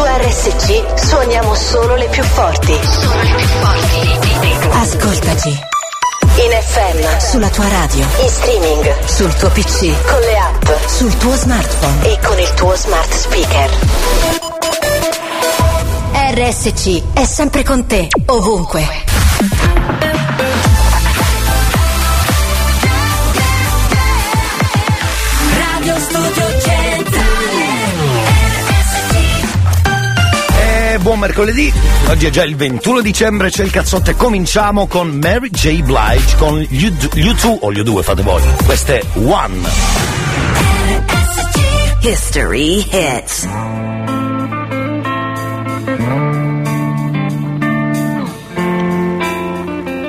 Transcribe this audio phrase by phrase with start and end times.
[0.00, 2.72] Su RSC suoniamo solo le più forti.
[2.72, 4.68] Solo le più forti.
[4.70, 5.48] Ascoltaci.
[6.36, 11.34] In FM, sulla tua radio, in streaming, sul tuo PC, con le app, sul tuo
[11.34, 13.70] smartphone e con il tuo smart speaker.
[16.32, 19.19] RSC è sempre con te, ovunque.
[31.00, 31.72] Buon mercoledì,
[32.08, 35.82] oggi è già il 21 dicembre, c'è il cazzotto e cominciamo con Mary J.
[35.82, 38.42] Blige con gli U2 o gli U2 fate voi.
[38.64, 39.68] Questo è One.
[42.02, 43.48] History hits.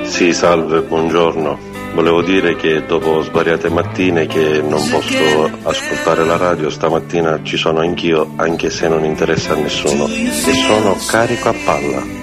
[0.04, 1.71] Sì, salve, buongiorno.
[1.94, 7.80] Volevo dire che dopo svariate mattine che non posso ascoltare la radio, stamattina ci sono
[7.80, 10.06] anch'io, anche se non interessa a nessuno.
[10.06, 12.20] E sono carico a palla.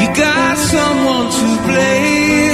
[0.00, 2.53] You got someone to blame.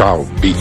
[0.00, 0.56] Ciao, bitch.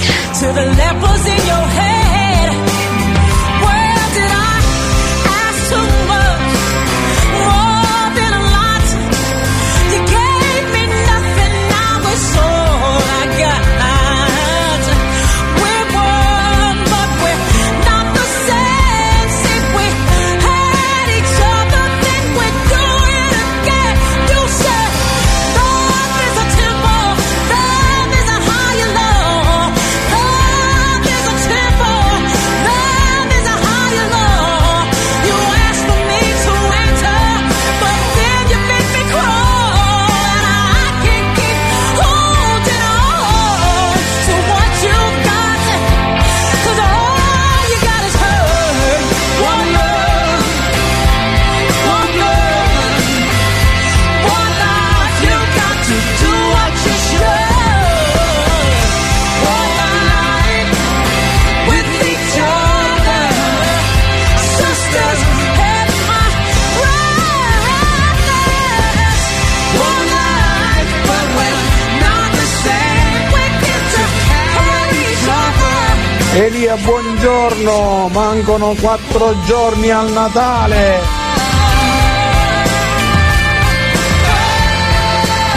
[76.69, 80.99] Elia, buongiorno, mancano quattro giorni al Natale.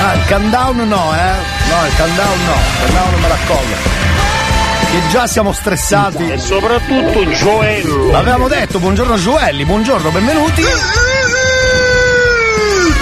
[0.00, 1.32] Ah, il countdown no, eh?
[1.69, 3.75] No, il countdown no, il countdown non me raccolgo.
[4.91, 6.31] Che già siamo stressati.
[6.31, 8.11] E soprattutto Gioello.
[8.11, 10.65] L'avevamo detto, buongiorno Gioelli, buongiorno, benvenuti.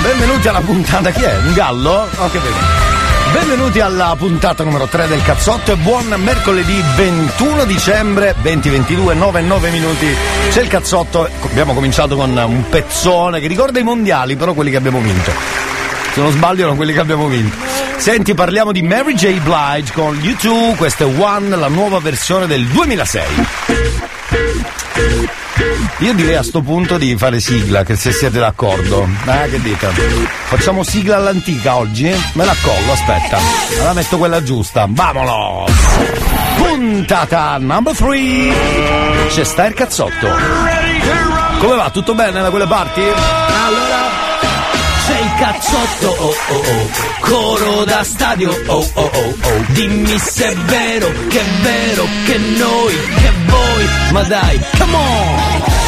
[0.02, 1.36] Benvenuti alla puntata, chi è?
[1.36, 2.08] Un gallo?
[2.16, 2.79] Ho capito.
[3.32, 9.42] Benvenuti alla puntata numero 3 del cazzotto e buon mercoledì 21 dicembre 2022, 9 e
[9.42, 10.06] 9 minuti.
[10.50, 14.78] C'è il cazzotto, abbiamo cominciato con un pezzone che ricorda i mondiali, però quelli che
[14.78, 15.30] abbiamo vinto.
[16.12, 17.56] Se non sbaglio erano quelli che abbiamo vinto.
[17.98, 19.38] Senti, parliamo di Mary J.
[19.38, 23.22] Blige con U2, questa è One, la nuova versione del 2006.
[25.98, 29.06] Io direi a sto punto di fare sigla, che se siete d'accordo.
[29.26, 29.88] Eh, che dite?
[30.44, 32.10] Facciamo sigla all'antica oggi?
[32.34, 33.38] Me la collo, aspetta.
[33.76, 34.86] Me la metto quella giusta.
[34.88, 35.70] Vamonos!
[36.56, 38.18] Puntata number 3!
[39.28, 40.28] C'è sta il cazzotto.
[41.58, 41.90] Come va?
[41.90, 43.02] Tutto bene da quelle parti?
[43.02, 44.29] Allora
[45.40, 46.90] cazzotto, oh oh oh,
[47.20, 52.36] coro da stadio, oh oh oh oh, dimmi se è vero, che è vero, che
[52.36, 55.79] noi, che voi, ma dai, come on!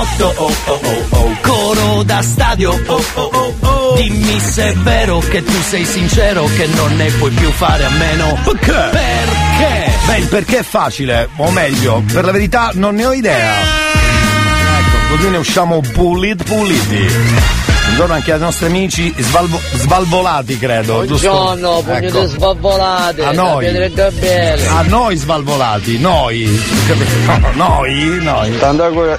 [0.00, 3.94] oh oh oh oh, coro da stadio, oh oh oh oh.
[3.96, 7.90] Dimmi se è vero che tu sei sincero, che non ne puoi più fare a
[7.90, 8.72] meno perché?
[8.72, 9.92] Perché?
[10.06, 13.54] Beh, il perché è facile, o meglio, per la verità non ne ho idea.
[13.60, 17.08] Ecco, così ne usciamo puliti puliti.
[17.90, 21.02] Buongiorno anche ai nostri amici svalvo- svalvolati, credo.
[21.04, 22.20] Buongiorno, pugno Ecco.
[22.20, 23.24] di svalvolate.
[23.24, 23.66] A noi.
[23.66, 26.48] A noi svalvolati, noi.
[27.54, 28.56] Noi, noi.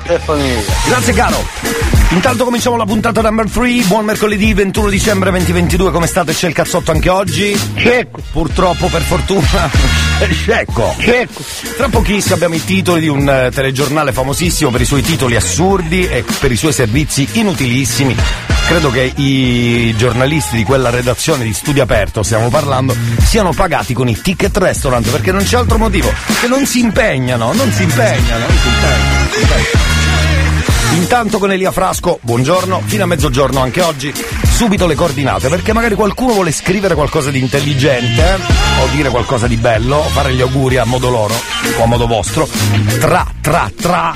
[0.04, 0.62] e famiglia.
[0.88, 1.91] Grazie caro.
[2.12, 6.34] Intanto cominciamo la puntata number 3, buon mercoledì 21 dicembre 2022, come state?
[6.34, 7.58] C'è il cazzotto anche oggi?
[7.76, 8.20] Cecco.
[8.32, 9.70] Purtroppo per fortuna
[10.46, 10.94] Cecco.
[11.00, 11.42] Cecco.
[11.78, 16.06] Tra pochissimo abbiamo i titoli di un eh, telegiornale famosissimo per i suoi titoli assurdi
[16.06, 18.16] e per i suoi servizi inutilissimi.
[18.68, 24.10] Credo che i giornalisti di quella redazione di Studio Aperto, stiamo parlando, siano pagati con
[24.10, 28.46] i ticket restaurant perché non c'è altro motivo, che non si impegnano, non si impegnano,
[28.46, 29.18] non si impegnano.
[29.18, 29.81] non si impegnano.
[30.92, 34.14] Intanto con Elia Frasco, buongiorno, fino a mezzogiorno anche oggi,
[34.62, 39.48] subito le coordinate, perché magari qualcuno vuole scrivere qualcosa di intelligente, eh, o dire qualcosa
[39.48, 41.34] di bello, o fare gli auguri a modo loro,
[41.80, 42.48] o a modo vostro,
[43.00, 44.14] tra, tra, tra,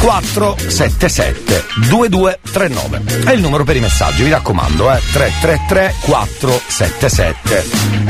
[0.00, 7.64] 477 2239 è il numero per i messaggi, vi raccomando, eh, 333 477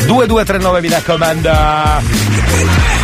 [0.06, 1.50] 2239 vi raccomando.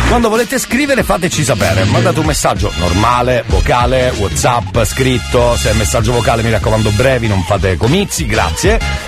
[0.07, 6.13] Quando volete scrivere fateci sapere, mandate un messaggio normale, vocale, whatsapp, scritto, se è messaggio
[6.13, 8.56] vocale mi raccomando brevi, non fate comizi, grazie.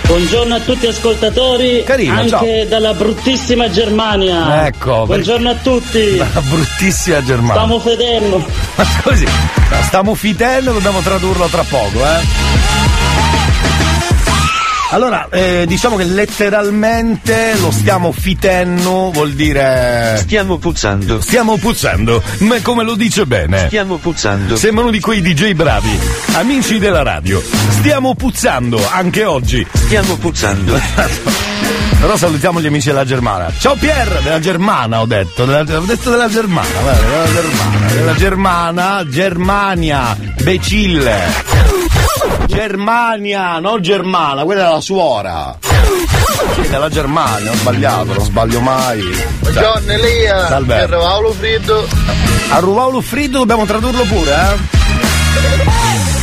[0.06, 2.64] Buongiorno a tutti ascoltatori, Carino, anche ciao.
[2.68, 4.66] dalla bruttissima Germania.
[4.66, 6.14] Ecco, Buongiorno a tutti.
[6.22, 7.54] La bruttissima Germania.
[7.54, 8.38] Stiamo fedendo.
[8.76, 9.26] Ma scusi,
[9.82, 12.99] stiamo fitendo, dobbiamo tradurlo tra poco, eh.
[14.92, 20.16] Allora, eh, diciamo che letteralmente lo stiamo fitendo vuol dire.
[20.18, 21.20] Stiamo puzzando.
[21.20, 23.66] Stiamo puzzando, ma come lo dice bene.
[23.68, 24.56] Stiamo puzzando.
[24.56, 25.96] Sembra uno di quei DJ bravi.
[26.32, 27.40] Amici della radio,
[27.78, 29.64] stiamo puzzando anche oggi.
[29.72, 30.78] Stiamo puzzando.
[32.00, 33.52] Però salutiamo gli amici della Germana.
[33.56, 39.06] Ciao Pier, della Germana ho detto, della- ho detto della Germana, della Germana, della Germana,
[39.06, 41.99] Germania, becille.
[42.46, 45.58] Germania, non Germana, quella è la suora.
[46.54, 49.00] Sì, della Germania, ho sbagliato, non sbaglio mai.
[49.40, 50.46] Buongiorno Elia.
[50.46, 50.74] Salve.
[50.74, 51.88] Per Paolo Friddo.
[52.50, 54.78] A Ruvaulu Friddo dobbiamo tradurlo pure, eh?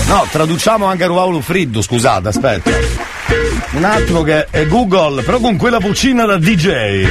[0.08, 2.70] No, traduciamo anche a Ruvaulu Friddo, scusate, aspetta.
[3.72, 7.08] Un attimo che è Google, però con quella vocina da DJ.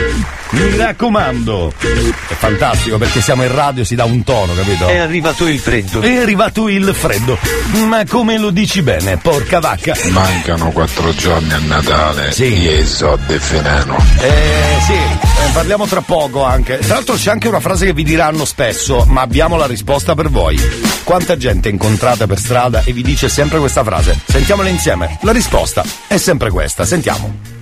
[0.57, 1.71] Mi raccomando.
[1.79, 4.87] È fantastico perché siamo in radio, si dà un tono, capito?
[4.87, 6.01] È arrivato il freddo.
[6.01, 7.39] È arrivato il freddo.
[7.87, 9.95] Ma come lo dici bene, porca vacca?
[10.11, 12.33] Mancano quattro giorni a Natale.
[12.33, 12.55] Sì.
[12.55, 13.97] Io so de Feneno.
[14.19, 16.79] Eh sì, eh, parliamo tra poco anche.
[16.79, 20.31] Tra l'altro c'è anche una frase che vi diranno spesso, ma abbiamo la risposta per
[20.31, 20.59] voi.
[21.05, 24.19] Quanta gente incontrate per strada e vi dice sempre questa frase?
[24.27, 25.19] Sentiamola insieme.
[25.21, 27.56] La risposta è sempre questa, sentiamo.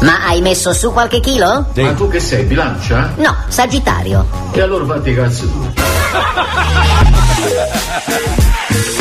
[0.00, 1.66] Ma hai messo su qualche chilo?
[1.74, 1.82] Sì.
[1.82, 3.12] Ma tu che sei, bilancia?
[3.16, 4.26] No, Sagittario.
[4.52, 5.72] E allora fatti i cazzo tu.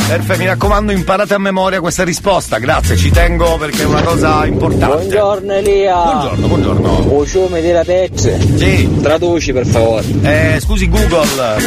[0.08, 2.60] Perfetto, mi raccomando, imparate a memoria questa risposta.
[2.60, 4.96] Grazie, ci tengo perché è una cosa importante.
[4.96, 5.96] Buongiorno Elia.
[5.96, 7.14] Buongiorno, buongiorno.
[7.18, 8.40] Uciume di Ratezze.
[8.58, 9.00] Sì.
[9.02, 10.06] Traduci per favore.
[10.22, 11.58] Eh, scusi Google.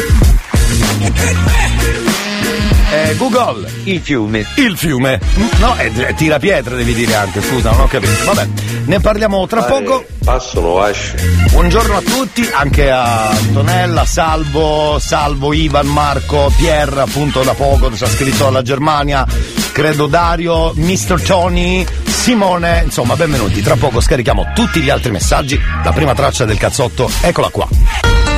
[2.91, 3.71] Eh, Google.
[3.83, 4.43] Il fiume.
[4.55, 5.19] Il fiume.
[5.59, 8.11] No, è, è tirapietre devi dire anche, scusa, non ho capito.
[8.25, 8.47] Vabbè,
[8.85, 10.05] ne parliamo tra poco.
[10.23, 11.13] Passano, Vasci.
[11.51, 18.03] Buongiorno a tutti, anche a Antonella, Salvo, Salvo, Ivan, Marco, Pierre, appunto da poco ci
[18.03, 19.23] ha scritto alla Germania,
[19.71, 21.21] credo Dario, Mr.
[21.21, 23.61] Tony, Simone, insomma benvenuti.
[23.61, 25.59] Tra poco scarichiamo tutti gli altri messaggi.
[25.83, 28.28] La prima traccia del cazzotto, eccola qua.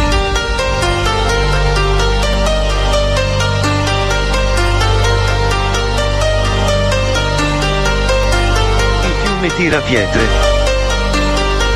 [9.41, 10.21] Fiume tira pietre.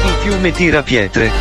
[0.03, 1.31] Il fiume tira pietre.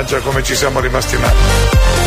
[0.00, 1.99] Mannaggia come ci siamo rimasti male.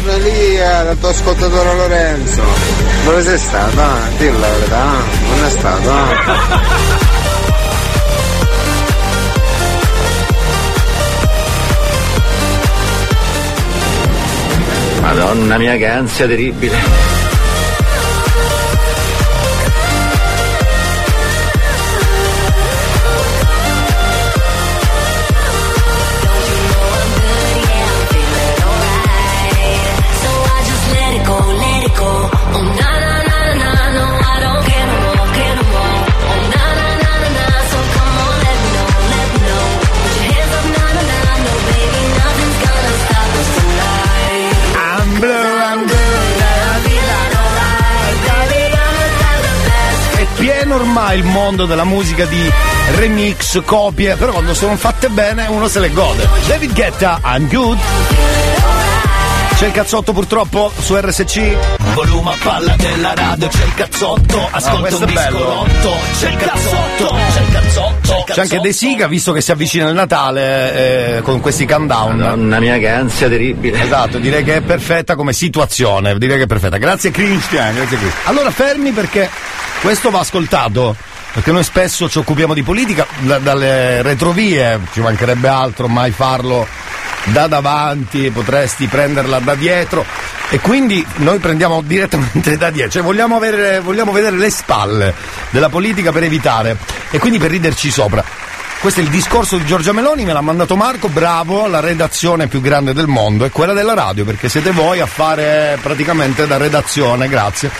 [0.00, 2.42] Buongiorno Elia, dal tuo ascoltatore Lorenzo.
[3.04, 3.80] Dove sei stato?
[3.80, 5.90] Ah, dillo la verità, non è stato?
[5.90, 6.60] ah?
[15.00, 17.17] Madonna mia che ansia terribile.
[50.98, 52.50] Ormai il mondo della musica di
[52.96, 56.28] remix, copie, però quando sono fatte bene uno se le gode.
[56.46, 57.78] David Guetta, I'm good.
[59.54, 61.77] C'è il cazzotto purtroppo su RSC.
[61.94, 66.36] Volume a palla della radio, c'è il cazzotto, ascolta questo un disco rotto, c'è il
[66.36, 71.22] cazzotto, c'è il cazzotto, C'è anche De Siga, visto che si avvicina il Natale eh,
[71.22, 72.16] con questi countdown.
[72.18, 73.82] Madonna mia che ansia terribile.
[73.82, 76.16] Esatto, direi che è perfetta come situazione.
[76.18, 76.76] Direi che è perfetta.
[76.76, 78.22] Grazie Christian, grazie Christian.
[78.26, 79.28] Allora fermi perché
[79.80, 80.94] questo va ascoltato.
[81.32, 86.66] Perché noi spesso ci occupiamo di politica da- dalle retrovie, ci mancherebbe altro mai farlo
[87.24, 90.04] da davanti, potresti prenderla da dietro
[90.50, 95.14] e quindi noi prendiamo direttamente da dietro, cioè vogliamo, avere- vogliamo vedere le spalle
[95.50, 96.76] della politica per evitare
[97.10, 98.24] e quindi per riderci sopra.
[98.80, 102.60] Questo è il discorso di Giorgia Meloni, me l'ha mandato Marco, bravo, la redazione più
[102.60, 107.28] grande del mondo è quella della radio, perché siete voi a fare praticamente da redazione,
[107.28, 107.70] grazie.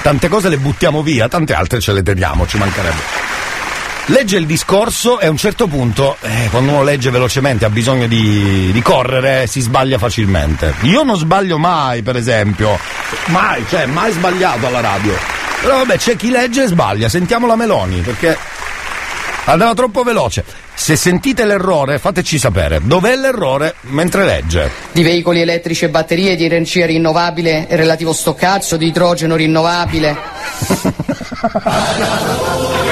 [0.00, 3.45] Tante cose le buttiamo via, tante altre ce le teniamo, ci mancherebbe.
[4.08, 8.06] Legge il discorso e a un certo punto, eh, quando uno legge velocemente ha bisogno
[8.06, 10.74] di, di correre, si sbaglia facilmente.
[10.82, 12.78] Io non sbaglio mai, per esempio.
[13.26, 15.12] Mai, cioè, mai sbagliato alla radio.
[15.60, 17.08] Però vabbè, c'è chi legge e sbaglia.
[17.08, 18.38] Sentiamo la Meloni, perché
[19.46, 20.44] andava troppo veloce.
[20.72, 22.78] Se sentite l'errore, fateci sapere.
[22.84, 24.70] Dov'è l'errore mentre legge?
[24.92, 30.16] di veicoli elettrici e batterie di energia rinnovabile e relativo stoccaggio di idrogeno rinnovabile.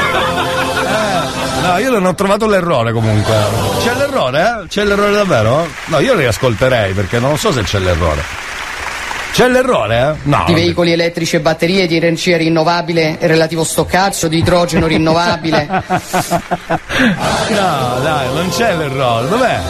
[1.64, 3.34] No, io non ho trovato l'errore comunque.
[3.80, 4.66] C'è l'errore, eh?
[4.68, 5.66] C'è l'errore davvero?
[5.86, 8.43] No, io li ascolterei perché non so se c'è l'errore.
[9.34, 10.28] C'è l'errore, eh?
[10.28, 10.44] No.
[10.46, 15.82] di veicoli elettrici e batterie, di energia rinnovabile e relativo stoccaggio, di idrogeno rinnovabile.
[17.48, 19.28] No, dai, non c'è l'errore.
[19.28, 19.60] Dov'è?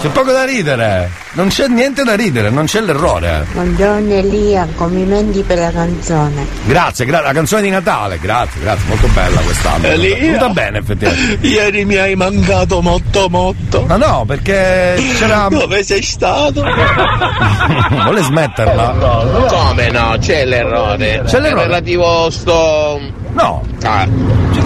[0.00, 1.10] C'è poco da ridere.
[1.32, 3.46] Non c'è niente da ridere, non c'è l'errore.
[3.52, 6.46] Buongiorno Elia, complimenti per la canzone.
[6.64, 9.86] Grazie, gra- la canzone di Natale, grazie, grazie, molto bella quest'anno.
[9.86, 10.16] Elia.
[10.16, 11.46] Venuta bene, effettivamente.
[11.46, 13.84] Ieri mi hai mancato molto molto.
[13.86, 15.46] Ma no, perché c'era.
[15.50, 16.62] Dove sei stato?
[18.02, 18.79] Vuole smetterla?
[19.48, 20.16] Come no?
[20.18, 21.22] C'è l'errore.
[21.26, 21.62] C'è l'errore?
[21.62, 23.00] È relativo sto.
[23.32, 23.64] No.
[23.82, 24.08] Ah,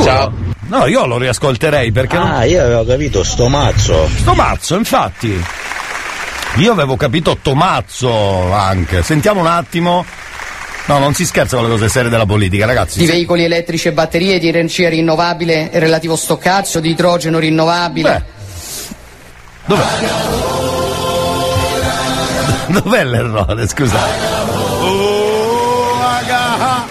[0.03, 0.33] ciao.
[0.67, 2.31] No, io lo riascolterei perché non.
[2.31, 4.09] Ah, io avevo capito sto mazzo.
[4.17, 5.45] Sto mazzo, infatti.
[6.57, 9.03] Io avevo capito Tomazzo anche.
[9.03, 10.05] Sentiamo un attimo.
[10.87, 12.99] No, non si scherza con le cose serie della politica, ragazzi.
[12.99, 18.25] di veicoli elettrici e batterie, di energia rinnovabile e relativo stoccaggio, di idrogeno rinnovabile.
[19.65, 20.63] Dov'è?
[22.83, 23.99] Dov'è l'errore, scusa?
[24.81, 26.87] Oh, gaga.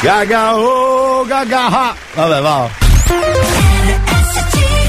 [0.00, 1.94] Gaga, oh, gaga.
[2.14, 2.68] Vabbè, va.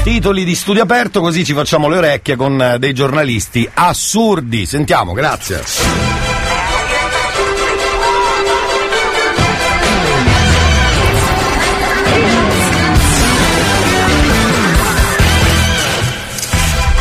[0.02, 4.66] Titoli di studio aperto, così ci facciamo le orecchie con eh, dei giornalisti assurdi.
[4.66, 5.62] Sentiamo, grazie.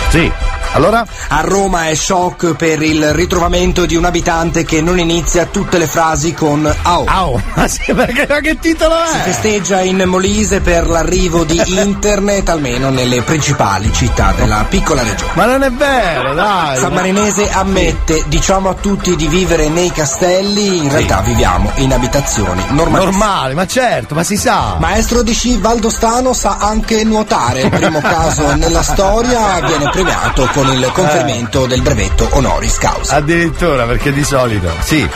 [0.09, 0.46] Sì.
[0.77, 1.03] Allora?
[1.29, 5.87] A Roma è shock per il ritrovamento di un abitante che non inizia tutte le
[5.87, 7.03] frasi con AO.
[7.07, 7.41] AO?
[7.55, 9.21] Ma sì, perché ma che titolo Si è?
[9.21, 15.31] festeggia in Molise per l'arrivo di internet, almeno nelle principali città della piccola regione.
[15.33, 16.77] Ma non è vero, dai.
[16.77, 22.63] San Marinese ammette, diciamo a tutti di vivere nei castelli, in realtà viviamo in abitazioni
[22.69, 23.03] normali.
[23.05, 24.75] Normale, ma certo, ma si sa.
[24.79, 30.65] Maestro di sci Valdostano sa anche nuotare, il primo caso nella storia viene premiato con
[30.73, 33.15] il conferimento del brevetto honoris causa.
[33.15, 34.69] Addirittura, perché di solito.
[34.81, 35.07] Sì.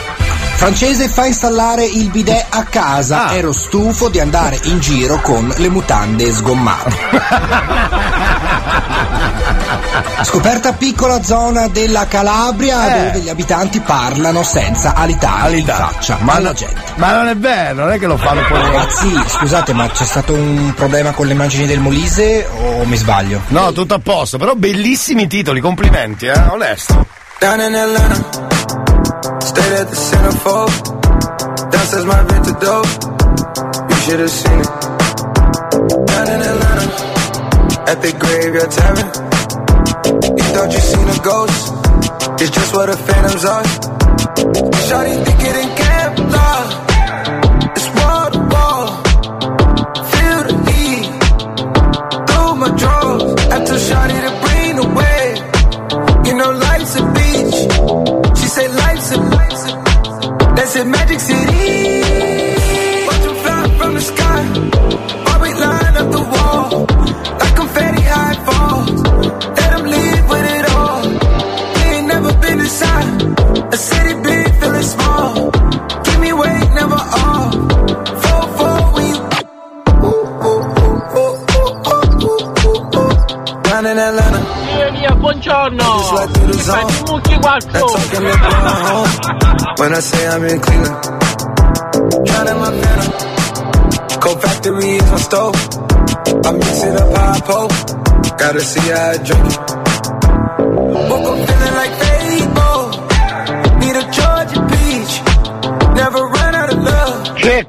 [0.54, 3.34] Francese fa installare il bidet a casa, Ah.
[3.34, 7.00] ero stufo di andare in giro con le mutande sgommate.
[10.22, 13.06] Scoperta piccola zona della Calabria Eh.
[13.06, 16.80] dove gli abitanti parlano senza alitare in faccia Ma, alla gente.
[16.94, 18.60] ma non è vero, non è che lo fanno poi.
[18.60, 23.40] Ragazzi, scusate, ma c'è stato un problema con le immagini del Molise o mi sbaglio?
[23.48, 27.04] No, tutto a posto, però bellissimi titoli, complimenti, eh, onesto.
[27.42, 28.22] Down in Atlanta,
[29.42, 30.70] stayed at the centerfold.
[31.72, 32.86] Downstairs my vintage dope,
[33.90, 34.70] you should have seen it.
[36.06, 36.86] Down in Atlanta,
[37.90, 39.08] at the graveyard tavern.
[40.38, 41.62] You thought you seen a ghost,
[42.40, 43.64] it's just what the phantoms are.
[44.86, 46.81] Shawty think it in Kevlar, it's
[60.72, 61.61] a That's in Magic City.
[85.62, 85.78] That
[87.06, 89.10] talking that going home.
[89.78, 90.98] When I say I'm in Cleveland,
[92.26, 93.12] drowning my phantom.
[94.20, 95.54] Cold factory is my stove.
[96.42, 97.70] I mix it up how I poke.
[98.38, 99.58] Gotta see how I drink it.
[101.06, 102.82] Woke up feeling like Fable.
[103.78, 105.14] Need a Georgia peach.
[105.94, 107.38] Never run out of love.
[107.38, 107.66] Check.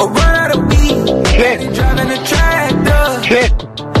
[0.00, 1.04] Or run out of weed.
[1.36, 1.60] Check.
[1.76, 3.04] Driving a tractor.
[3.28, 3.52] Check.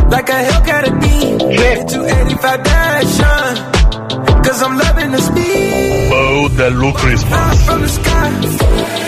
[0.08, 1.56] Like a Hellcat a D.
[1.56, 1.88] Check.
[1.88, 2.87] 285 Dashan.
[6.58, 6.58] Speed.
[6.58, 9.07] Oh, dello Christmas.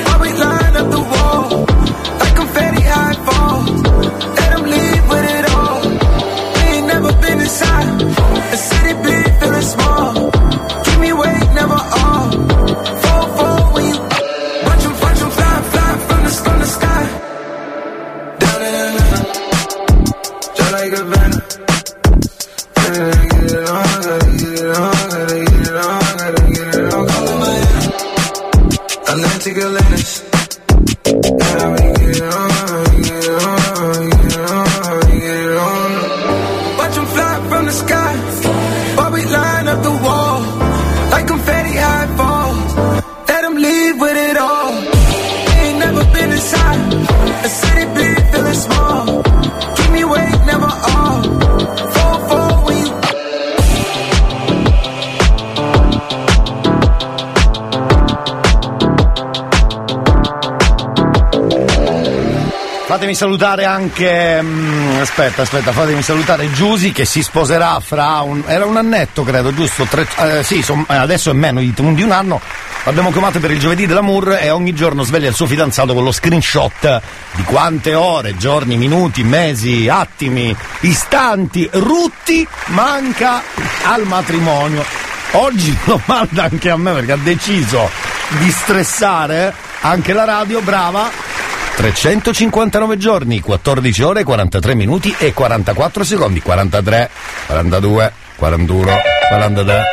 [63.10, 64.40] Fatemi salutare anche.
[64.40, 68.42] mm, aspetta, aspetta, fatemi salutare Giusy che si sposerà fra un.
[68.46, 69.84] Era un annetto, credo, giusto?
[69.84, 72.40] Tre- eh, sì, son- eh, adesso è meno di, di un anno.
[72.84, 76.12] L'abbiamo chiamato per il giovedì dell'amour e ogni giorno sveglia il suo fidanzato con lo
[76.12, 77.00] screenshot
[77.32, 83.42] di quante ore, giorni, minuti, mesi, attimi, istanti, rutti manca
[83.84, 84.84] al matrimonio.
[85.32, 87.90] Oggi lo manda anche a me perché ha deciso
[88.38, 91.19] di stressare anche la radio, brava.
[91.80, 96.42] 359 giorni, 14 ore, 43 minuti e 44 secondi.
[96.42, 97.08] 43,
[97.46, 99.84] 42, 41, 43.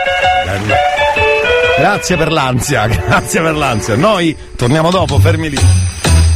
[1.77, 3.95] Grazie per l'ansia, grazie per l'ansia.
[3.95, 5.57] Noi torniamo dopo, fermi lì.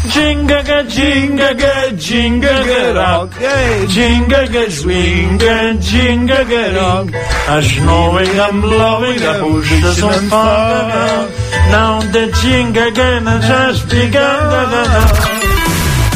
[0.03, 7.13] Jinga che jinga che jinga che rock Jinga che swing jinga che rock
[7.47, 11.27] I'm snowing, I'm blowing, I push the sun far
[11.69, 15.30] Now the jinga che just begun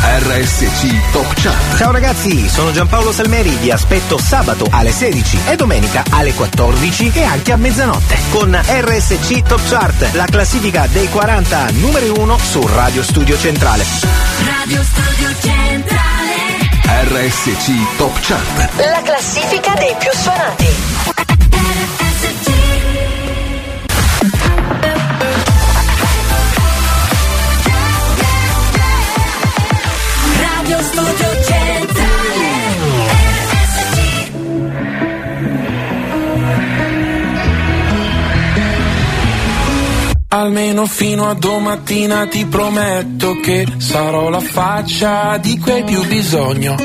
[0.01, 1.77] RSC Top Chart.
[1.77, 7.23] Ciao ragazzi, sono Giampaolo Salmeri, vi aspetto sabato alle 16 e domenica alle 14 e
[7.23, 13.03] anche a mezzanotte con RSC Top Chart, la classifica dei 40 numeri 1 su Radio
[13.03, 13.85] Studio Centrale.
[14.43, 16.05] Radio Studio Centrale.
[17.07, 18.69] RSC Top Chart.
[18.77, 21.34] La classifica dei più suonati.
[30.95, 32.53] Studio Centrale.
[40.29, 46.77] Almeno fino a domattina ti prometto che sarò la faccia di cui hai più bisogno.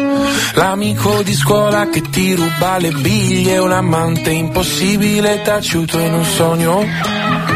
[0.55, 7.20] L'amico di scuola che ti ruba le biglie, un amante impossibile taciuto in un sogno.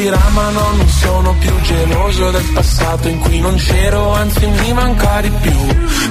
[0.00, 4.72] stupirà ma no, non sono più geloso del passato in cui non c'ero, anzi mi
[4.72, 5.52] manca di più.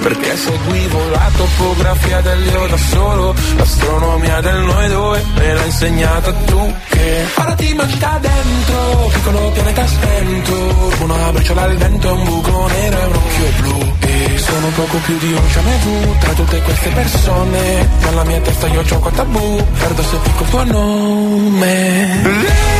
[0.01, 6.73] Perché seguivo la topografia dell'io da solo, l'astronomia del noi due me l'ha insegnata tu
[6.89, 12.97] che ora ti manca dentro, piccolo pianeta spento, una briciola al vento, un buco nero
[12.97, 13.93] e un occhio blu.
[14.01, 18.67] E sono poco più di un jamais vu tra tutte queste persone, nella mia testa
[18.67, 22.78] io gioco a tabù, perdo se dico il tuo nome.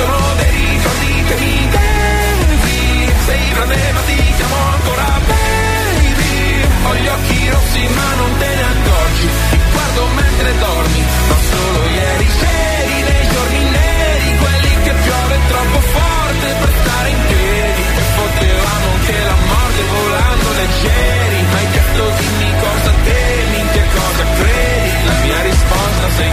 [0.00, 3.12] Sono dei ricordi che mi devi.
[3.26, 6.64] Sei grande ma ti chiamo ancora baby.
[6.86, 9.28] Ho gli occhi rossi ma non te ne accorgi.
[9.50, 15.80] Ti guardo mentre dormi Ma solo ieri c'eri nei giorni neri Quelli che piove troppo
[15.80, 17.82] forte per stare in piedi.
[18.00, 21.38] E potevamo anche la morte volando leggeri.
[21.50, 24.90] Ma hai chiesto dimmi cosa temi, in che cosa credi?
[25.04, 26.32] La mia risposta sei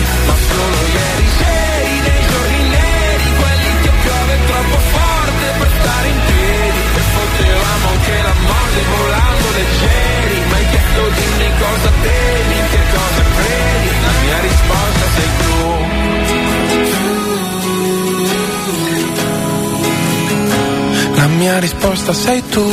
[8.71, 14.13] la morte volando leggeri Ma hai chiesto dimmi cosa temi, in che cosa credi La
[14.23, 15.49] mia risposta sei tu
[21.15, 22.69] La mia risposta sei tu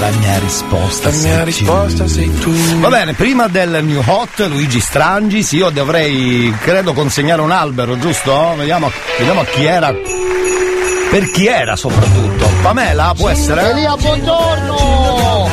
[0.00, 2.52] La mia risposta, La mia risposta sei tu.
[2.80, 8.54] Va bene, prima del New Hot, Luigi Strangis, io dovrei, credo, consegnare un albero, giusto?
[8.54, 9.94] Vediamo, vediamo chi era.
[11.14, 12.50] Per chi era soprattutto?
[12.60, 13.70] Pamela, può essere?
[13.70, 15.48] Elia, buongiorno!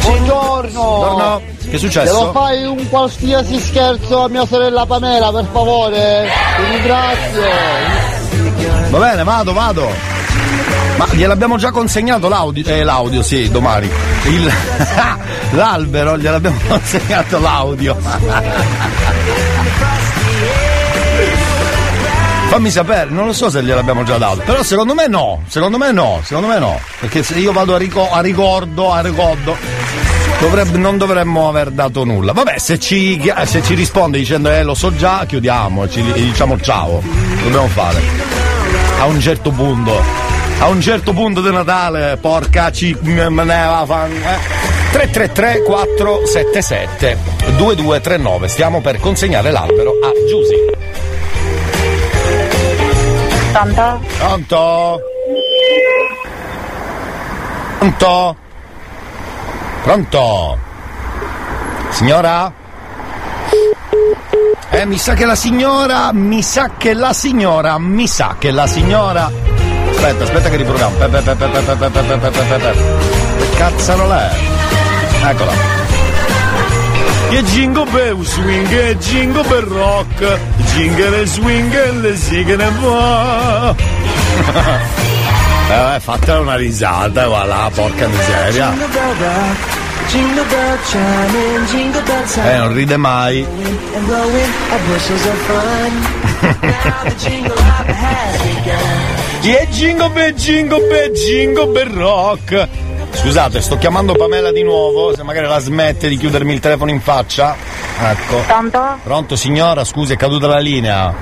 [0.00, 0.70] Buongiorno!
[0.70, 1.42] Buongiorno.
[1.60, 2.18] Che è successo?
[2.18, 6.30] Devo fare un qualsiasi scherzo a mia sorella Pamela, per favore?
[6.56, 7.42] Ti ringrazio!
[8.88, 9.86] Va bene, vado, vado.
[10.96, 13.86] Ma gliel'abbiamo già consegnato l'audio, eh, l'audio, sì, domani.
[14.28, 14.50] Il,
[15.52, 17.98] l'albero, gliel'abbiamo consegnato l'audio.
[22.50, 25.92] Fammi sapere, non lo so se gliel'abbiamo già dato, però secondo me no, secondo me
[25.92, 29.56] no, secondo me no, perché se io vado a, rico- a ricordo, a ricordo,
[30.40, 32.32] dovrebbe- non dovremmo aver dato nulla.
[32.32, 36.60] Vabbè, se ci, se ci risponde dicendo eh lo so già, chiudiamo ci e diciamo
[36.60, 37.00] ciao,
[37.40, 38.00] dobbiamo fare.
[38.98, 40.02] A un certo punto,
[40.58, 44.10] a un certo punto di Natale, porca ci me ne va fan.
[44.10, 44.58] Eh.
[44.90, 47.16] 333 477
[47.56, 50.89] 2239, stiamo per consegnare l'albero a Giusy.
[53.52, 54.00] Pronto?
[54.18, 55.00] Pronto?
[57.78, 58.36] Pronto?
[59.82, 60.58] Pronto?
[61.90, 62.52] Signora?
[64.70, 68.68] Eh, mi sa che la signora, mi sa che la signora, mi sa che la
[68.68, 69.30] signora.
[69.90, 70.96] Aspetta, aspetta che riproviamo.
[70.96, 71.60] Pe, pe, pe, pe,
[77.32, 80.38] e jingle bell swing e jingo per rock.
[80.74, 83.74] Jingle e swing e le sighe ne va
[85.70, 88.72] Eh, fatta una risata, voilà, porca miseria.
[92.42, 93.46] Eh, non ride mai.
[99.42, 102.68] E jingo per jingo per jingo per rock.
[103.12, 107.00] Scusate, sto chiamando Pamela di nuovo, se magari la smette di chiudermi il telefono in
[107.00, 107.54] faccia.
[108.02, 108.38] Ecco.
[108.46, 108.98] Pronto?
[109.02, 111.12] Pronto signora, scusi, è caduta la linea.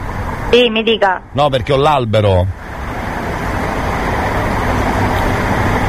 [0.51, 1.20] Sì, mi dica.
[1.33, 2.46] No, perché ho l'albero.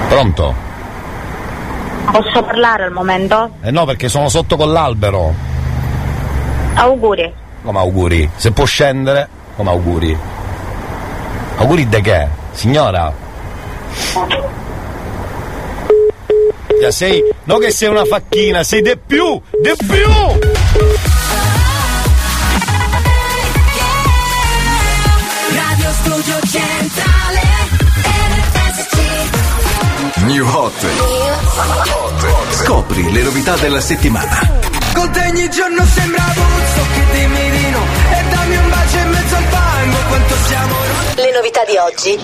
[0.10, 0.56] Pronto?
[2.12, 3.52] Posso parlare al momento?
[3.62, 5.34] Eh no, perché sono sotto con l'albero.
[6.74, 7.32] Auguri.
[7.64, 8.30] Come auguri?
[8.36, 10.18] Se può scendere, come auguri?
[11.58, 12.28] Auguri di che?
[12.52, 13.14] Signora?
[16.80, 20.08] Ya sei, no che sei una facchina, sei de più, de più!
[25.56, 27.42] Radio Studio Centrale
[28.32, 28.98] RSC
[30.24, 30.86] New Hot.
[32.52, 34.40] Scopri le novità della settimana.
[34.94, 39.10] Con te ogni giorno sembra puzzo che dimmi di no E dammi un bacio in
[39.10, 40.76] mezzo al fango Quanto siamo
[41.16, 42.20] Le novità di oggi.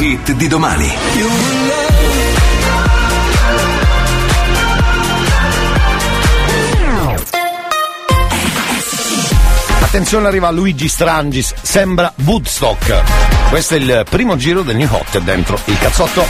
[0.00, 0.90] Hit di domani.
[9.80, 13.02] Attenzione arriva Luigi Strangis, sembra Woodstock.
[13.50, 16.26] Questo è il primo giro del New Hot dentro il cazzotto.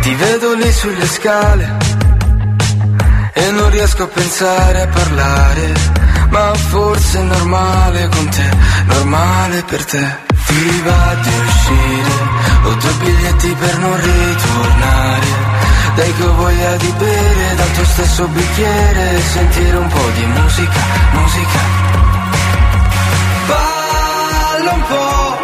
[0.00, 1.76] Ti vedo lì sulle scale
[3.34, 5.72] e non riesco a pensare a parlare,
[6.28, 8.50] ma forse è normale con te,
[8.86, 10.26] normale per te.
[10.46, 12.12] Ti va di uscire,
[12.64, 15.26] ho due biglietti per non ritornare.
[15.94, 20.24] Dai che ho voglia di bere dal tuo stesso bicchiere e sentire un po' di
[20.26, 20.80] musica,
[21.12, 21.96] musica.
[23.48, 25.36] Balla un po'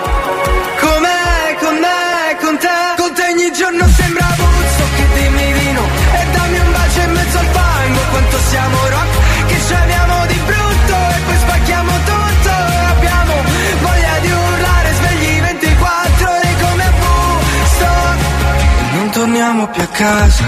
[0.80, 5.84] Com'è con me, con te Con te ogni giorno sembra puzzo che dimmi di no
[6.12, 10.13] E dammi un bacio in mezzo al fango Quanto siamo rock Che ci amiamo
[19.44, 20.44] torniamo più a casa.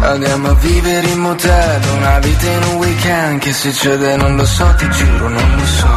[0.00, 4.74] Andiamo a vivere in motel Una vita in un weekend Che succede non lo so,
[4.76, 5.94] ti giuro non lo so.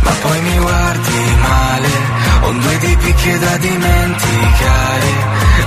[0.00, 1.88] Ma poi mi guardi male
[2.42, 5.10] Ho due tipi che da dimenticare.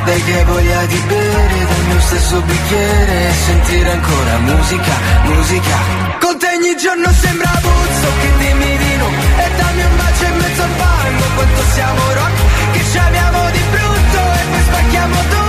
[0.06, 5.78] Dai che voglia di bere dal mio stesso bicchiere E sentire ancora musica, musica.
[6.20, 9.08] Con te ogni giorno sembra puzzo che dimmi di no
[9.44, 12.38] E dammi un bacio in mezzo al fango Quanto siamo rock
[12.72, 13.89] che ci amiamo di brutto
[14.70, 15.49] pra que amor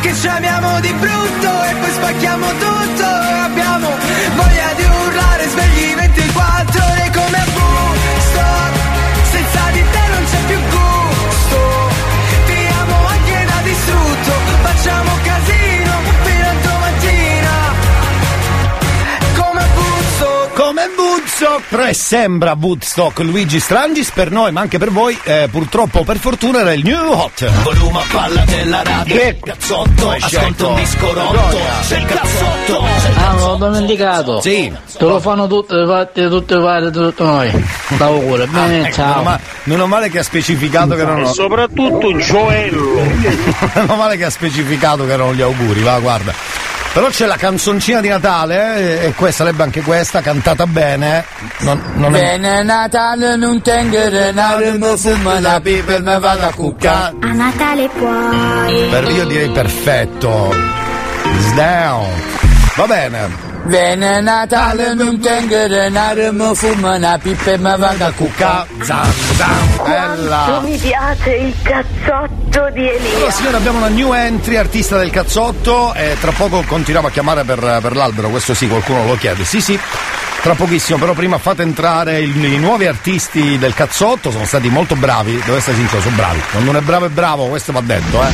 [0.00, 3.04] che ci amiamo di brutto e poi spacchiamo tutto.
[3.04, 3.88] E abbiamo
[4.34, 8.74] voglia di urlare svegli 24 ore come a Woodstock
[9.30, 10.95] senza di te non c'è più gusto
[20.86, 25.48] Woodstock Come Woodstock, è sembra Woodstock Luigi Strangis per noi, ma anche per voi, eh,
[25.50, 27.44] purtroppo per fortuna era il New Hot.
[27.62, 33.08] Volume a palla della radio Che Cazzotto Ascolta un disco rotto C'è il cazzotto c'è
[33.08, 34.40] il Ah, me lo hanno indicato.
[34.40, 34.72] Sì.
[34.96, 37.64] Te lo fanno tutte, fatti tutte fare tutte noi.
[37.98, 39.22] L'auguro, bene, Ecco, meno, ciao.
[39.22, 41.32] ma- meno male che ha specificato che erano.
[41.32, 43.02] soprattutto un gioello.
[43.74, 46.32] meno male che ha specificato che erano gli auguri, va, guarda.
[46.96, 51.18] Però c'è la canzoncina di Natale, eh, e questa sarebbe anche questa, cantata bene.
[51.18, 51.24] eh.
[51.64, 52.20] Non, non è.
[52.20, 57.32] Bene Natale non tengo denaro mi fumo la pipa e mi vado a cuccare A
[57.34, 58.88] Natale puoi.
[58.88, 60.54] Per, io direi perfetto.
[61.50, 62.22] Sdown.
[62.76, 63.55] Va bene.
[63.66, 69.10] Bene Natale non tengo denaro mi fumo una pipa e mi vado a cuccare Zam,
[69.34, 70.60] zam, bella.
[70.62, 73.16] mi piace il cazzotto di Elia.
[73.16, 77.42] Allora signore abbiamo una new entry artista del cazzotto e tra poco continuiamo a chiamare
[77.44, 79.78] per, per l'albero, questo sì qualcuno lo chiede, sì sì,
[80.42, 84.94] tra pochissimo, però prima fate entrare il- i nuovi artisti del cazzotto, sono stati molto
[84.94, 88.22] bravi, devo essere sincero, sono bravi, quando uno è bravo è bravo, questo va detto
[88.22, 88.32] eh,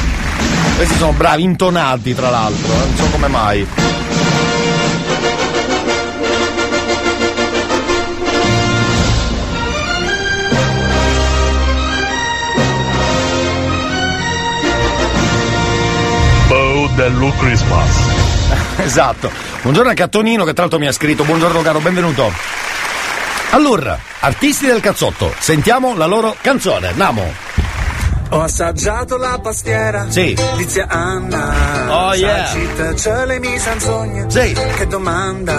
[0.76, 3.66] questi sono bravi, intonati tra l'altro, eh, non so come mai.
[17.02, 18.00] Bow dello Christmas.
[18.78, 19.30] Esatto.
[19.62, 22.32] Buongiorno a Cattonino che tra l'altro mi ha scritto Buongiorno caro, benvenuto.
[23.50, 26.88] Allora, artisti del cazzotto, sentiamo la loro canzone.
[26.88, 27.32] Andiamo.
[28.30, 30.34] Ho assaggiato la pastiera Sì.
[30.56, 31.52] di zia Anna
[31.88, 32.46] Oh, yeah.
[32.46, 34.52] Salsita, ce le mi sogno Sì.
[34.76, 35.54] Che domanda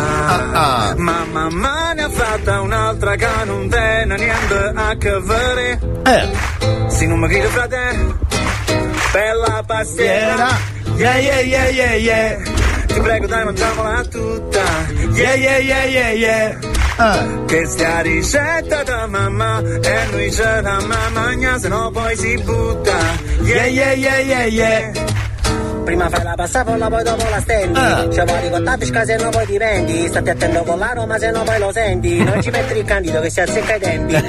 [0.54, 0.96] ah.
[0.98, 6.90] Ma mamma ne ha fatta un'altra che non tiene niente a che vedere Eh.
[6.90, 8.16] Se non mi chiede frate
[9.12, 11.96] Bella pastiera Yeah, yeah, yeah, yeah, yeah.
[11.96, 12.44] Yeah.
[12.88, 14.66] Ti prego dai mangiamola tutta
[15.18, 16.48] Yeah, yeah, yeah, yeah, yeah.
[16.98, 17.26] Ah.
[17.48, 22.98] Che stia ricetta da mamma E noi ce la mamma Se no poi si butta
[23.42, 25.23] Yeah, yeah, yeah, yeah, yeah.
[25.84, 27.80] Prima fai la passafolla, poi dopo la stendi.
[27.80, 28.08] Ah.
[28.10, 30.08] Ci vuoi con pesca se no poi ti vendi.
[30.08, 32.24] Stai attento con l'aroma se no poi lo senti.
[32.24, 34.14] Non ci metti il candido che si azzecca i tempi.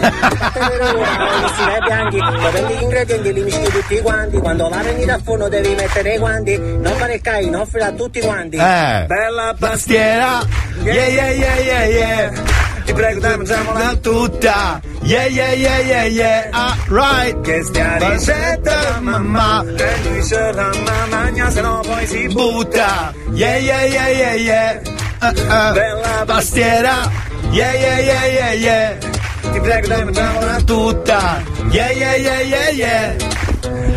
[1.45, 2.19] Vestire bianchi.
[2.51, 4.39] Prendi gli ingredienti li mischi tutti quanti.
[4.39, 6.57] Quando la prendi dal forno devi mettere i guanti.
[6.59, 8.57] Non fare il caino, offrila a tutti quanti.
[8.57, 9.05] Eh.
[9.07, 10.43] Bella Pastiera.
[10.83, 12.73] Yeah, yeah, yeah, yeah, yeah.
[12.85, 14.81] Ti prego dai mangiamola tutta.
[15.03, 16.49] Yeah, yeah, yeah, yeah, yeah.
[16.53, 17.41] Ah, right.
[17.43, 23.13] Che stia ricetta mamma E noi ce la mamma Se no poi si Butta.
[23.33, 24.83] Yeah, yeah, yeah, yeah, yeah.
[25.21, 25.73] Ah, ah.
[25.73, 27.11] Bella Pastiera.
[27.51, 28.99] Yeah, yeah, yeah, yeah, yeah.
[29.53, 31.43] Ti prego dai mangiamola Tutta.
[31.71, 33.44] Yeah, yeah, yeah, yeah, yeah.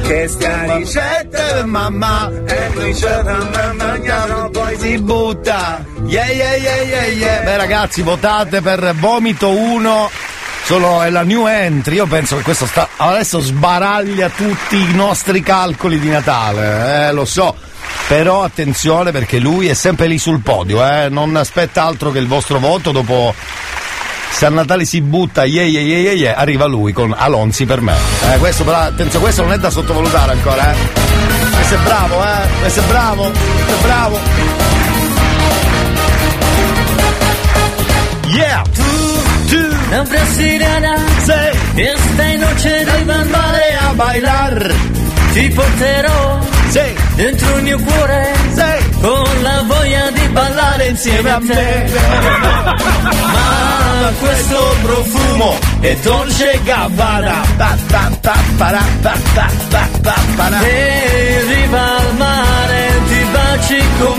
[0.04, 2.32] Che stia ricetta mamma.
[2.46, 5.86] E noi ce la mamma Se no poi si Si butta.
[6.06, 7.44] Yeah, yeah, yeah, yeah, yeah.
[7.44, 10.10] Beh ragazzi, votate per Vomito 1.
[10.64, 15.42] Solo è la new entry, io penso che questo sta adesso sbaraglia tutti i nostri
[15.42, 17.56] calcoli di Natale, eh, lo so.
[18.10, 22.28] Però attenzione perché lui è sempre lì sul podio, eh, non aspetta altro che il
[22.28, 23.34] vostro voto dopo
[24.30, 27.82] se a Natale si butta yeah, yeah, yeah, yeah, yeah, arriva lui con Alonzi per
[27.82, 27.96] me.
[28.32, 30.76] Eh, questo però attenzione, questo non è da sottovalutare ancora, eh.
[31.54, 32.60] Questo è bravo, eh.
[32.60, 34.20] Questo è bravo, questo è bravo.
[38.28, 38.64] Yeah!
[39.48, 44.76] Tu non brasiliana sei Esta noche di mare a bailar
[45.32, 48.27] Ti porterò Sei dentro il mio cuore
[49.02, 51.86] Con la voglia di ballare insieme a te.
[54.04, 57.42] Ma questo profumo è dolce gabbana.
[57.58, 60.62] Pa, pa, pa, para, pa, pa, pa, pa, para.
[60.62, 64.17] E riva al mare ti baci con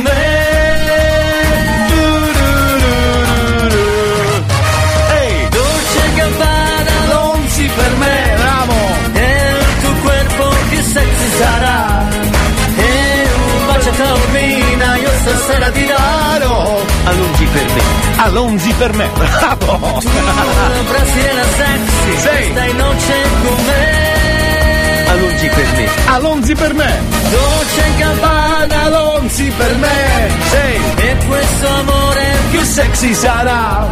[18.21, 19.79] Alonzi per me, bravo!
[20.03, 22.51] Una brasiliana sexy, Sei.
[22.51, 23.15] stai noce
[23.45, 25.07] con me.
[25.09, 25.89] Alonzi per me.
[26.07, 27.01] Alonzi per me!
[27.31, 30.31] Dolce in Gabbana, Alonzi per me!
[30.51, 30.81] Sei!
[30.97, 33.87] e questo amore Più sexy sarà!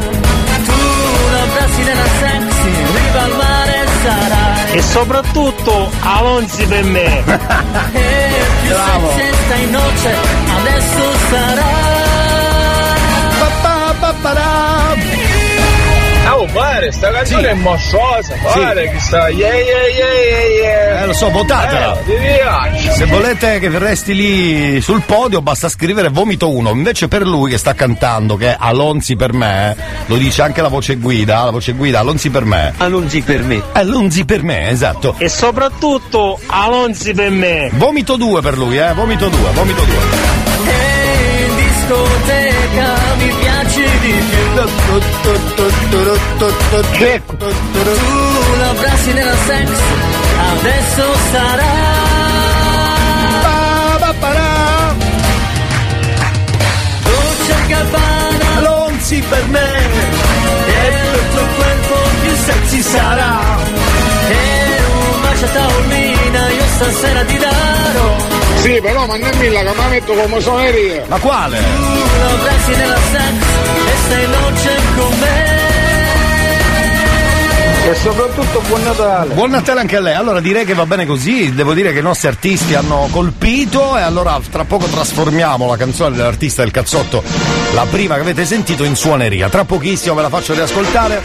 [0.64, 4.72] tu una brasiliana sexy, riva al mare sarai.
[4.76, 7.22] E soprattutto Alonzi per me.
[7.92, 9.10] E più Bravo.
[9.16, 10.14] sexy stai noce,
[10.58, 11.94] adesso sarà.
[13.38, 13.75] Pa,
[14.22, 14.34] pa,
[16.38, 19.28] Oh, pare, sta canzone è mosciosa, pare che sta.
[19.28, 21.02] Yeah, yeah, yeah, yeah, yeah.
[21.02, 21.98] Eh, lo so, votatela.
[22.00, 22.92] Eh, piace.
[22.92, 27.58] Se volete che resti lì sul podio basta scrivere vomito 1, invece per lui che
[27.58, 31.72] sta cantando che è Alonzi per me, lo dice anche la voce guida, la voce
[31.72, 32.74] guida Alonzi per me.
[32.76, 33.62] Alonzi per me.
[33.72, 35.14] Alonzi per me, esatto.
[35.16, 37.70] E soprattutto Alonzi per me.
[37.72, 39.94] Vomito 2 per lui, eh, vomito 2, vomito 2.
[40.66, 43.45] E in discoteca mi piaci
[46.96, 47.22] più.
[47.26, 49.82] Tu la brasiliana sexy,
[50.52, 51.74] adesso sarà.
[57.02, 59.70] Dolce Gabbana, Alonzi per me,
[60.66, 63.34] e il tuo corpo più sexy sarà.
[64.28, 68.16] E un bacio a taormina io stasera ti darò.
[68.62, 71.04] Sì, però mandammi la che mi metto come suoneria.
[71.06, 71.56] ma quale?
[71.58, 73.45] Tu la brasiliana sexy, e
[74.06, 75.54] stai noce con me.
[77.88, 79.34] E soprattutto buon Natale.
[79.34, 80.14] Buon Natale anche a lei.
[80.14, 81.54] Allora direi che va bene così.
[81.54, 86.16] Devo dire che i nostri artisti hanno colpito e allora tra poco trasformiamo la canzone
[86.16, 87.22] dell'artista del cazzotto,
[87.74, 89.48] la prima che avete sentito, in suoneria.
[89.48, 91.22] Tra pochissimo ve la faccio riascoltare.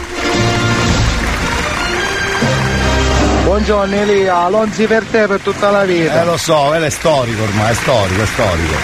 [3.44, 6.22] Buongiorno Elia, Alonzi per te per tutta la vita.
[6.22, 8.74] Eh lo so, è storico ormai, è storico, è storico.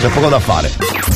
[0.00, 1.13] C'è poco da fare.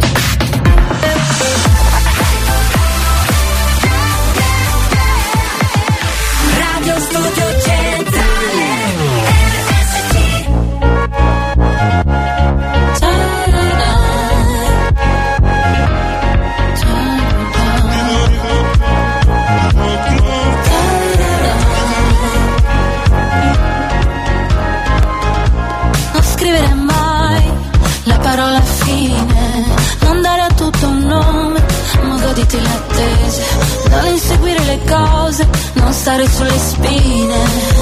[36.09, 37.37] Stare sulle spine,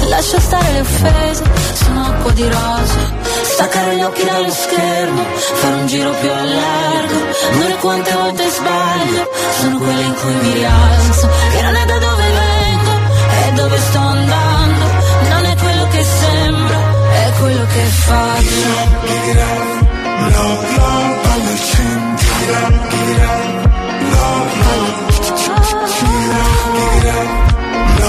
[0.09, 1.43] lascia stare le offese,
[1.75, 3.13] sono acqua di rose,
[3.43, 5.23] staccare gli occhi dallo schermo,
[5.53, 7.19] fare un giro più a largo,
[7.53, 11.97] non è quante volte sbaglio, sono quelle in cui mi rialzo, che non è da
[11.99, 12.91] dove vengo,
[13.45, 14.85] è dove sto andando,
[15.29, 16.79] non è quello che sembro,
[17.11, 18.87] è quello che faccio.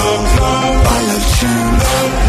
[0.09, 2.28] love, love, I love you, love.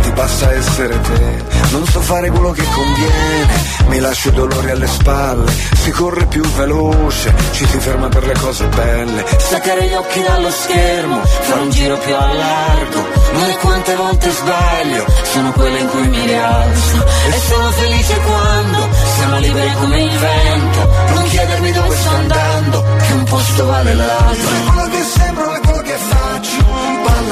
[0.00, 1.44] ti basta essere te.
[1.70, 3.46] Non so fare quello che conviene,
[3.86, 5.50] mi lascio i dolori alle spalle.
[5.82, 9.24] Si corre più veloce, ci si ferma per le cose belle.
[9.38, 13.08] Staccare gli occhi dallo schermo, fare un giro più a largo.
[13.32, 17.06] Non è quante volte sbaglio, sono quelle in cui mi rialzo.
[17.32, 20.90] E sono felice quando siamo liberi come il vento.
[21.14, 24.50] Non chiedermi dove sto andando, che un posto vale l'altro.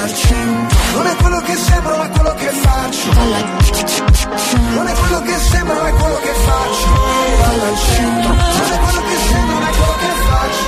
[0.08, 3.12] Non è quello che sembro ma è quello che faccio.
[3.12, 6.88] Non è quello che sembro ma è quello che faccio.
[7.38, 8.32] Ballo al centro.
[8.32, 10.66] Non è quello che sembro ma è quello che faccio.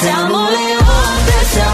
[0.00, 1.73] Siamo le onde, siamo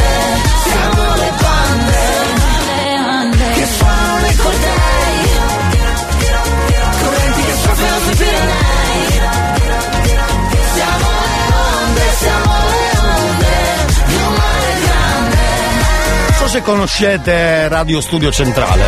[16.51, 18.83] Se conoscete Radio Studio Centrale.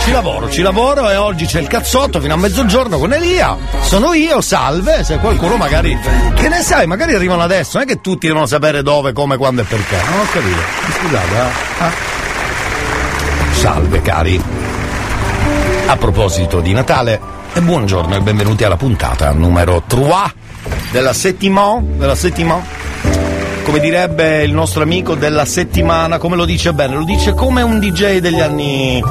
[0.00, 3.56] Ci lavoro, ci lavoro e oggi c'è il cazzotto fino a mezzogiorno con Elia.
[3.80, 5.98] Sono io, salve, se qualcuno magari.
[6.34, 9.62] Che ne sai, magari arrivano adesso, non è che tutti devono sapere dove, come, quando
[9.62, 9.96] e perché.
[10.06, 10.60] Non ho capito.
[10.98, 11.82] Scusate, eh.
[11.82, 11.92] Ah.
[13.52, 14.42] Salve cari.
[15.86, 17.18] A proposito di Natale,
[17.54, 20.34] e buongiorno e benvenuti alla puntata numero 3
[20.90, 22.81] della settimana, della settimana
[23.62, 26.94] come direbbe il nostro amico della settimana, come lo dice bene?
[26.94, 29.02] Lo dice come un DJ degli anni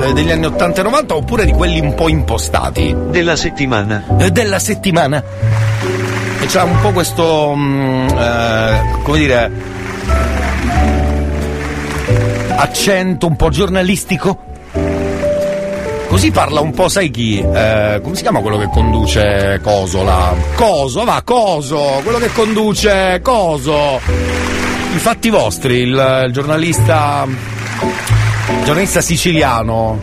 [0.00, 2.94] eh, degli anni 80 e 90 oppure di quelli un po' impostati?
[3.08, 4.04] Della settimana.
[4.18, 5.22] Eh, della settimana.
[6.40, 9.50] E c'ha un po' questo mm, eh, come dire
[12.56, 14.54] accento un po' giornalistico.
[16.16, 17.40] Così parla un po', sai chi?
[17.40, 20.34] Eh, come si chiama quello che conduce Coso là?
[20.54, 24.00] Coso, va, Coso, quello che conduce Coso.
[24.94, 27.26] I fatti vostri, il, il giornalista.
[27.26, 30.00] il giornalista siciliano.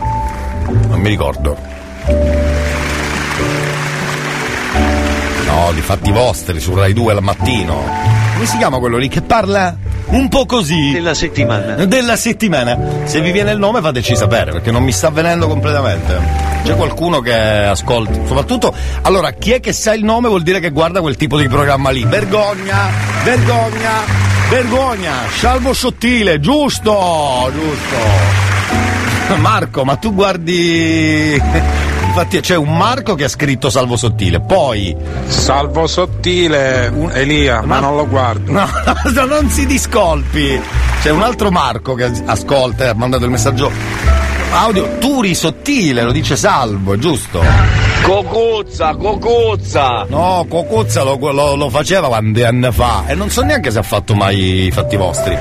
[0.86, 1.58] Non mi ricordo.
[5.46, 8.23] No, di fatti vostri su Rai 2 al mattino.
[8.34, 9.76] Come si chiama quello lì che parla
[10.06, 10.90] un po' così?
[10.90, 11.84] Della settimana.
[11.86, 12.76] Della settimana.
[13.04, 16.20] Se vi viene il nome fateci sapere perché non mi sta venendo completamente.
[16.64, 18.12] C'è qualcuno che ascolta.
[18.26, 21.46] Soprattutto, allora, chi è che sa il nome vuol dire che guarda quel tipo di
[21.46, 22.04] programma lì.
[22.04, 22.88] Vergogna,
[23.22, 23.92] vergogna,
[24.50, 25.12] vergogna.
[25.38, 28.53] Salvo sottile, giusto, giusto.
[29.40, 31.40] Marco, ma tu guardi.
[32.06, 34.94] Infatti c'è un Marco che ha scritto Salvo Sottile, poi.
[35.26, 38.52] Salvo sottile, un- Elia, ma, non lo guardo.
[38.52, 38.66] No,
[39.14, 40.60] no, non si discolpi.
[41.02, 43.70] C'è un altro Marco che ascolta e ha mandato il messaggio
[44.52, 44.96] audio.
[44.98, 47.42] Turi sottile, lo dice Salvo, è giusto?
[48.02, 50.04] Cocuzza, cocuzza!
[50.08, 53.82] No, Cocuzza lo, lo- lo faceva quanti anni fa e non so neanche se ha
[53.82, 55.36] fatto mai i fatti vostri.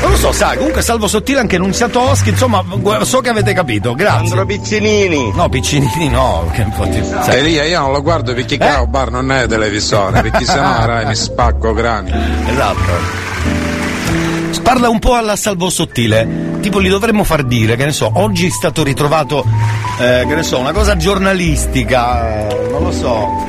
[0.00, 2.64] Non lo so, sai, comunque Salvo Sottile anche Nunzia Toschi, insomma,
[3.02, 4.28] so che avete capito, grazie.
[4.28, 5.30] Sandro Piccinini!
[5.34, 7.02] No, Piccinini no, che infatti.
[7.04, 11.06] sai- Elia, io non lo guardo perché Cao Bar non è televisore, perché sennò Rai
[11.06, 12.12] mi spacco crani.
[12.48, 13.28] Esatto.
[14.62, 16.58] Parla un po' alla salvo sottile.
[16.60, 19.44] Tipo, gli dovremmo far dire, che ne so, oggi è stato ritrovato,
[19.98, 23.48] eh, che ne so, una cosa giornalistica, eh, non lo so.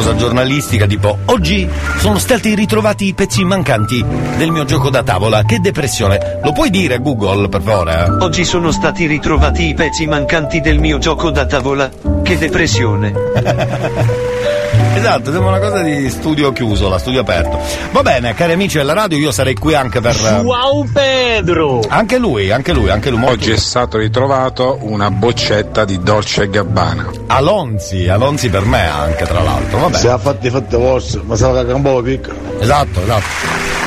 [0.00, 4.02] Cosa giornalistica tipo oggi sono stati ritrovati i pezzi mancanti
[4.38, 8.04] del mio gioco da tavola che depressione lo puoi dire Google per favore?
[8.20, 11.90] Oggi sono stati ritrovati i pezzi mancanti del mio gioco da tavola.
[12.22, 13.12] Che depressione.
[14.94, 17.58] esatto sembra una cosa di studio chiuso la studio aperto
[17.92, 21.80] va bene cari amici della radio io sarei qui anche per eh, Wow Pedro!
[21.88, 27.10] anche lui anche lui anche lui Oggi è stato ritrovato una boccetta di Dolce Gabbana.
[27.26, 31.36] Alonzi Alonzi per me anche tra l'altro vabbè Se ha fatto i fatti vostri, ma
[31.36, 32.34] sarà che è un po' piccola.
[32.58, 33.79] Esatto, esatto.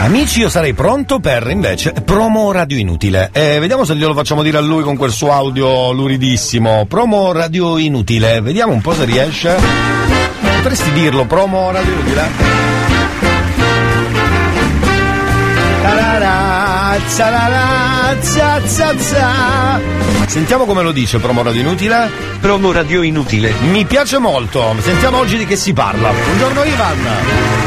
[0.00, 3.30] Amici, io sarei pronto per invece promo radio inutile.
[3.32, 6.86] E vediamo se glielo facciamo dire a lui con quel suo audio luridissimo.
[6.86, 8.40] Promo radio inutile.
[8.40, 9.56] Vediamo un po' se riesce.
[10.56, 12.28] Potresti dirlo, promo radio inutile?
[20.26, 22.08] Sentiamo come lo dice promo radio inutile.
[22.40, 23.52] Promo radio inutile.
[23.72, 24.76] Mi piace molto.
[24.78, 26.12] Sentiamo oggi di che si parla.
[26.12, 27.57] Buongiorno Ivan.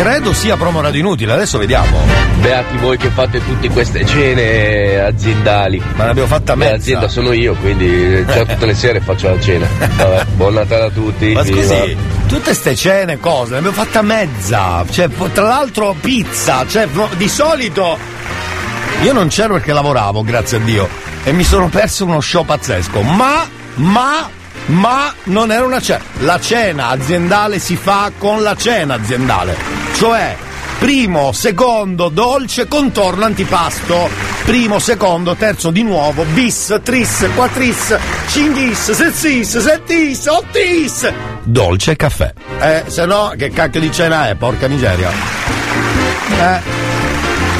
[0.00, 1.98] Credo sia promo radio inutile, adesso vediamo.
[2.40, 5.78] Beati voi che fate tutte queste cene aziendali.
[5.94, 6.72] Ma ne abbiamo fatta mezza.
[6.72, 9.68] L'azienda sono io, quindi già tutte le sere faccio la cena.
[9.78, 11.34] Vabbè, buon Natale a tutti.
[11.34, 11.62] Ma viva.
[11.62, 11.96] scusi,
[12.26, 14.86] tutte ste cene, cose, ne abbiamo fatta mezza.
[14.90, 16.88] Cioè, tra l'altro pizza, cioè,
[17.18, 17.98] di solito
[19.02, 20.88] io non c'ero perché lavoravo, grazie a Dio,
[21.24, 23.02] e mi sono perso uno show pazzesco.
[23.02, 24.30] Ma, ma,
[24.70, 26.02] ma non era una cena.
[26.20, 29.56] La cena aziendale si fa con la cena aziendale.
[29.94, 30.36] Cioè,
[30.78, 34.08] primo, secondo, dolce, contorno, antipasto.
[34.44, 37.96] Primo, secondo, terzo di nuovo, bis, tris, quattris,
[38.28, 41.12] cinghis, sessis, settis, ottis.
[41.42, 42.32] Dolce caffè.
[42.60, 45.10] Eh, se no, che cacchio di cena è, porca miseria.
[45.10, 46.60] Eh,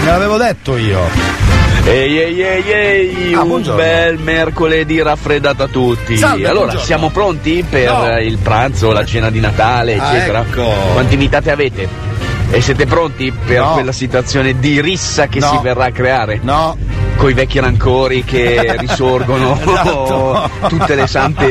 [0.01, 1.50] me l'avevo detto io.
[1.85, 3.81] Ehi ehi ehi ehi, Ah, un buongiorno.
[3.83, 6.17] bel mercoledì raffreddato a tutti.
[6.17, 6.85] Salve, allora, buongiorno.
[6.85, 8.19] siamo pronti per No.
[8.19, 10.41] il pranzo, la cena di Natale, Ah, eccetera?
[10.41, 10.63] ecco.
[10.93, 11.89] Quante invitate avete?
[12.53, 13.73] E siete pronti per No.
[13.73, 15.49] quella situazione di rissa che No.
[15.51, 16.39] si verrà a creare?
[16.43, 16.77] No.
[17.17, 20.51] Coi vecchi rancori che risorgono Esatto.
[20.69, 21.47] tutte le sante,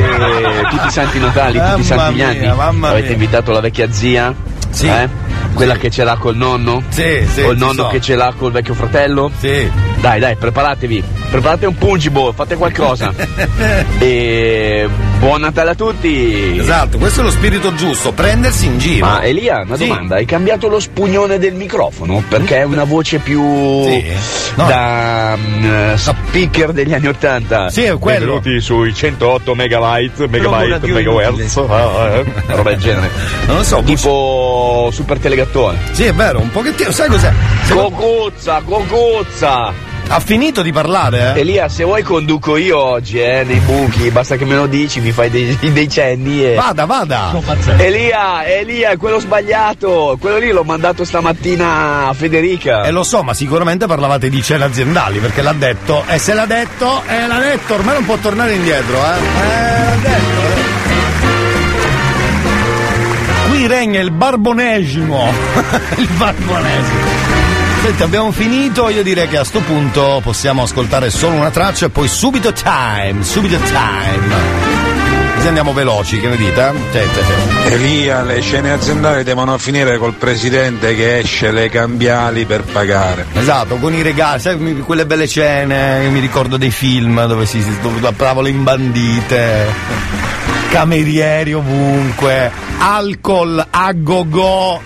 [0.69, 2.45] tutti i santi Natali, tutti i santi mia, anni.
[2.45, 3.11] Avete mia.
[3.13, 4.33] invitato la vecchia zia?
[4.69, 4.87] Sì.
[4.87, 5.09] Eh?
[5.53, 6.83] Quella che ce l'ha col nonno?
[6.89, 7.87] Sì, sì, O il nonno so.
[7.87, 9.31] che ce l'ha col vecchio fratello?
[9.39, 9.69] Sì.
[10.01, 11.03] Dai, dai, preparatevi.
[11.29, 13.13] Preparate un pungibo, fate qualcosa.
[13.99, 14.87] e
[15.19, 16.57] buon Natale a tutti.
[16.57, 19.05] Esatto, questo è lo spirito giusto, prendersi in giro.
[19.05, 19.87] Ma Elia, una Sì.
[19.87, 22.23] domanda, hai cambiato lo spugnone del microfono?
[22.27, 23.41] Perché è una voce più
[23.83, 24.05] Sì.
[24.55, 24.65] No.
[24.67, 27.69] da mm, speaker degli anni Ottanta.
[27.69, 28.39] Sì, è quello.
[28.39, 32.25] Benvenuti sui 108 megabyte, megabyte, megahertz, ah, eh,
[32.55, 33.09] roba del genere.
[33.47, 35.77] Non lo so, Tipo super telegattone.
[35.91, 37.31] Sì, è vero, un pochettino, sai cos'è?
[37.67, 39.87] Cocuzza, cocuzza!
[40.11, 41.41] Ha finito di parlare, eh?
[41.41, 45.11] Elia, se vuoi conduco io oggi, eh, nei buchi, basta che me lo dici, mi
[45.11, 46.55] fai dei, dei cenni e...
[46.55, 47.39] Vada, vada.
[47.77, 52.85] Elia, Elia, quello sbagliato, quello lì l'ho mandato stamattina a Federica.
[52.85, 56.47] E lo so, ma sicuramente parlavate di cene aziendali, perché l'ha detto, e se l'ha
[56.47, 59.15] detto, eh, l'ha detto, ormai non può tornare indietro, eh?
[59.15, 60.77] Eh, l'ha detto, eh.
[63.49, 65.31] Qui regna il barbonesimo.
[65.97, 67.28] il barbonesimo.
[67.81, 71.89] Senti, abbiamo finito, io direi che a sto punto possiamo ascoltare solo una traccia e
[71.89, 74.77] poi subito time, subito time.
[75.35, 76.73] Così andiamo veloci, che ne dite?
[76.91, 77.73] Sì, sì, sì.
[77.73, 83.25] Elia, le scene aziendali devono finire col presidente che esce le cambiali per pagare.
[83.33, 87.63] Esatto, con i regali, sai, quelle belle scene, che mi ricordo dei film dove si
[87.81, 89.65] dove a tavole imbandite,
[90.69, 94.81] camerieri ovunque, alcol a go go.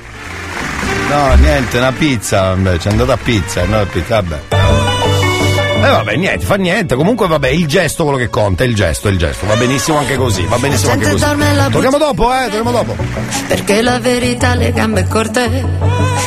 [1.09, 4.41] No, niente, una pizza invece, è andata a pizza, no, a pizza, vabbè.
[4.49, 9.09] E vabbè, niente, fa niente, comunque vabbè, il gesto quello che conta, è il gesto,
[9.09, 11.23] il gesto, va benissimo anche così, va benissimo anche così.
[11.71, 12.95] Torniamo dopo, eh, torniamo dopo.
[13.47, 15.65] Perché la verità le gambe corte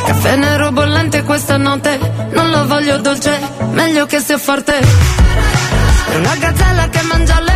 [0.06, 1.98] Caffè nero bollente questa notte
[2.30, 3.36] Non lo voglio dolce,
[3.72, 7.55] meglio che sia forte È una gazzella che mangia il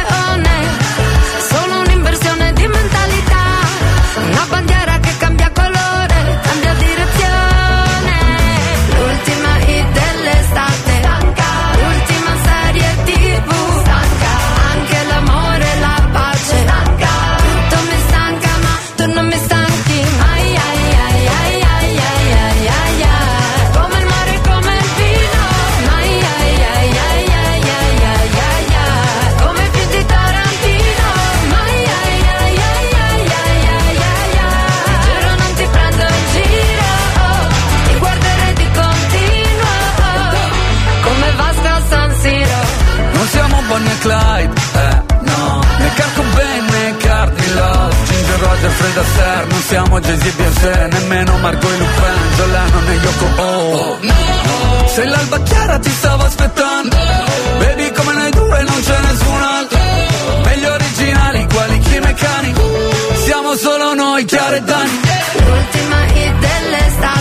[48.91, 53.43] Fred Astaire Non siamo Jay-Z Beyoncé Nemmeno Margot e Lupin Giolano né Yoko.
[53.43, 53.99] Oh.
[54.87, 56.97] Se l'alba chiara ti stavo aspettando
[57.59, 59.79] Baby come noi due non c'è nessun altro.
[60.45, 62.55] Meglio originali quali Kim e Cani
[63.25, 65.01] Siamo solo noi, Chiara e Dani.
[65.47, 67.20] L'ultima hit dell'estate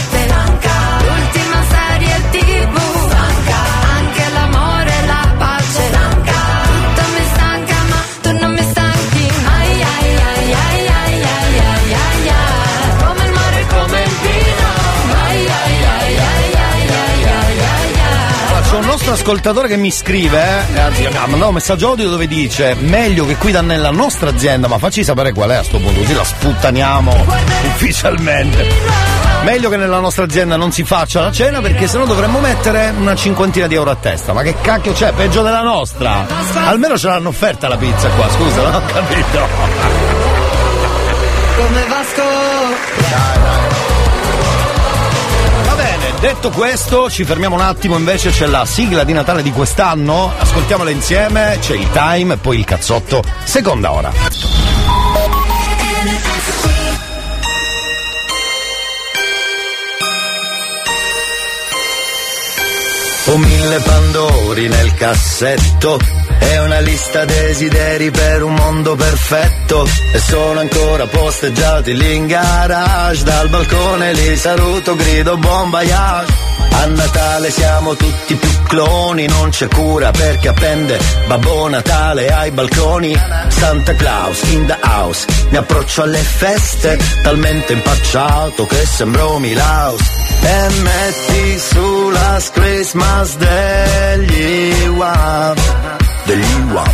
[19.09, 23.25] nostro ascoltatore che mi scrive, eh, anzi ha mandato un messaggio audio dove dice meglio
[23.25, 26.13] che qui da nella nostra azienda, ma facci sapere qual è a sto punto, così
[26.13, 27.25] la sputtaniamo
[27.65, 28.67] ufficialmente.
[29.45, 33.15] Meglio che nella nostra azienda non si faccia la cena perché sennò dovremmo mettere una
[33.15, 34.33] cinquantina di euro a testa.
[34.33, 35.11] Ma che cacchio c'è?
[35.13, 36.27] Peggio della nostra!
[36.65, 39.47] Almeno ce l'hanno offerta la pizza qua, scusa, non ho capito.
[41.55, 42.59] Come Vasco
[43.09, 43.48] Va bene,
[46.19, 50.89] detto questo, ci fermiamo un attimo, invece c'è la sigla di Natale di quest'anno, ascoltiamola
[50.89, 54.11] insieme, c'è il time e poi il cazzotto, seconda ora.
[63.25, 65.99] Ho mille pandori nel cassetto,
[66.39, 73.23] È una lista desideri per un mondo perfetto e sono ancora posteggiati lì in garage.
[73.23, 76.47] Dal balcone li saluto, grido buon voyage.
[76.71, 83.13] A Natale siamo tutti più cloni, non c'è cura perché appende Babbo Natale ai balconi.
[83.47, 90.01] Santa Claus in the house, mi approccio alle feste, talmente impacciato che sembro Milaus.
[90.41, 95.55] E metti su la Christmas degli UAM,
[96.29, 96.93] degli UAM.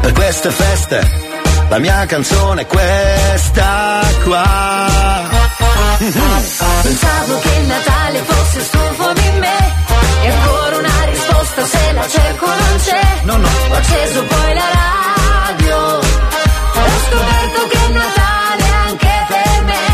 [0.00, 0.98] Per queste feste,
[1.68, 5.32] la mia canzone è questa qua.
[6.82, 9.58] Pensavo che il Natale fosse stufo di me
[10.22, 13.48] E ancora una risposta se la cerco non c'è No, no.
[13.70, 19.86] Ho acceso poi la radio Ho scoperto che è Natale anche per me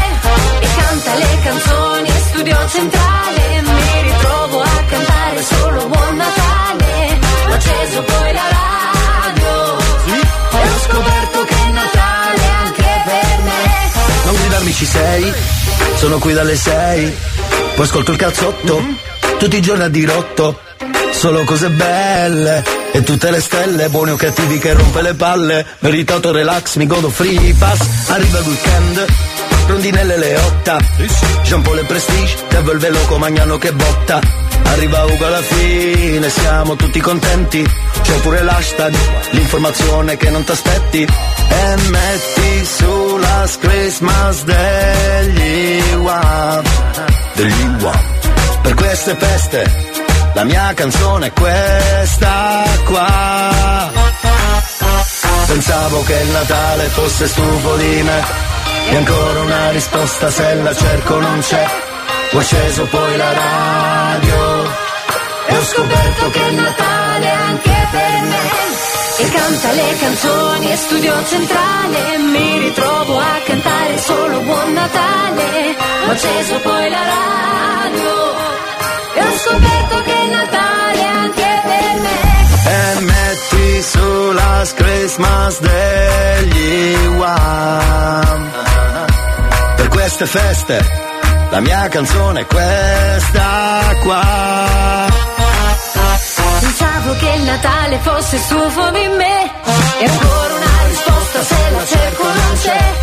[0.61, 3.10] E canta le canzoni e studio centrale
[14.81, 15.31] ci sei,
[15.97, 17.15] sono qui dalle sei,
[17.75, 18.83] poi ascolto il cazzotto,
[19.37, 20.59] tutti i giorni a dirotto,
[21.11, 26.33] solo cose belle, e tutte le stelle, buoni o cattivi che rompe le palle, meritato
[26.33, 29.07] relax, mi godo free pass, arriva il weekend,
[29.67, 30.79] rondinelle le otta,
[31.43, 34.19] Jean Paul e Prestige, Devil il veloco Magnano che botta,
[34.63, 37.63] arriva Ugo alla fine, siamo tutti contenti,
[38.01, 38.95] c'è pure l'hashtag,
[39.33, 43.00] l'informazione che non t'aspetti, e metti sulla
[43.59, 46.63] Christmas degli UAM,
[47.35, 48.05] degli UAM,
[48.63, 49.93] per queste feste,
[50.35, 53.91] la mia canzone è questa qua.
[55.47, 58.23] Pensavo che il Natale fosse stufo di me.
[58.91, 61.67] E ancora una risposta se la cerco non c'è.
[62.33, 64.65] Ho acceso poi la radio
[65.49, 68.90] E ho scoperto che è Natale anche per me
[69.21, 72.19] E canta le canzoni e studio centrale.
[72.33, 75.77] Mi ritrovo a cantare solo Buon Natale.
[76.07, 78.11] Ho acceso poi la radio
[79.15, 82.19] E ho scoperto che è Natale anche per me.
[82.65, 88.51] E metti sulla Christmas degli UAM
[89.77, 91.09] Per queste feste
[91.51, 95.30] la mia canzone è questa qua
[96.81, 99.53] Pensavo che il Natale fosse stufo di me.
[99.99, 102.95] E ancora una risposta se la cerco non c'è.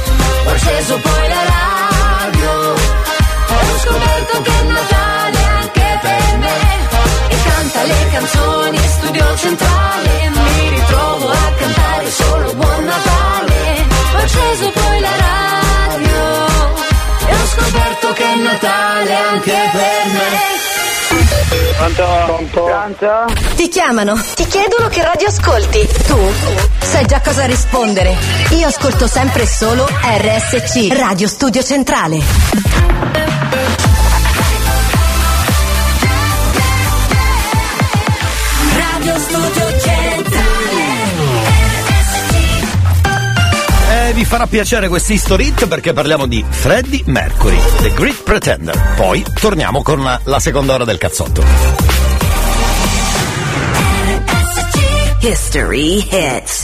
[0.46, 2.74] Ho acceso poi la radio.
[2.74, 6.58] E ho scoperto che è Natale anche per me.
[7.28, 10.30] E canta le canzoni e studio centrale.
[10.30, 13.86] Mi ritrovo a cantare solo Buon Natale.
[14.14, 16.46] Ho acceso poi la radio.
[17.28, 20.77] E ho scoperto che è Natale anche per me
[22.26, 22.66] Pronto?
[23.56, 25.88] Ti chiamano, ti chiedono che radio ascolti.
[26.06, 26.18] Tu
[26.80, 28.16] sai già cosa rispondere.
[28.52, 32.20] Io ascolto sempre e solo RSC, Radio Studio Centrale.
[38.76, 39.67] Radio Studio
[44.18, 48.96] vi farà piacere questo History Hit perché parliamo di Freddie Mercury, The Great Pretender.
[48.96, 51.44] Poi torniamo con la, la seconda ora del cazzotto.
[55.20, 56.64] History Hits.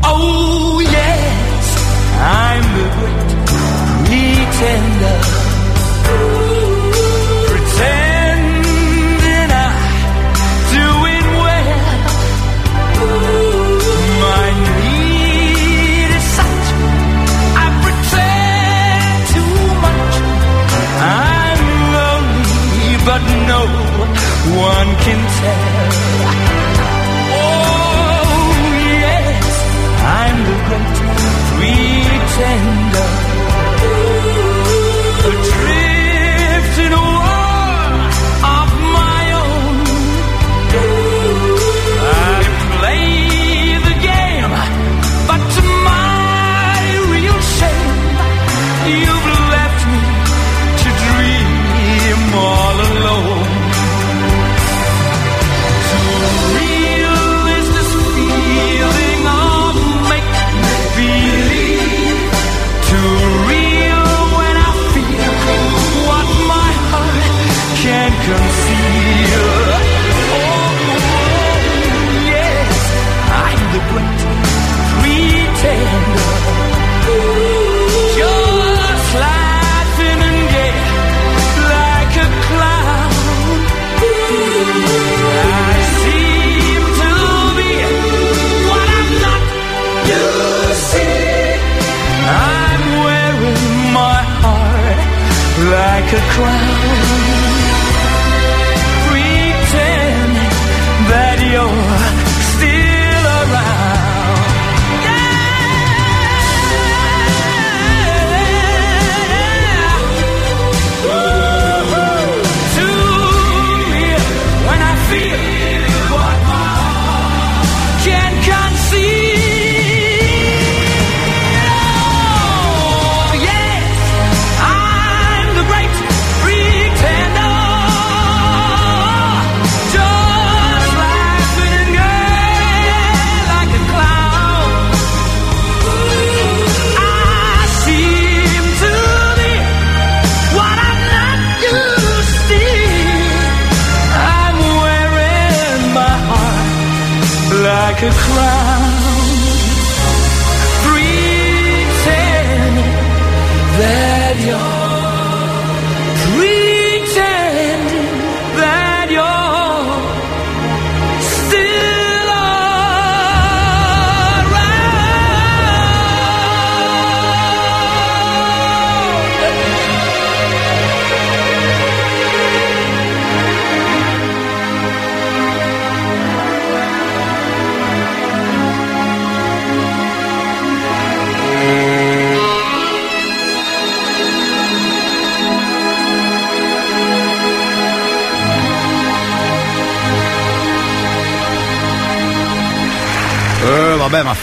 [0.00, 1.76] Oh yes,
[2.18, 3.36] I'm the great
[4.06, 4.95] pretender.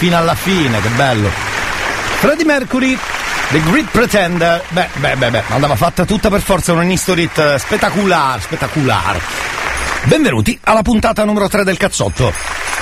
[0.04, 1.30] Fino alla fine, che bello.
[2.20, 2.98] Freddie Mercury,
[3.52, 4.62] The Great Pretender.
[4.68, 9.22] Beh, beh, beh, beh, andava fatta tutta per forza un historit eh, spettacolare, spettacolare.
[10.04, 12.34] Benvenuti alla puntata numero 3 del cazzotto.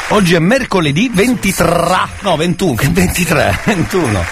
[0.08, 4.26] Oggi è mercoledì 23, no 21, che 23, 21.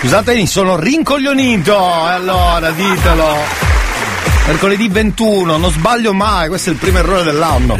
[0.00, 3.36] Scusatemi, sono rincoglionito, e allora ditelo.
[4.48, 7.78] Mercoledì 21, non sbaglio mai, questo è il primo errore dell'anno.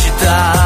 [0.00, 0.59] Felicità.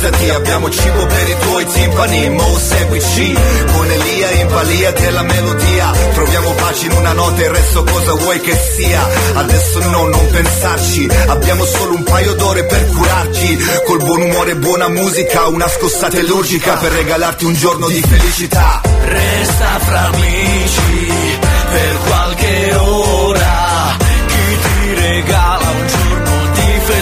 [0.00, 3.34] Sintonizzati Abbiamo cibo per i tuoi timpani Mo seguici.
[3.72, 8.40] Con Elia in balia della melodia Troviamo pace in una notte Il resto cosa vuoi
[8.40, 9.06] che sia?
[9.34, 14.56] Adesso no, non pensarci Abbiamo solo un paio d'ore per curarti Col buon umore e
[14.56, 18.80] buona musica Una scossata illogica Per regalarti un giorno di felicità.
[19.04, 21.38] Resta fra amici
[21.70, 22.89] per qualche ora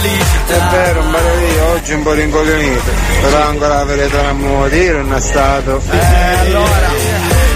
[0.09, 2.83] felicità È vero, un bel oggi un po' rincoglionito,
[3.23, 5.83] però ancora la verità non mi vuole dire, non è stato.
[5.91, 6.89] Eh, allora.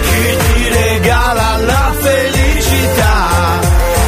[0.01, 3.31] chi ti regala la felicità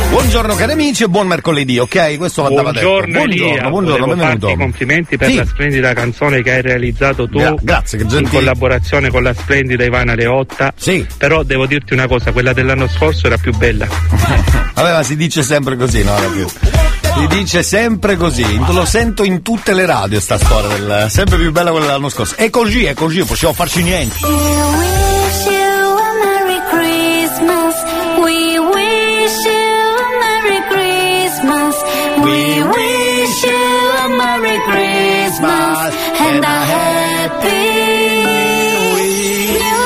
[0.10, 2.18] Buongiorno cari amici e buon mercoledì, ok?
[2.18, 3.32] Questo andava Buongiorno detto.
[3.32, 4.46] Elia, buongiorno, buongiorno, benvenuto.
[4.48, 5.36] farti complimenti per Sì.
[5.36, 8.38] la splendida canzone che hai realizzato tu Gra- grazie, che in gentile.
[8.38, 10.72] collaborazione con la splendida Ivana Leotta.
[10.78, 11.06] Sì.
[11.18, 13.88] Però devo dirti una cosa, quella dell'anno scorso era più bella.
[14.74, 16.14] Vabbè, ma si dice sempre così, no?
[16.14, 16.48] Ora più.
[17.16, 21.52] Si dice sempre così, lo sento in tutte le radio sta storia, del, sempre più
[21.52, 22.36] bella quella dell'anno scorso.
[22.36, 24.18] È così, è così, non possiamo farci niente.
[24.22, 27.76] We wish you a Merry Christmas.
[28.18, 31.76] We wish you a Merry Christmas.
[32.18, 33.64] We wish you
[34.04, 37.76] a Merry Christmas and a Happy
[39.56, 39.86] New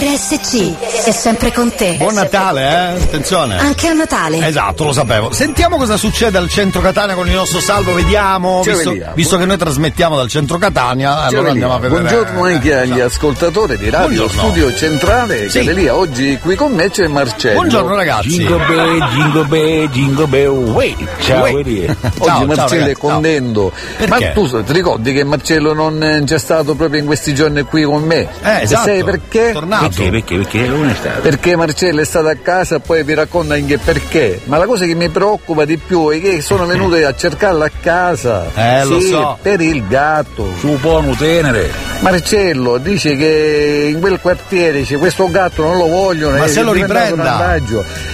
[0.00, 1.94] RSC è sempre con te.
[1.98, 3.02] Buon Natale, eh?
[3.02, 3.58] Attenzione.
[3.58, 4.46] Anche a Natale.
[4.46, 5.32] Esatto, lo sapevo.
[5.32, 8.62] Sentiamo cosa succede al centro Catania con il nostro salvo, vediamo.
[8.62, 12.02] Visto, visto che noi trasmettiamo dal centro Catania, allora andiamo a vedere.
[12.02, 14.40] Buongiorno anche agli ascoltatori di Radio Buongiorno.
[14.50, 15.72] Studio Centrale, Sì.
[15.72, 17.54] lì oggi qui con me c'è Marcello.
[17.54, 18.28] Buongiorno, ragazzi.
[18.28, 20.96] Jingle bell, jingle bell, jingle bell, way.
[21.20, 21.38] Ciao.
[21.50, 21.86] Ciao, Oggi
[22.24, 23.72] ciao, Marcello ragazzi, è contento.
[23.96, 24.06] Perché?
[24.08, 27.84] Ma tu ti ricordi che Marcello non eh, c'è stato proprio in questi giorni qui
[27.84, 28.28] con me?
[28.42, 28.84] Eh, E esatto.
[28.84, 29.52] sai perché?
[29.52, 29.88] Tornato.
[29.88, 30.10] Perché?
[30.10, 30.36] Perché?
[30.36, 31.20] Perché lui è stato?
[31.20, 34.40] Perché Marcello è stato a casa e poi vi racconta anche perché.
[34.44, 37.70] Ma la cosa che mi preoccupa di più è che sono venuti a cercarla a
[37.80, 38.46] casa.
[38.54, 39.38] Eh, lo Sì, so.
[39.40, 40.48] Per il gatto.
[40.58, 41.70] Su buono tenere.
[42.00, 46.38] Marcello dice che in quel quartiere c'è questo gatto non lo vogliono.
[46.38, 47.58] Ma è se lo riprenda.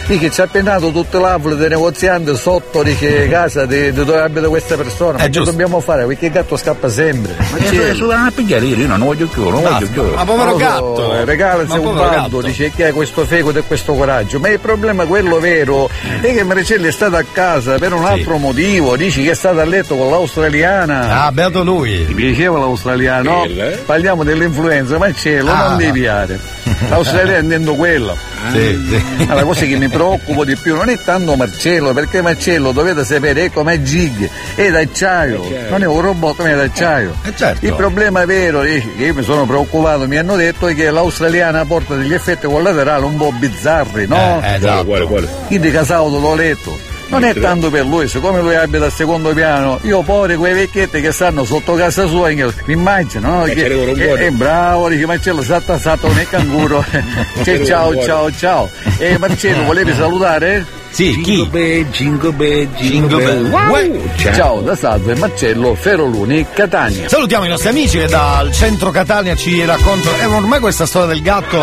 [0.06, 4.48] Dice ci ha appenato tutte l'aule dei negozianti sotto dice, casa di, di dove abita
[4.48, 5.18] questa persona.
[5.18, 6.04] Ma che dobbiamo fare?
[6.06, 7.34] Perché il gatto scappa sempre.
[7.38, 10.02] Ma che su a pigliare io non voglio più, non voglio più.
[10.14, 11.14] Ma povero lo gatto.
[11.14, 12.40] eh, regalasi Ma un bando, gatto.
[12.66, 14.38] Dice che hai questo fecodo e questo coraggio.
[14.38, 15.88] Ma il problema quello vero
[16.20, 18.96] è che Maricelli è stato a casa per un altro motivo.
[18.96, 21.24] Dici che è stato a letto con l'australiana.
[21.24, 22.04] Ah, beato lui.
[22.08, 23.46] Mi piaceva l'australiana, no?
[23.84, 25.68] Parliamo dell'influenza, Marcello, Ah.
[25.68, 26.38] non deviare.
[26.88, 28.14] L'australiana intendo quella.
[28.50, 29.24] Sì, sì.
[29.26, 33.04] Ma la cosa che mi preoccupa di più non è tanto Marcello, perché Marcello dovete
[33.04, 37.14] sapere è come Gig, è d'acciaio, non è un robot, ma è d'acciaio.
[37.24, 37.64] Eh, certo.
[37.64, 41.64] Il problema vero, eh, che io mi sono preoccupato, mi hanno detto è che l'australiana
[41.64, 44.40] porta degli effetti collaterali un po' bizzarri, no?
[44.42, 44.84] Eh, esatto.
[44.84, 45.28] Quale, quale?
[45.46, 46.94] Quindi casauto l'ho letto.
[47.08, 51.00] Non è tanto per lui, siccome lui abita al secondo piano, io poveri quei vecchietti
[51.00, 53.42] che stanno sotto casa sua, mi immagino, no?
[53.44, 56.84] Che, un è, bravo, dice Marcello, salta salta nel canguro.
[57.42, 58.70] ce Cioè, ciao, un ciao, ciao.
[58.98, 60.66] E Marcello, volevi salutare?
[60.90, 61.34] Sì, chi?
[61.34, 63.50] Jingle bell, jingle Jingle bell.
[63.50, 63.50] bell.
[63.50, 63.70] Wow.
[63.70, 64.32] Uè.
[64.34, 67.08] Ciao, da Salve Marcello Feroluni, Catania.
[67.08, 70.16] Salutiamo i nostri amici che dal centro Catania ci raccontano.
[70.16, 71.60] Eh, ormai questa storia del gatto.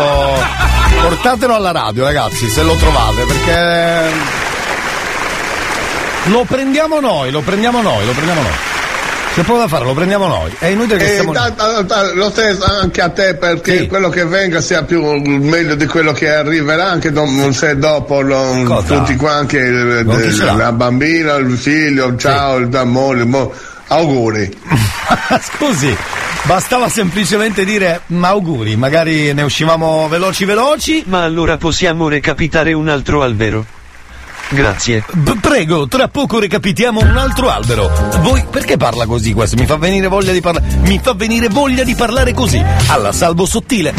[1.02, 4.53] Portatelo alla radio, ragazzi, se lo trovate, perché.
[6.26, 8.52] Lo prendiamo noi, lo prendiamo noi, lo prendiamo noi.
[9.34, 10.54] C'è poco da fare, lo prendiamo noi.
[10.58, 11.32] È inutile che E stiamo.
[11.32, 13.86] da- da- da- lo stesso anche a te perché Sì.
[13.88, 18.62] quello che venga sia più meglio di quello che arriverà anche do- se dopo lo-
[18.64, 18.98] Cosa?
[18.98, 20.52] tutti qua anche il- ce l'ha?
[20.54, 23.52] la bambina, il figlio, ciao, il amore, mo-
[23.88, 24.56] auguri.
[25.42, 25.94] Scusi,
[26.44, 31.02] bastava semplicemente dire ma auguri, magari ne uscivamo veloci veloci.
[31.08, 33.66] Ma allora possiamo recapitare un altro albero.
[34.54, 35.04] Grazie.
[35.12, 37.90] B- prego, tra poco recapitiamo un altro albero.
[38.20, 39.56] Voi perché parla così questo?
[39.56, 40.64] Mi fa venire voglia di parlare.
[40.82, 42.62] Mi fa venire voglia di parlare così.
[42.86, 43.92] Alla salvo sottile.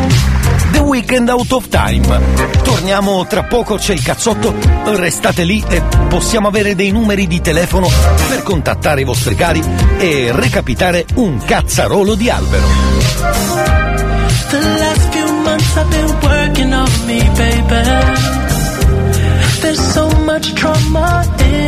[0.72, 2.22] The Weekend Out of Time.
[2.64, 4.54] Torniamo tra poco, c'è il cazzotto.
[4.86, 7.90] Restate lì e possiamo avere dei numeri di telefono
[8.30, 9.62] per contattare i vostri cari
[9.98, 12.66] e recapitare un cazzarolo di albero.
[14.50, 18.34] The last few months I've been working on me, baby.
[19.62, 20.05] There's so
[20.66, 21.65] come.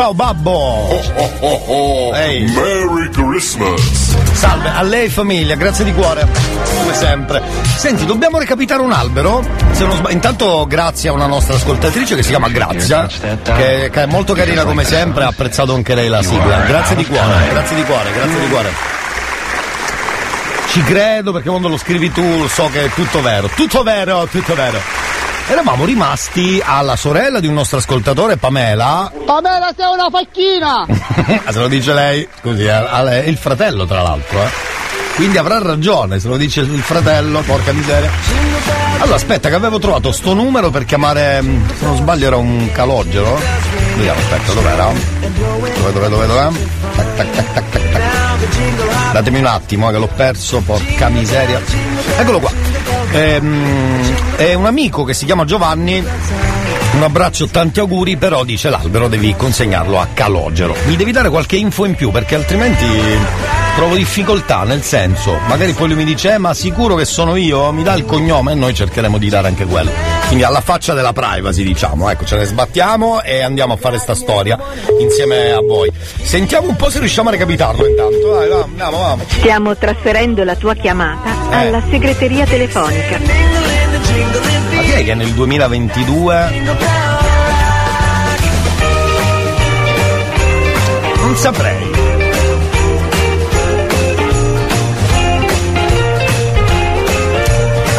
[0.00, 0.88] Ciao babbo!
[2.14, 2.50] Ehi.
[2.52, 4.16] Merry Christmas!
[4.32, 6.26] Salve, a lei famiglia, grazie di cuore,
[6.78, 7.42] come sempre.
[7.76, 9.44] Senti, dobbiamo recapitare un albero?
[9.72, 14.02] Se non sbaglio, intanto grazie a una nostra ascoltatrice che si chiama Grazia, che, che
[14.02, 16.60] è molto carina come sempre, ha apprezzato anche lei la sigla.
[16.60, 18.70] Grazie di cuore, grazie di cuore, grazie di cuore.
[20.68, 24.54] Ci credo perché quando lo scrivi tu so che è tutto vero, tutto vero, tutto
[24.54, 24.99] vero.
[25.50, 30.86] Eravamo rimasti alla sorella di un nostro ascoltatore, Pamela, Pamela sei una facchina!
[31.50, 34.48] se lo dice lei, scusi, eh, è il fratello tra l'altro, eh.
[35.16, 38.08] Quindi avrà ragione, se lo dice il fratello, porca miseria.
[39.00, 42.70] Allora aspetta che avevo trovato sto numero per chiamare, mm, se non sbaglio era un
[42.70, 43.36] calogero.
[43.96, 44.92] Vediamo, aspetta, dov'era?
[45.18, 46.50] Dove, dove, dove, dove?
[46.94, 49.12] Tac, tac, tac, tac, tac.
[49.14, 51.60] Datemi un attimo eh, che l'ho perso, porca miseria.
[52.16, 52.69] Eccolo qua.
[53.12, 56.04] Ehm, è un amico che si chiama Giovanni.
[56.92, 60.74] Un abbraccio, tanti auguri, però dice l'albero devi consegnarlo a Calogero.
[60.86, 62.86] Mi devi dare qualche info in più perché altrimenti
[63.76, 67.70] provo difficoltà, nel senso, magari poi lui mi dice, eh, ma sicuro che sono io,
[67.72, 70.19] mi dà il cognome e noi cercheremo di dare anche quello.
[70.30, 74.14] Quindi alla faccia della privacy, diciamo, ecco, ce ne sbattiamo e andiamo a fare sta
[74.14, 74.56] storia
[75.00, 75.90] insieme a voi.
[76.22, 78.28] Sentiamo un po' se riusciamo a recapitarlo intanto.
[78.28, 79.24] Vai, va, andiamo, vamo.
[79.26, 81.56] Stiamo trasferendo la tua chiamata Eh.
[81.66, 83.18] alla segreteria telefonica.
[84.72, 86.62] Ma chi è che nel 2022
[91.16, 91.89] non saprei.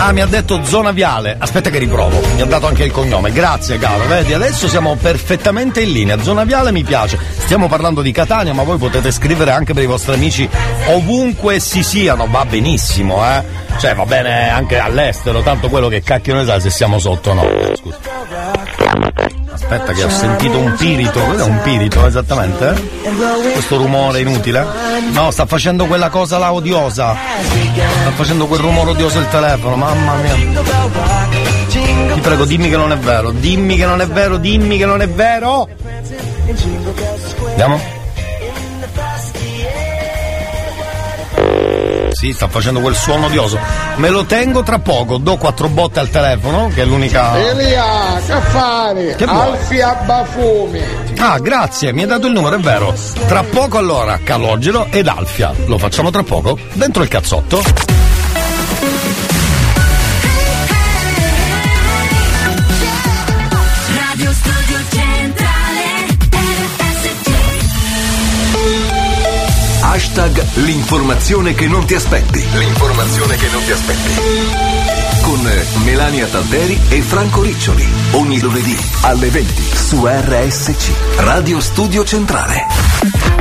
[0.03, 1.35] Ah, mi ha detto zona viale.
[1.37, 2.19] Aspetta che riprovo.
[2.33, 3.31] Mi ha dato anche il cognome.
[3.31, 4.07] Grazie, caro.
[4.07, 6.19] Vedi, adesso siamo perfettamente in linea.
[6.23, 7.19] Zona viale mi piace.
[7.37, 10.49] Stiamo parlando di Catania, ma voi potete scrivere anche per i vostri amici
[10.87, 12.25] ovunque si siano.
[12.25, 13.43] Va benissimo, eh.
[13.77, 17.33] Cioè, va bene anche all'estero, tanto quello che cacchio ne sa se siamo sotto o
[17.35, 17.75] no.
[17.75, 18.60] Scusa.
[19.71, 21.17] Aspetta che ho sentito un pirito.
[21.21, 22.73] Cos'è un pirito esattamente?
[23.53, 24.65] Questo rumore inutile?
[25.13, 27.15] No, sta facendo quella cosa là odiosa.
[28.01, 30.35] Sta facendo quel rumore odioso il telefono, mamma mia.
[32.13, 35.01] Ti prego, dimmi che non è vero, dimmi che non è vero, dimmi che non
[35.01, 35.69] è vero.
[37.47, 38.00] Andiamo?
[42.21, 43.57] Sì, sta facendo quel suono odioso.
[43.95, 47.35] Me lo tengo tra poco, do quattro botte al telefono, che è l'unica.
[47.35, 49.15] Elia, che fare?
[49.15, 49.41] Che vuoi?
[49.41, 50.81] Alfi a bafumi.
[51.17, 52.93] Ah, grazie, mi hai dato il numero, è vero.
[53.25, 55.51] Tra poco allora, Calogero ed Alfia.
[55.65, 56.59] Lo facciamo tra poco?
[56.73, 58.10] Dentro il cazzotto?
[70.11, 72.45] Hashtag l'informazione che non ti aspetti.
[72.57, 75.21] L'informazione che non ti aspetti.
[75.21, 75.49] Con
[75.85, 77.87] Melania Talderi e Franco Riccioli.
[78.11, 80.91] Ogni lunedì alle 20 su RSC.
[81.19, 83.40] Radio Studio Centrale.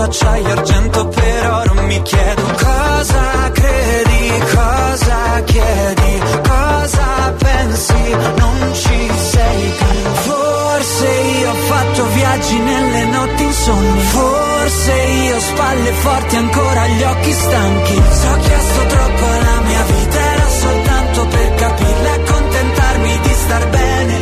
[0.00, 1.74] Spesso acciaio argento per oro?
[1.82, 6.22] Mi chiedo cosa credi, cosa chiedi?
[6.48, 10.10] Cosa pensi, non ci sei più.
[10.12, 14.00] Forse io ho fatto viaggi nelle notti insonni.
[14.00, 18.02] Forse io ho spalle forti ancora gli occhi stanchi.
[18.10, 23.68] Se ho chiesto troppo alla mia vita era soltanto per capirla e accontentarmi di star
[23.68, 24.19] bene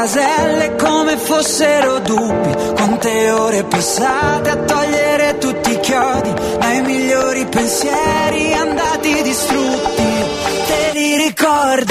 [0.00, 2.54] caselle come fossero dubbi.
[2.74, 10.02] Quante ore passate a togliere tutti i chiodi dai migliori pensieri andati distrutti.
[10.66, 11.89] Te li ricordi?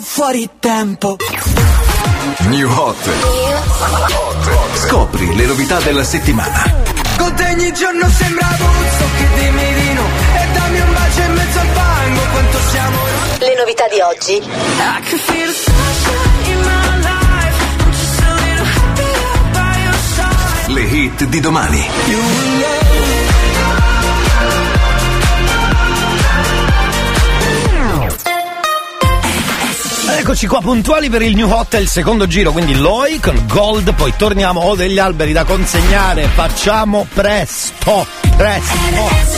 [0.00, 1.16] Fuori tempo
[2.48, 2.96] New Hot.
[4.74, 6.72] Scopri le novità della settimana.
[7.16, 10.04] Con te ogni giorno sembra Buzzo che dimmi di no
[10.34, 12.96] E dammi un bacio in mezzo al fango quanto siamo
[13.38, 14.32] Le novità di oggi.
[14.34, 14.40] I
[15.02, 20.72] can feel the sunshine in my life I'm just a little happier by your side
[20.74, 21.84] Le hit di domani.
[22.06, 23.27] You
[30.28, 34.12] Eccoci qua puntuali per il New Hot, il secondo giro, quindi Loi con Gold, poi
[34.14, 38.06] torniamo, ho degli alberi da consegnare, facciamo presto,
[38.36, 39.37] presto.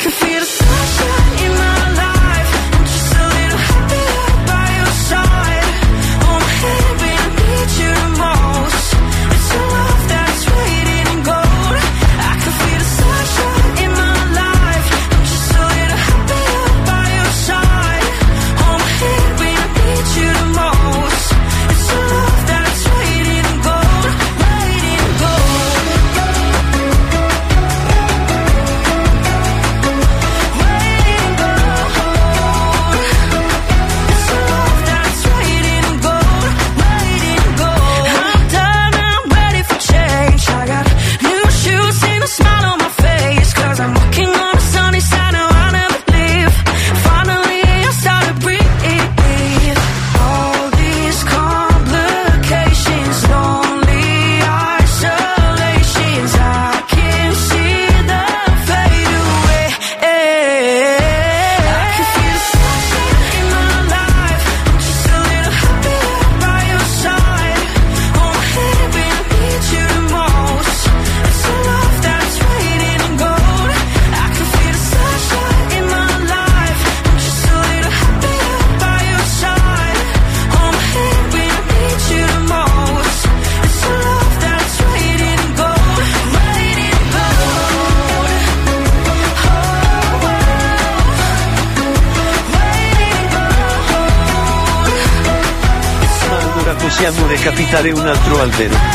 [0.00, 0.29] I can feel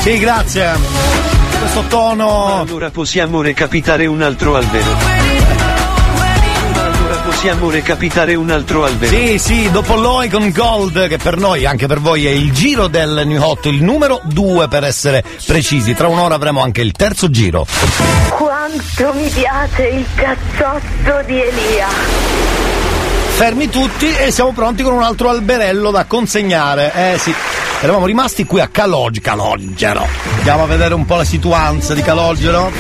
[0.06, 0.70] Sì, grazie.
[1.58, 2.62] Questo tono.
[2.62, 4.86] Allora possiamo recapitare un altro albero.
[6.76, 9.12] Allora possiamo recapitare un altro albero.
[9.12, 12.86] Sì, sì, dopo Loi con Gold, che per noi, anche per voi, è il giro
[12.86, 15.96] del New Hot, il numero 2 per essere precisi.
[15.96, 17.66] Tra un'ora avremo anche il terzo giro.
[18.30, 21.88] Quanto mi piace il cazzotto di Elia.
[23.38, 26.92] Fermi tutti e siamo pronti con un altro alberello da consegnare.
[26.94, 27.34] Eh sì,
[27.82, 30.08] eravamo rimasti qui a Calog- Calogero.
[30.38, 32.72] Andiamo a vedere un po' la situanza di Calogero.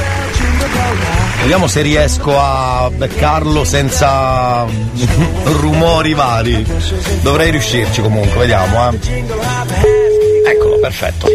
[1.42, 4.66] Vediamo se riesco a beccarlo senza
[5.44, 6.66] rumori vari.
[7.22, 9.24] Dovrei riuscirci comunque, vediamo, eh.
[10.48, 11.28] Eccolo, perfetto.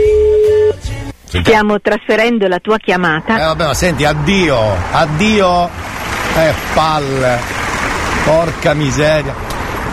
[1.26, 3.36] Stiamo trasferendo la tua chiamata.
[3.36, 4.58] Eh vabbè, ma senti, addio,
[4.90, 5.68] addio.
[6.36, 7.38] Eh, palle.
[8.24, 9.34] Porca miseria.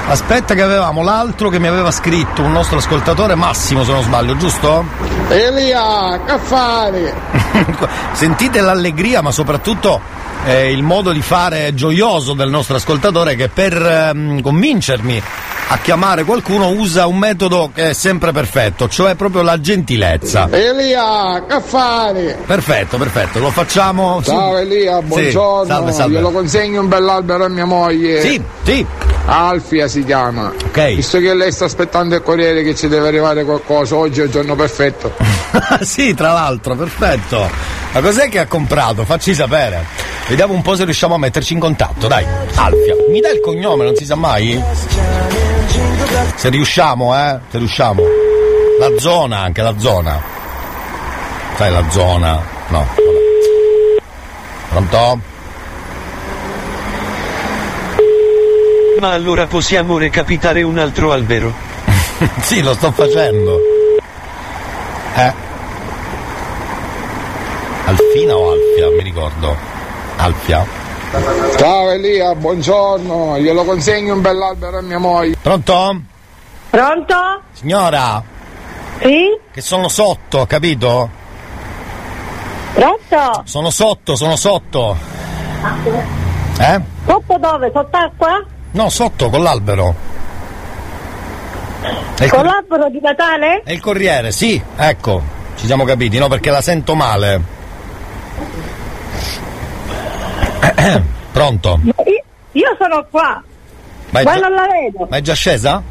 [0.10, 4.38] Aspetta che avevamo l'altro che mi aveva scritto, un nostro ascoltatore, Massimo se non sbaglio,
[4.38, 4.86] giusto?
[5.28, 7.12] Elia, che fai?
[8.14, 10.00] Sentite l'allegria, ma soprattutto
[10.46, 15.22] eh, il modo di fare gioioso del nostro ascoltatore che per ehm, convincermi
[15.70, 20.48] a chiamare qualcuno usa un metodo che è sempre perfetto, cioè proprio la gentilezza.
[20.50, 22.40] Elia, che fare?
[22.46, 24.22] Perfetto, perfetto, lo facciamo.
[24.24, 24.62] Ciao Sì.
[24.62, 25.66] Elia, Sì, buongiorno.
[25.66, 26.16] salve, salve.
[26.16, 28.22] Glielo consegno un bell'albero a mia moglie.
[28.22, 28.86] Sì, sì.
[29.30, 30.54] Alfia si chiama.
[30.66, 30.96] Ok.
[30.96, 34.32] Visto che lei sta aspettando il corriere che ci deve arrivare qualcosa, oggi è il
[34.32, 35.14] giorno perfetto.
[35.82, 37.50] sì, tra l'altro, perfetto.
[37.92, 39.04] Ma cos'è che ha comprato?
[39.04, 39.86] Facci sapere.
[40.30, 42.26] Vediamo un po' se riusciamo a metterci in contatto, dai.
[42.56, 42.96] Alfia.
[43.10, 44.62] Mi dai il cognome, non si sa mai?
[46.36, 47.40] Se riusciamo, eh?
[47.50, 48.02] Se riusciamo.
[48.80, 50.22] La zona, anche la zona.
[51.58, 52.42] Sai la zona?
[52.70, 52.88] No.
[54.70, 55.37] Pronto?
[59.00, 61.54] Ma allora possiamo recapitare un altro albero.
[62.42, 63.60] sì, lo sto facendo.
[65.16, 65.34] Eh.
[67.86, 68.90] Alfina o Alfia?
[68.90, 69.56] Mi ricordo.
[70.16, 70.66] Alfia.
[71.58, 73.38] Ciao Elia, buongiorno.
[73.40, 75.36] Glielo consegno un bell'albero a mia moglie.
[75.42, 76.02] Pronto?
[76.72, 77.16] Pronto?
[77.54, 78.22] Signora?
[79.00, 79.40] Sì?
[79.52, 81.10] Che sono sotto, capito?
[82.74, 83.42] Pronto?
[83.46, 84.98] Sono sotto, sono sotto.
[86.60, 86.82] Eh?
[87.06, 87.72] Sotto dove?
[87.72, 88.44] Sott'acqua?
[88.78, 89.96] No, sotto con l'albero.
[92.16, 93.62] È Con cor- l'albero di Natale?
[93.64, 95.22] è il corriere, sì, ecco,
[95.56, 96.28] ci siamo capiti, no?
[96.28, 97.42] Perché la sento male.
[101.34, 101.80] Pronto?
[101.84, 101.94] Io,
[102.52, 103.42] io sono qua.
[104.12, 105.08] Ma è Ma già- non la vedo.
[105.10, 105.82] Ma è già scesa?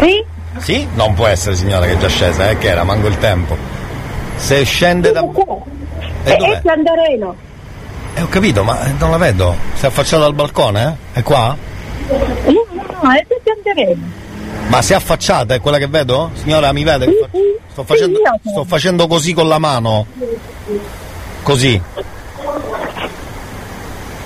[0.00, 0.24] Sì?
[0.58, 0.86] Sì?
[0.94, 3.56] Non può essere signora che è già scesa, eh, che era, manco il tempo.
[4.36, 5.20] Se scende da...
[5.20, 6.56] E, dov'è?
[6.56, 7.34] e Piandareno.
[8.14, 9.54] Eh, ho capito, ma non la vedo.
[9.74, 10.98] Si è affacciata al balcone?
[11.14, 11.18] eh?
[11.20, 11.56] È qua?
[12.08, 12.66] No,
[13.02, 14.26] no, è di Piandareno.
[14.68, 16.30] Ma si è affacciata, è quella che vedo?
[16.34, 17.06] Signora, mi vede?
[17.06, 17.38] che fa-
[17.70, 20.06] Sto facendo, sto facendo così con la mano.
[21.42, 21.80] Così.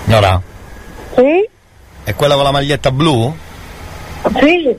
[0.05, 0.41] Signora?
[1.15, 1.49] Sì?
[2.05, 3.35] È quella con la maglietta blu?
[4.41, 4.77] Sì.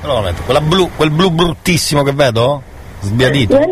[0.00, 0.42] Però lo metto.
[0.42, 2.62] Quella blu, quel blu bruttissimo che vedo?
[3.00, 3.54] Sbiadito.
[3.58, 3.66] Non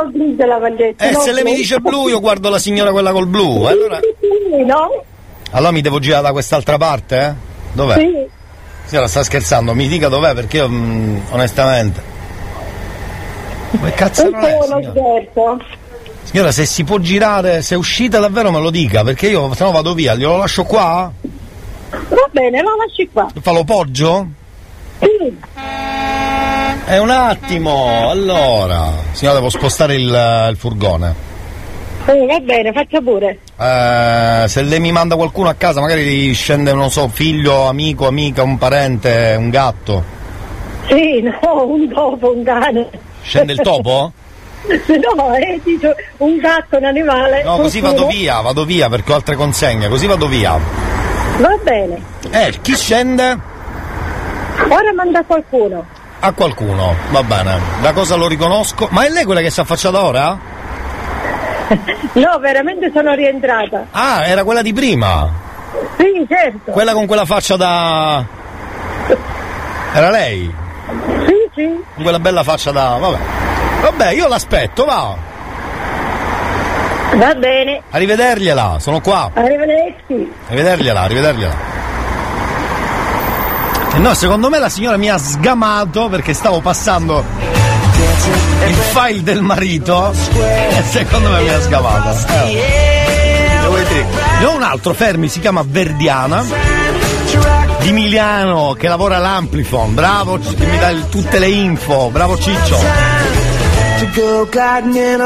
[0.00, 1.04] mi dice lo grigio la maglietta.
[1.06, 3.64] Eh, no, se lei mi dice blu, io guardo la signora quella col blu.
[3.64, 5.04] Allora, Sì, no?
[5.50, 7.18] allora mi devo girare da quest'altra parte?
[7.18, 7.32] eh?
[7.72, 7.98] Dov'è?
[7.98, 8.40] Sì.
[8.84, 12.02] Signora, sta scherzando, mi dica dov'è perché io, mm, onestamente.
[13.72, 15.56] Ma che cazzo non è, signora?
[16.24, 19.64] Signora, se si può girare, se è uscita davvero me lo dica, perché io se
[19.64, 21.10] no vado via, glielo lascio qua?
[21.90, 23.28] Va bene, lo lasci qua.
[23.40, 24.26] Fa lo poggio?
[26.84, 28.92] È un attimo, allora.
[29.12, 31.30] Signora, devo spostare il, il furgone.
[32.06, 33.38] Sì, va bene, faccia pure.
[33.58, 38.42] Eh, se lei mi manda qualcuno a casa, magari scende, non so, figlio, amico, amica,
[38.42, 40.04] un parente, un gatto.
[40.88, 42.88] Sì, no, un topo, un cane.
[43.22, 44.12] Scende il topo?
[44.62, 47.42] No, è dice, un gatto, un animale.
[47.42, 50.56] No, così vado via, vado via perché ho altre consegne, così vado via.
[51.38, 52.00] Va bene.
[52.30, 53.50] Eh, chi scende?
[54.68, 55.84] Ora manda qualcuno.
[56.20, 57.58] A qualcuno, va bene.
[57.80, 58.88] Da cosa lo riconosco?
[58.90, 60.38] Ma è lei quella che si è affacciata ora?
[62.12, 63.86] No, veramente sono rientrata.
[63.92, 65.26] Ah, era quella di prima.
[65.96, 66.70] Sì, certo.
[66.70, 68.22] Quella con quella faccia da.
[69.94, 70.52] Era lei?
[71.26, 71.66] Sì, sì.
[71.94, 72.98] Con quella bella faccia da.
[73.00, 73.18] Vabbè.
[73.80, 75.16] Vabbè, io l'aspetto, va.
[77.14, 77.82] Va bene.
[77.90, 79.30] Arrivedergliela, sono qua.
[79.32, 80.32] Arrivederci.
[80.48, 81.54] Arrivedergliela, arrivedergliela.
[83.98, 87.24] No, secondo me la signora mi ha sgamato perché stavo passando
[88.66, 92.32] il file del marito e secondo me mi ha sgamato.
[92.42, 92.70] Eh.
[94.40, 96.44] Ne ho un altro, fermi, si chiama Verdiana
[97.80, 99.94] di Miliano che lavora all'Amplifon.
[99.94, 102.10] Bravo, che mi dà tutte le info.
[102.10, 102.78] Bravo Ciccio.
[103.98, 105.20] to go gliding in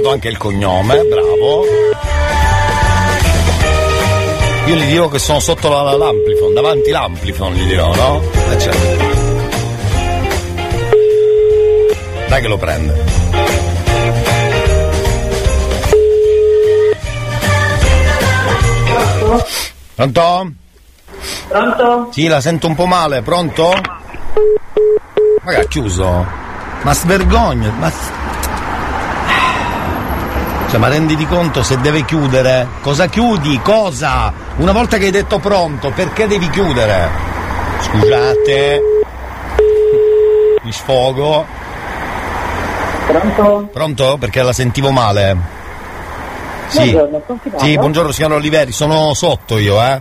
[0.00, 1.64] dato anche il cognome, bravo.
[4.66, 8.22] Io gli dirò che sono sotto la- l'Amplifon, davanti l'Amplifon gli dirò, no?
[8.50, 9.18] Eh certo.
[12.28, 13.08] Dai che lo prende.
[19.94, 20.52] Pronto?
[21.48, 22.08] Pronto?
[22.12, 23.70] Sì, la sento un po' male, pronto?
[25.44, 26.26] Ha chiuso?
[26.82, 27.92] Ma svergogna, ma...
[30.70, 32.64] Cioè, ma renditi conto se deve chiudere?
[32.80, 33.58] Cosa chiudi?
[33.60, 34.32] Cosa?
[34.58, 37.08] Una volta che hai detto pronto, perché devi chiudere?
[37.80, 38.80] Scusate.
[40.62, 41.44] Mi sfogo.
[43.04, 43.68] Pronto?
[43.72, 44.16] Pronto?
[44.16, 45.36] Perché la sentivo male.
[46.68, 46.92] Sì.
[46.92, 47.40] Buongiorno?
[47.56, 50.00] Sì, buongiorno signor Oliveri, sono sotto io, eh.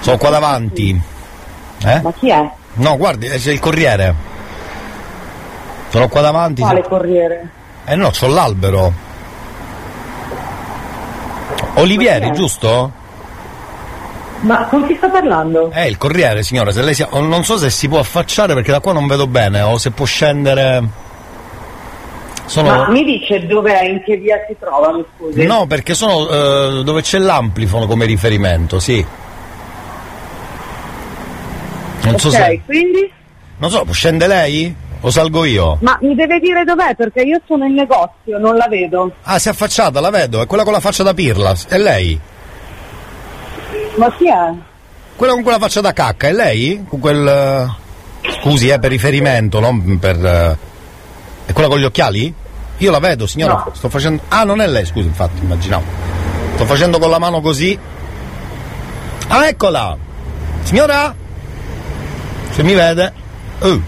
[0.00, 0.98] Sono qua davanti.
[1.84, 2.00] Eh?
[2.00, 2.50] Ma chi è?
[2.74, 4.14] No, guardi, c'è il corriere.
[5.90, 6.62] Sono qua davanti.
[6.62, 7.56] Quale corriere?
[7.88, 8.92] Eh no, c'ho l'albero.
[11.74, 12.92] Olivieri, giusto?
[14.40, 15.70] Ma con chi sta parlando?
[15.70, 17.04] È il corriere, signora, se lei si...
[17.08, 19.90] o non so se si può affacciare perché da qua non vedo bene, o se
[19.90, 21.06] può scendere.
[22.44, 22.68] Sono.
[22.68, 25.44] Ma mi dice dov'è, in che via si trova, mi scusi?
[25.44, 29.04] No, perché sono eh, dove c'è l'amplifono come riferimento, sì.
[32.02, 32.60] Non so ok, se.
[32.64, 33.12] quindi?
[33.58, 34.74] Non so, scende lei?
[35.00, 35.78] O salgo io?
[35.80, 39.12] Ma mi deve dire dov'è perché io sono in negozio, non la vedo.
[39.22, 42.18] Ah, si è affacciata, la vedo, è quella con la faccia da pirla, è lei?
[43.96, 44.52] Ma chi è?
[45.16, 46.84] Quella con quella faccia da cacca, è lei?
[46.88, 47.26] Con quel.
[47.26, 50.16] eh, Scusi, è per riferimento, non per.
[50.24, 50.56] eh,
[51.46, 52.32] È quella con gli occhiali?
[52.78, 53.54] Io la vedo, signora.
[53.66, 53.72] No.
[53.74, 54.22] Sto facendo.
[54.28, 55.84] Ah, non è lei, scusi, infatti, immaginavo.
[56.54, 57.76] Sto facendo con la mano così.
[59.28, 59.96] Ah, eccola!
[60.62, 61.14] Signora?
[62.50, 63.12] Se mi vede.
[63.60, 63.80] Oh.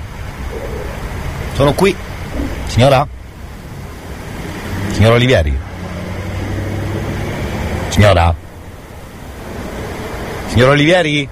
[1.60, 1.94] Sono qui.
[2.68, 3.06] Signora?
[4.92, 5.54] Signora Olivieri?
[7.88, 8.34] Signora?
[10.46, 11.28] Signora Olivieri?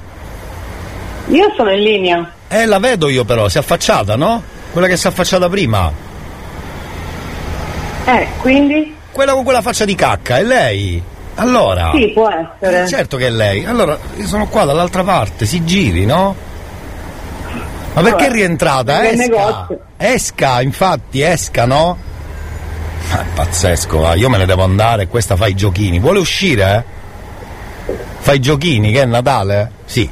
[1.29, 2.31] Io sono in linea.
[2.49, 4.43] Eh, la vedo io però, si è affacciata, no?
[4.71, 5.91] Quella che si è affacciata prima.
[8.05, 8.95] Eh, quindi?
[9.11, 11.03] Quella con quella faccia di cacca, è lei?
[11.37, 11.93] Allora.
[11.95, 12.83] Sì, può essere.
[12.83, 13.65] Eh, certo che è lei.
[13.65, 16.48] Allora, io sono qua dall'altra parte, si giri, no?
[18.01, 19.09] Ma perché è rientrata?
[19.09, 19.67] Esca!
[19.97, 21.97] Esca, infatti, esca, no?
[23.11, 24.15] Ma è pazzesco, va.
[24.15, 25.99] io me ne devo andare, questa fa i giochini.
[25.99, 26.85] Vuole uscire?
[27.87, 27.95] eh?
[28.19, 29.71] Fa i giochini, che è Natale?
[29.87, 30.09] Sì,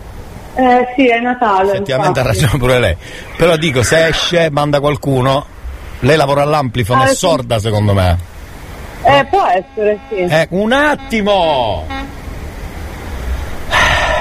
[0.54, 1.72] Eh sì, è Natale.
[1.74, 2.96] effettivamente ha ragione pure lei.
[3.36, 5.44] Però dico, se esce, manda qualcuno.
[6.00, 7.16] Lei lavora all'amplifono, Ah, è sì.
[7.16, 8.18] sorda secondo me.
[9.02, 10.14] Eh, può essere, sì.
[10.16, 11.84] Eh, un attimo!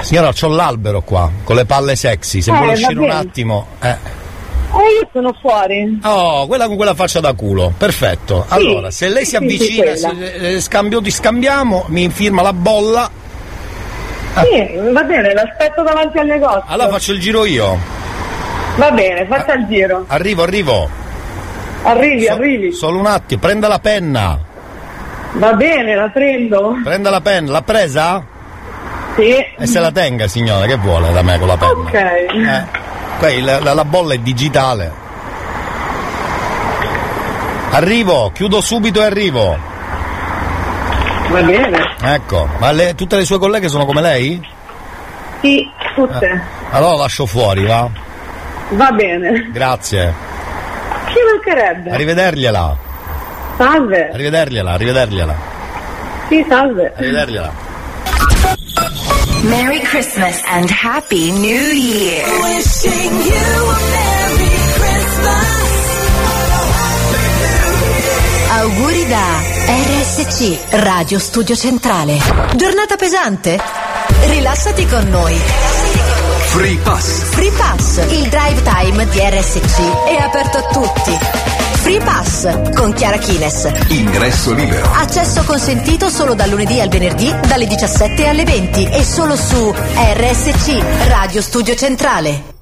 [0.05, 2.39] Signora, c'ho l'albero qua, con le palle sexy.
[2.39, 3.65] Se Eh, vuole uscire un attimo.
[3.81, 3.89] Eh.
[3.89, 5.99] Eh, io sono fuori.
[6.03, 7.73] Oh, quella con quella faccia da culo.
[7.75, 8.45] Perfetto.
[8.49, 10.13] Allora, se lei si sì, sì, avvicina, quella.
[10.39, 13.09] se, scambio, ti scambiamo, mi firma la bolla.
[14.35, 16.63] Sì, va bene, l'aspetto davanti al negozio.
[16.67, 17.75] Allora faccio il giro io.
[18.75, 20.03] Va bene, faccia il giro.
[20.07, 20.87] Arrivo, arrivo.
[21.81, 22.71] Arrivi, So- arrivi.
[22.73, 24.37] Solo un attimo, prenda la penna.
[25.33, 26.75] Va bene, la prendo.
[26.83, 27.51] Prenda la penna.
[27.53, 28.23] L'ha presa?
[29.15, 29.33] Sì.
[29.57, 31.73] E se la tenga, signora, che vuole da me con la penna?
[31.73, 31.93] Ok.
[31.93, 32.65] Eh,
[33.19, 34.91] Poi la, la- la bolla è digitale.
[37.71, 39.57] Arrivo, chiudo subito e arrivo.
[41.29, 41.77] Va bene.
[42.01, 44.41] Ecco, ma le- tutte le sue colleghe sono come lei?
[45.41, 46.25] Sì, tutte.
[46.25, 46.39] Eh.
[46.71, 47.89] Allora lascio fuori, va?
[48.69, 49.49] Va bene.
[49.51, 50.13] Grazie.
[51.07, 51.89] Ci mancherebbe.
[51.91, 52.77] Arrivedergliela.
[53.57, 54.09] Salve.
[54.11, 55.35] Arrivedergliela, arrivedergliela.
[56.29, 56.93] Sì, salve.
[56.95, 57.51] Arrivedergliela.
[59.49, 62.23] Merry Christmas and Happy New Year.
[62.41, 65.47] Wishing you a Merry Christmas.
[68.49, 72.17] Auguri da RSC, Radio Studio Centrale.
[72.55, 73.59] Giornata pesante?
[74.25, 75.39] Rilassati con noi.
[76.55, 77.23] Free Pass.
[77.31, 81.11] Free Pass, il drive time di RSC è aperto a tutti.
[81.81, 83.69] Free Pass con Chiara Kines.
[83.89, 84.89] Ingresso libero.
[84.93, 91.07] Accesso consentito solo dal lunedì al venerdì dalle 17 alle 20 e solo su RSC,
[91.09, 92.54] Radio Studio Centrale.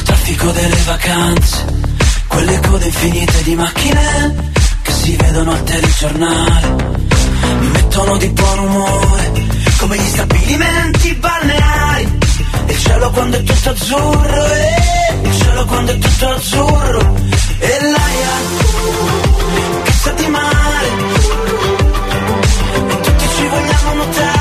[0.00, 1.64] Il traffico delle vacanze,
[2.26, 4.52] quelle code infinite di macchine
[4.82, 6.76] che si vedono al telegiornale,
[7.58, 9.32] mi mettono di buon umore,
[9.78, 12.18] come gli stabilimenti balneari,
[12.66, 17.14] il cielo quando è tutto azzurro, eh, il cielo quando è tutto azzurro,
[17.58, 18.34] e l'aria
[19.82, 20.88] che sa di mare,
[22.74, 24.39] e tutti ci vogliamo nuotare,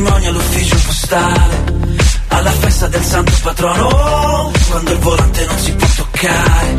[0.00, 1.74] matrimonio all'ufficio postale,
[2.28, 6.74] alla festa del santo patrono, quando il volante non si può toccare,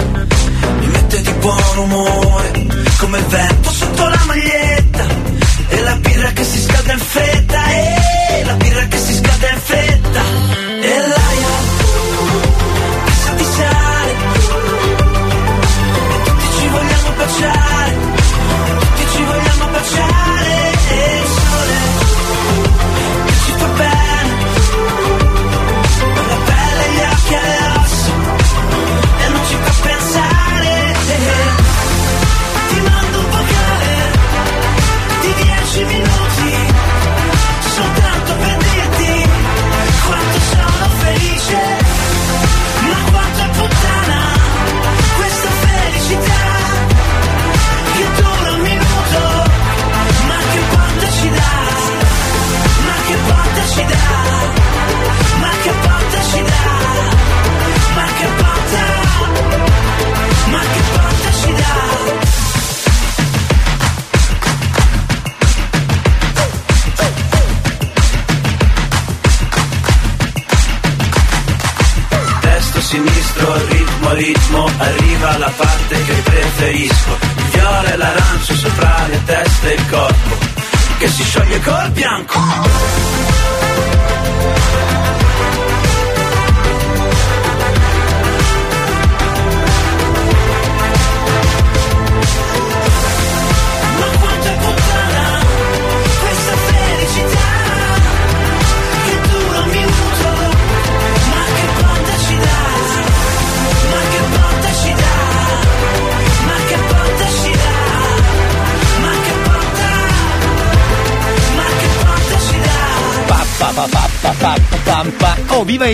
[0.80, 2.68] mi mette di buon umore,
[3.00, 5.06] come il vento sotto la maglietta,
[5.70, 9.60] e la birra che si scalda in fretta, e la birra che si scalda in
[9.64, 10.22] fretta,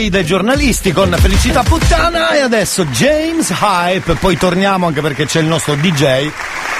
[0.04, 5.02] Oh, viva i dei giornalisti con Felicità Puttana e adesso James Hype, poi torniamo anche
[5.02, 6.30] perché c'è il nostro DJ,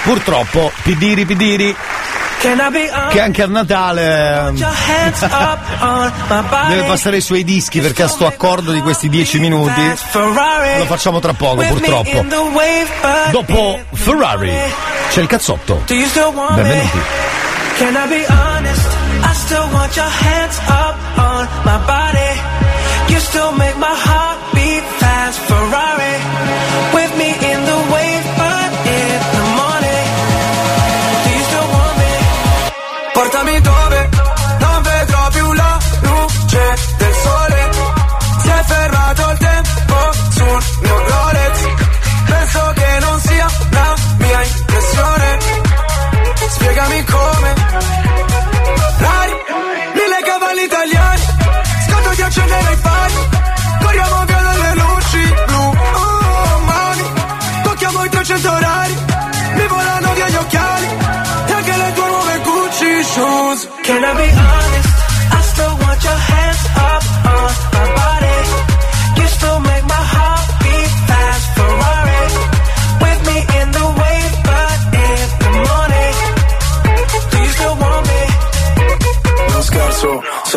[0.04, 1.76] purtroppo Pidiri Pidiri,
[3.10, 6.74] che anche a Natale your hands up on my body.
[6.74, 9.82] deve passare i suoi dischi perché a sto accordo di questi 10 minuti
[10.12, 12.26] lo facciamo tra poco purtroppo.
[13.32, 14.52] Dopo Ferrari
[15.10, 15.84] c'è il cazzotto.
[15.86, 17.00] Do you still want Benvenuti.
[23.14, 24.33] You still make my heart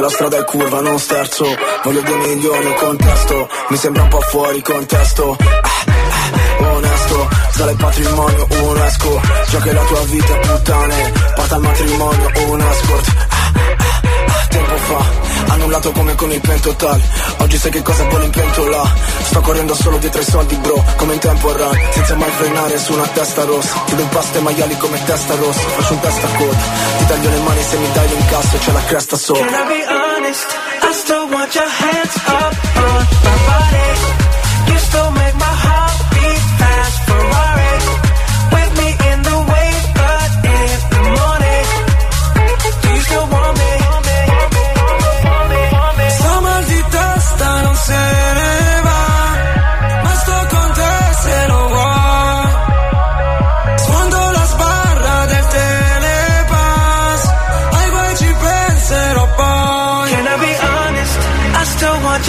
[0.07, 1.45] la strada è curva non sterzo.
[1.83, 3.49] Voglio due milioni, contesto.
[3.71, 5.37] Mi sembra un po' fuori contesto.
[5.39, 9.21] Ah, ah, Onesto, sale il patrimonio, un esco
[9.51, 11.13] Già che la tua vita puttane.
[11.35, 17.01] Porta al matrimonio, un escort Ah, ah, ah, Tempo fa, annullato come con il pentotal
[17.39, 18.93] Oggi sai che cosa vuole in pentola.
[19.23, 22.93] Sto correndo solo dietro ai soldi bro Come in tempo run, senza mai frenare su
[22.93, 23.83] una testa rossa.
[23.85, 25.61] Chiudo in pasta e maiali come testa rossa.
[25.61, 26.57] Faccio un testa a coda
[26.99, 29.45] Ti taglio le mani se mi dai l'incasso c'è la cresta sopra.
[29.47, 29.96] I
[30.27, 30.47] honest?
[30.83, 32.66] I still want your hands up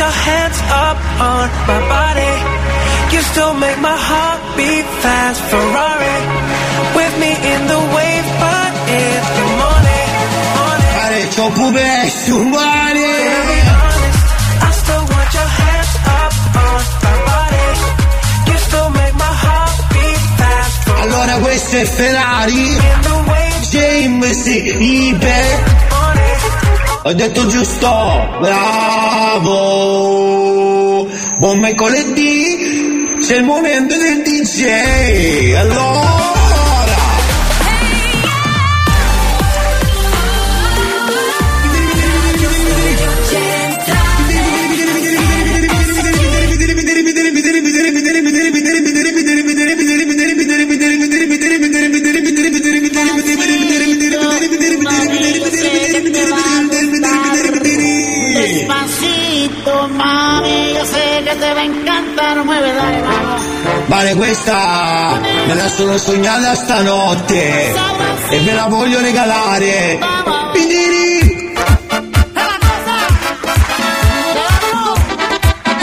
[0.08, 1.00] your hands up
[1.32, 2.34] on my body.
[3.14, 5.40] You still make my heart beat fast.
[5.52, 6.18] Ferrari
[6.98, 8.72] with me in the wave, but
[9.02, 10.10] in the morning.
[10.96, 13.14] Parecchio pupetti umani.
[14.68, 16.34] I still want your hands up
[16.68, 17.70] on my body.
[18.50, 20.80] You still make my heart beat fast.
[21.04, 22.66] Allora questo è Ferrari.
[22.92, 24.46] In the wave, James
[24.96, 25.97] Ibe.
[27.08, 27.88] Ho detto giusto,
[28.42, 29.48] bravo.
[31.38, 35.54] Buon mercoledì, c'è il momento del DJ.
[35.56, 35.77] Allora.
[66.58, 67.74] Stanotte
[68.30, 70.00] e ve la voglio regalare.
[70.52, 71.54] Pidiri!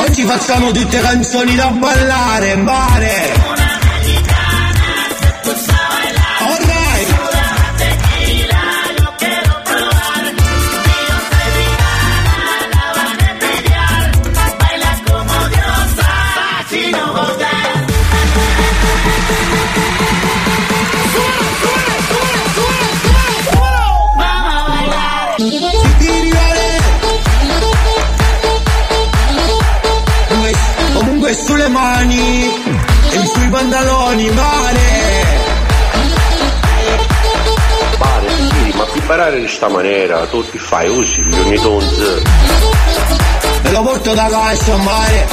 [0.06, 3.53] Oggi facciamo tutte canzoni da ballare, mare!
[39.04, 42.22] Sì, ma più parare di sta maniera, tu ti fai usi, gli ogni tonz.
[43.62, 45.26] Me lo porto da casa, mare!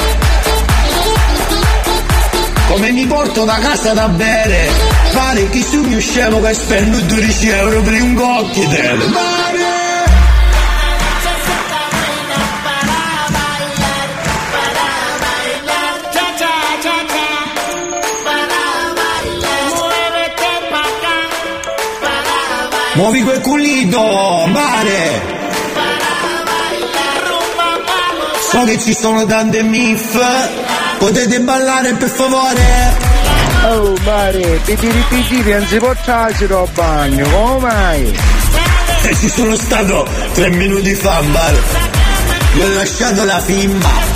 [2.68, 4.68] Come mi porto da casa da bere?
[5.12, 9.50] Mare, chi su mi scemo che spendo 12 euro per un cocktail?
[22.94, 23.40] Muovi quel
[23.86, 25.20] mare!
[27.26, 28.48] rumba, vamos.
[28.50, 30.18] So che ci sono tante miff,
[30.98, 33.10] potete ballare per favore?
[33.64, 38.18] Oh mare, pitiri pitiri, non si può trarsi al bagno, come mai?
[39.04, 41.60] E ci sono stato tre minuti fa, mare!
[42.54, 44.11] Gli ho lasciato la fimma!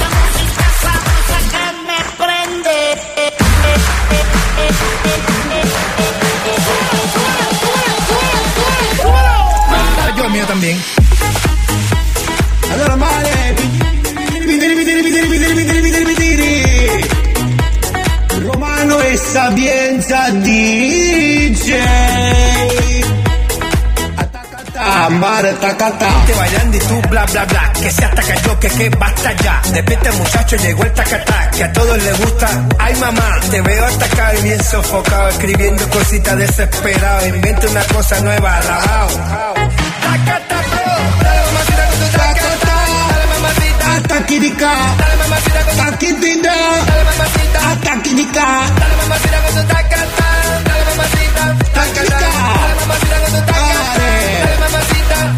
[25.37, 25.93] Mare, attacca
[26.27, 29.61] Te bailando y tú bla bla bla, que se ataca yo, que que basta ya.
[29.71, 32.49] Despierta muchacho, llegó el tacatá, que a todos les gusta.
[32.79, 37.27] Ay mamá, te veo atacado y bien sofocado, escribiendo cositas desesperado.
[37.27, 39.09] Inventa una cosa nueva, alabao.
[40.07, 40.59] Tacatá,
[41.23, 42.77] dale mamacita con tu tacatá,
[43.11, 46.57] dale mamacita, di ca, dale mamacita con tu da,
[46.87, 47.61] dale mamacita,
[48.15, 48.49] di ca,
[48.81, 50.29] dale mamacita con tu tacatá,
[50.65, 51.43] dale mamacita,
[51.77, 52.25] tacatá,
[52.57, 54.65] dale mamacita con tu tacatá, dale mamacita,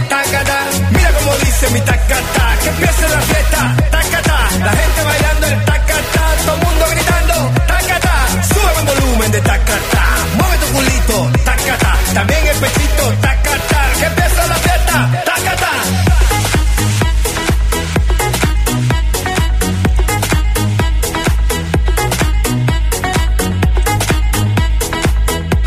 [0.09, 0.59] tacatá.
[0.91, 6.25] Mira como dice mi tacatá, que empiece la fiesta, tacatá, la gente bailando el tacatá,
[6.45, 7.35] todo el mundo gritando,
[7.67, 8.15] tacatá,
[8.53, 10.05] sube el volumen de tacatá,
[10.37, 15.73] mueve tu culito, tacatá, también el pechito, tacatá, que empiece la fiesta, tacatá.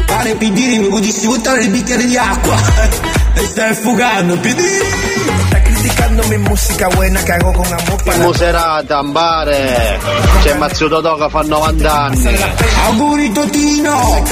[0.08, 3.11] Pare Pidiri mi potessi buttare il bicchiere di acqua.
[3.42, 4.86] E stai affogando, Pidiri.
[5.44, 10.00] Está criticando mi música buena que hago con amor para Muserata, ambare,
[10.44, 12.38] c'è Mazzio Totò che fa 90 anni.
[12.86, 14.24] Auguri Totino.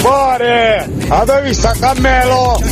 [0.00, 2.62] Cuore, avevi visto a Cammelo?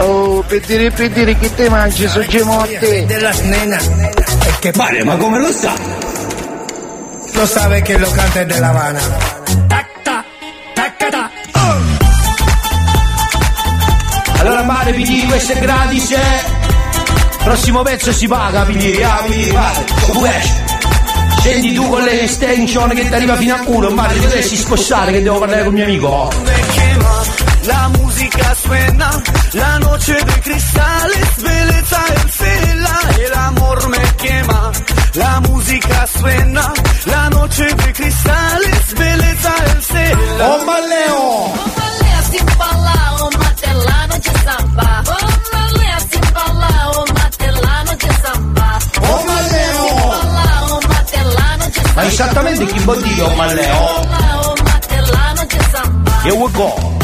[0.00, 3.04] Oh, pitiri pitiri, chi ti mangi su Gimotti?
[3.06, 3.88] de las nenas.
[4.46, 5.72] Es que Mare, ma come lo sa?
[7.34, 9.00] no sabe que lo canta de La Habana.
[14.62, 16.40] Allora mare Pidiri, questo è gratis, eh.
[17.42, 20.54] Prossimo pezzo si paga, Pidiri, ah, vai, tu esci.
[21.38, 25.10] Scendi tu con le extension che ti arriva fino a culo, mare, ti dovresti spostare
[25.10, 26.32] che devo parlare con mio amico.
[27.64, 34.70] La música suena, la noche de cristales, belleza en cela, el amor me quema.
[35.14, 36.72] La música suena,
[37.06, 40.46] la noche de cristales, belleza en cela.
[40.46, 41.71] Oh Malleo!
[52.62, 53.64] Esattamente chi vuol dire, oh Malleo?
[53.64, 54.48] samba.
[54.48, 56.22] O matelano de samba.
[56.22, 57.01] Here we go.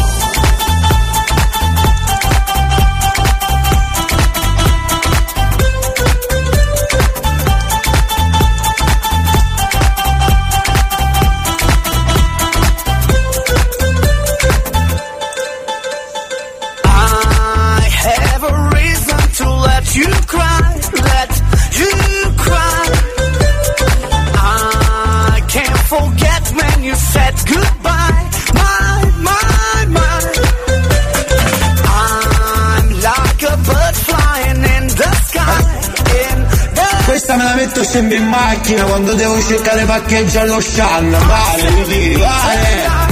[37.78, 41.10] Sto sempre in macchina quando devo cercare parcheggio allo Shan.
[41.10, 43.06] Vale, così, vale.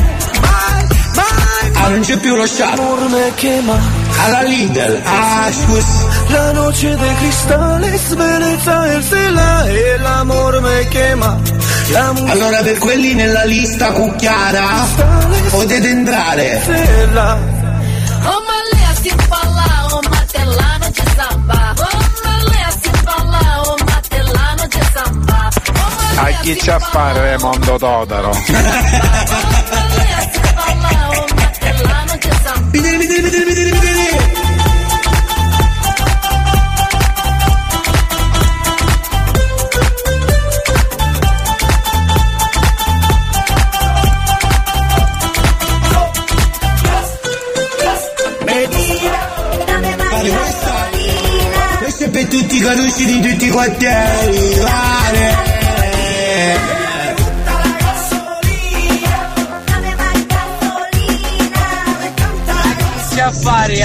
[1.75, 2.79] Ah, non c'è più lo Shan.
[4.25, 5.01] Alla Lidl.
[5.05, 6.09] Ah, scusa.
[6.29, 13.45] La noche de cristales, bellezza el cela e l'amor me musica Allora per quelli nella
[13.45, 14.85] lista cucchiara
[15.51, 17.56] potete entrare.
[33.21, 34.45] Vedere, vedere, vedere.
[50.11, 50.89] Vale, questa,
[51.79, 55.56] questa è per tutti i carucci di tutti i quartieri, vale.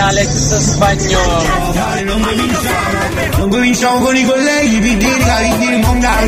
[0.01, 1.73] Alex Spagnolo?
[1.73, 6.27] Dai, non cominciamo, non cominciamo con i colleghi, Pidirica, Pidiri, Mongari,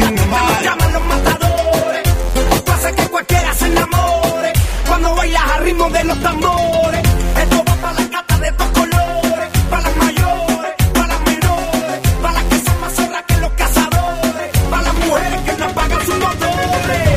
[0.62, 2.04] llaman los matadores.
[2.54, 4.54] Esto hace que cualquiera se enamore.
[4.88, 7.02] Cuando bailas al ritmo de los tambores.
[7.42, 9.50] Esto va para las gatas de dos colores.
[9.70, 12.00] Para las mayores, para las menores.
[12.22, 14.50] Para las que son más zorras que los cazadores.
[14.70, 17.14] Para las mujeres que no pagan sus motores.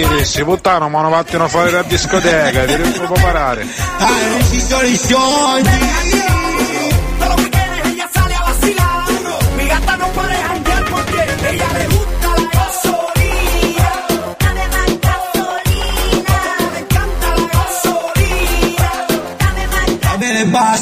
[0.00, 3.66] Pittini, si puttano, ma non vattano fuori da discoteca, ti devo preparare.
[3.98, 4.08] Ah.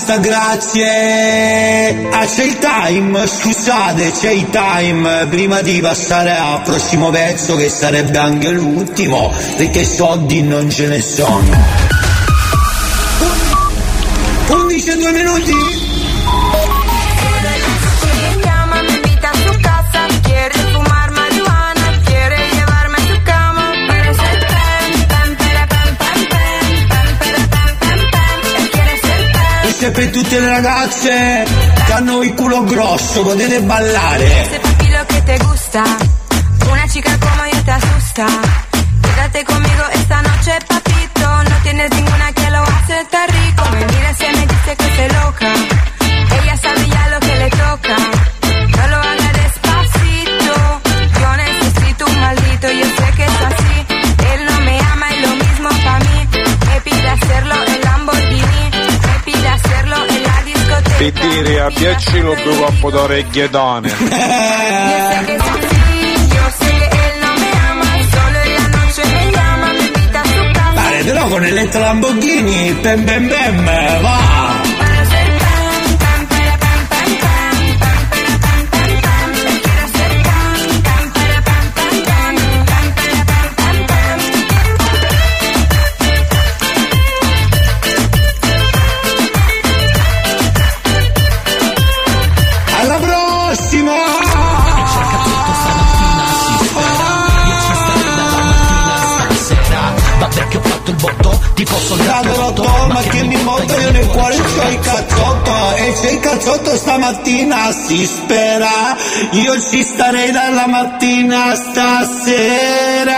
[0.08, 2.08] Basta, grazie.
[2.10, 5.26] Ah, c'è il time, scusate, c'è il time.
[5.28, 11.02] Prima di passare al prossimo pezzo, che sarebbe anche l'ultimo, perché soldi non ce ne
[11.02, 11.56] sono.
[14.48, 15.77] 11 e 2 minuti.
[29.98, 31.44] Per tutte le ragazze
[31.84, 34.42] che hanno il culo grosso, potete ballare.
[34.42, 35.82] Ese papi lo que te gusta,
[36.70, 38.26] una chica como yo te asusta.
[39.02, 43.62] Quédate conmigo esta noche, papito, no tienes ninguna que lo hace tan rico.
[43.72, 45.37] Me mira y me dice que se loca,
[69.72, 70.72] me invita a su casa.
[70.82, 73.64] Vale, però con eletto Lamborghini, bem bem bem,
[74.02, 74.27] va.
[103.88, 108.96] Io nel cuore c'ho il cazzotto E se il cazzotto stamattina si spera
[109.30, 113.16] Io ci starei dalla mattina stasera.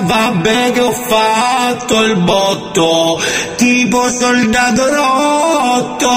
[0.00, 3.20] Vabbè che ho fatto il botto
[3.56, 6.08] Tipo soldato rotto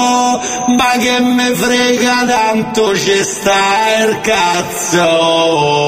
[0.76, 5.86] Ma che me frega tanto c'è sta il cazzotto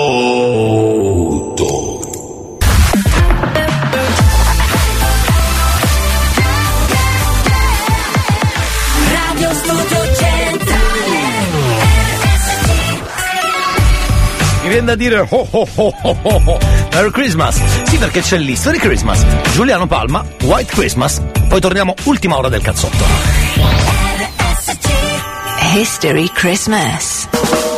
[14.78, 16.58] viene da dire oh oh oh oh oh oh.
[16.92, 17.60] Merry Christmas!
[17.84, 23.04] Sì, perché c'è l'History Christmas, Giuliano Palma, White Christmas, poi torniamo ultima ora del cazzotto.
[25.74, 27.77] History Christmas.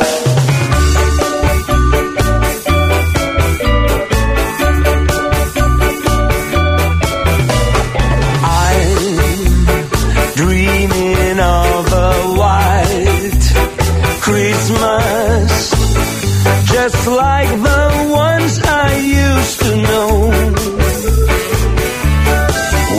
[17.07, 20.11] like the ones I used to know.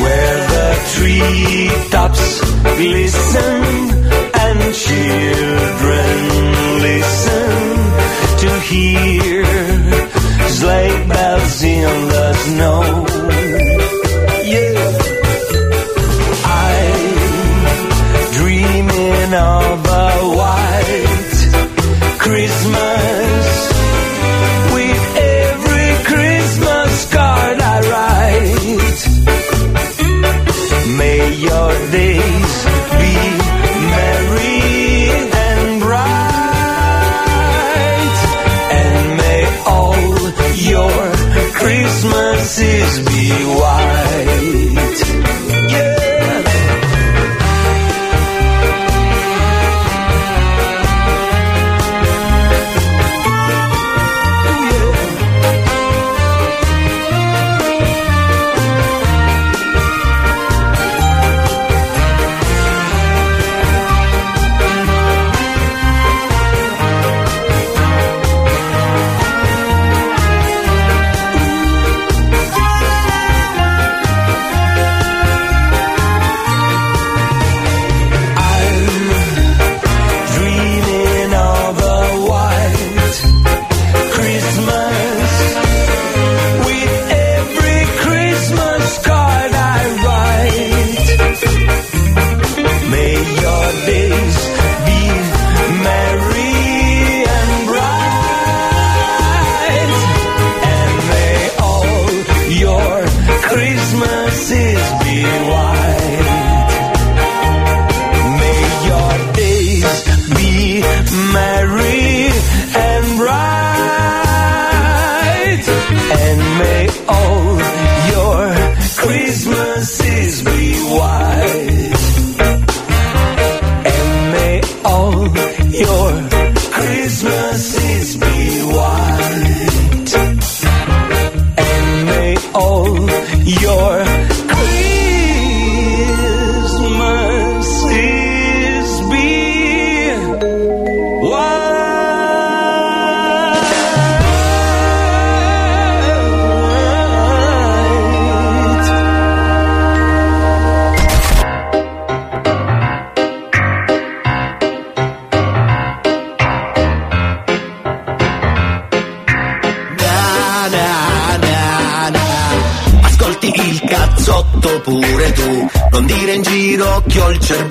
[0.02, 2.26] Where the treetops
[2.80, 3.62] glisten
[4.44, 6.14] and children
[6.88, 7.54] listen
[8.42, 9.44] to hear
[10.48, 12.82] sleigh bells in the snow.
[14.54, 14.98] Yeah.
[16.44, 17.12] I'm
[18.38, 21.32] dreaming of a white
[22.18, 23.41] Christmas
[31.92, 32.64] days
[33.00, 33.14] be
[33.92, 35.10] merry
[35.44, 36.16] and bright,
[38.80, 39.94] and may all
[40.56, 41.12] your
[41.52, 43.28] Christmases be
[43.60, 43.91] white.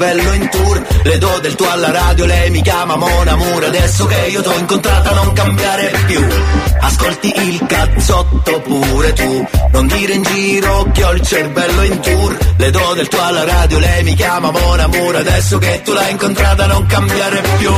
[0.01, 0.87] Cervello in tour.
[1.03, 4.57] Le do del tuo alla radio, lei mi chiama Mona Mura Adesso che io t'ho
[4.57, 6.27] incontrata non cambiare più.
[6.79, 9.47] Ascolti il cazzotto pure tu.
[9.71, 12.37] Non dire in giro che ho il cervello in tour.
[12.57, 16.11] Le do del tuo alla radio, lei mi chiama Mona Mura Adesso che tu l'hai
[16.11, 17.71] incontrata non cambiare più.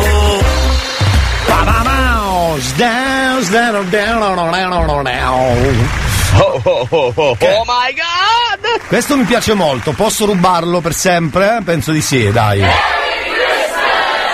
[7.45, 8.43] Oh, my god!
[8.88, 11.60] Questo mi piace molto, posso rubarlo per sempre?
[11.64, 12.64] Penso di sì, dai.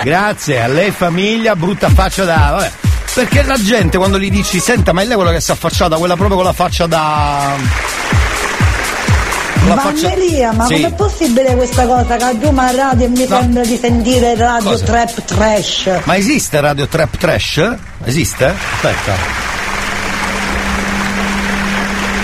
[0.04, 2.36] Grazie, a lei famiglia, brutta faccia da.
[2.56, 2.72] Vabbè.
[3.14, 5.98] Perché la gente quando gli dici, senta, ma è lei quella che si è affacciata,
[5.98, 7.56] quella proprio con la faccia da.
[9.68, 10.74] la faccia- Vanneria, ma Sì.
[10.82, 12.16] com'è possibile questa cosa?
[12.16, 14.86] Che a Giuma Radio e mi sembra di sentire radio Cosa?
[14.86, 15.90] trap trash.
[16.04, 17.70] Ma esiste Radio Trap Trash?
[18.06, 18.46] Esiste?
[18.46, 19.49] Aspetta.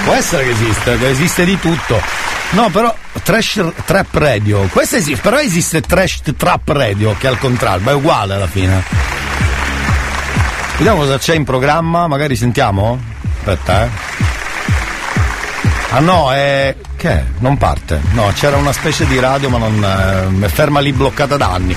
[0.06, 2.00] Può essere che esiste, che esiste di tutto.
[2.52, 4.68] No, però Trash Trap Radio.
[4.72, 8.48] Questo esiste, però esiste Trash Trap Radio, che è al contrario, ma è uguale alla
[8.48, 8.84] fine.
[10.78, 13.00] Vediamo cosa c'è in programma, magari sentiamo?
[13.40, 13.90] Aspetta, eh.
[15.92, 16.76] Ah no, è.
[16.96, 17.24] Che è?
[17.40, 18.00] Non parte.
[18.12, 19.84] No, c'era una specie di radio, ma non.
[20.42, 21.76] eh, è ferma lì bloccata da anni.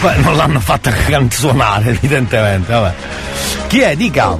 [0.00, 2.92] Beh, non l'hanno fatta canzonare, evidentemente, vabbè.
[3.66, 3.94] Chi è?
[3.94, 4.30] Dica.
[4.30, 4.38] Ho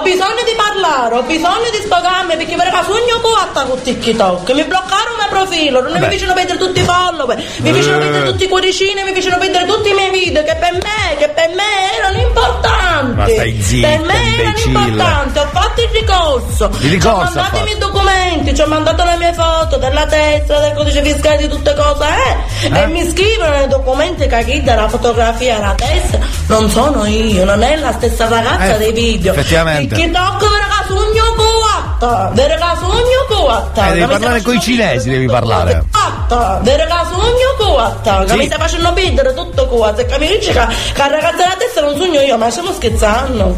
[0.00, 4.50] bisogno di parlare, ho bisogno di sfogarmi perché per sogno coatta con TikTok.
[4.52, 6.12] Mi bloccarono il profilo, non mi Vabbè.
[6.12, 8.00] fecero perdere tutti i follower, mi fecero Eh.
[8.00, 11.28] perdere tutti i cuoricini, mi fecero perdere tutti i miei video che per me, che
[11.28, 13.14] per me erano importanti.
[13.16, 14.78] Ma stai zitta, per me erano imbecille.
[14.78, 16.70] importanti, ho fatto il ricorso.
[16.80, 20.58] Il ricorso ho mandato i miei documenti, ci ho mandato le mie foto della testa,
[20.60, 22.66] del codice fiscale, di tutte cose, eh?
[22.72, 22.80] Eh?
[22.82, 24.34] E mi scrivono nei documenti che
[24.68, 26.18] chi della fotografia la testa
[26.48, 29.32] non sono io, non è la stessa ragazza Eh, dei video.
[29.32, 29.94] effettivamente.
[29.94, 33.88] TikTok per sogno coatta, per sogno coatta.
[33.88, 35.84] Eh, devi parlare con i cinesi, devi parlare.
[35.90, 41.06] Coatta, per sogno coatta, che mi stai facendo perdere tutto coatta, e che, che la
[41.08, 43.56] ragazza della testa non sogno io, ma stiamo scherzando.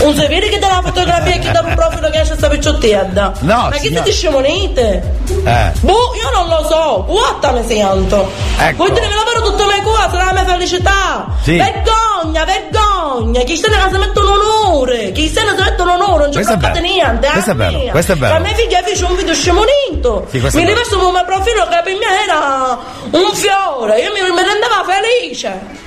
[0.00, 2.48] Un si vede che dà la fotografia e che dà un profilo che esce sta
[2.48, 3.32] picciottetta?
[3.40, 5.16] No, Ma che siete scemonite?
[5.44, 5.72] Eh.
[5.80, 8.30] Boh, io non lo so, guarda mi sento.
[8.58, 8.76] Ecco.
[8.84, 11.26] Vuol dire che lavoro tutte le cose, sarà la mia felicità.
[11.42, 11.56] Sì.
[11.56, 13.42] Vergogna, vergogna.
[13.42, 15.10] Chi se ne si mettono onore.
[15.12, 16.92] Chi se ne si mettono onore, non ci Questo è fate vero.
[16.94, 17.26] niente.
[17.26, 17.90] eh, Questo è vero, mia.
[17.90, 18.32] questo è vero.
[18.34, 20.26] La mia figlia fece un video scemonito.
[20.30, 22.78] Sì, mi riverso come profilo che per me era
[23.10, 24.00] un fiore.
[24.00, 25.86] Io mi, mi rendeva felice.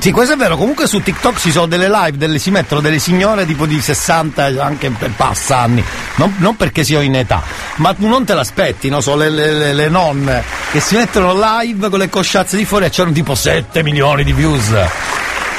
[0.00, 0.56] Sì, questo è vero.
[0.56, 4.44] Comunque su TikTok ci sono delle live, delle, si mettono delle signore tipo di 60,
[4.64, 5.84] anche per passa anni.
[6.16, 7.42] Non, non perché sia in età,
[7.76, 9.00] ma tu non te l'aspetti, no?
[9.02, 12.90] Sono le, le- le- nonne che si mettono live con le cosciazze di fuori e
[12.90, 14.68] c'erano tipo 7 milioni di views.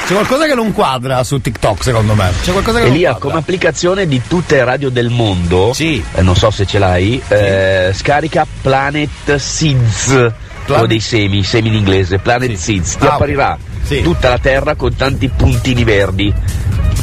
[0.08, 2.32] C'è qualcosa che non quadra su TikTok, secondo me.
[2.44, 3.20] C'è qualcosa che Elia, non quadra.
[3.30, 6.04] come applicazione di tutte le radio del mondo, Sì.
[6.16, 10.32] eh, non so se ce l'hai, eh, scarica Planet Seeds,
[10.66, 13.58] quello dei semi, semi in inglese, Planet Seeds, ti Ah, apparirà
[13.92, 14.02] Sì.
[14.04, 16.34] tutta la Terra con tanti puntini verdi.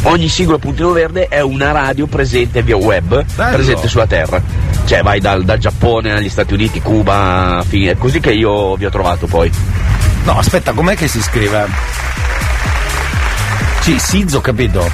[0.05, 3.56] Ogni singolo puntino verde è una radio presente via web, Bello.
[3.56, 4.40] presente sulla Terra.
[4.86, 7.98] Cioè vai dal, dal Giappone agli Stati Uniti, Cuba, fine.
[7.98, 9.51] Così che io vi ho trovato poi.
[10.24, 11.66] No, aspetta, com'è che si scrive?
[13.81, 14.90] Sì, Sizz ho capito.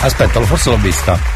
[0.00, 1.35] Aspetta, forse l'ho vista.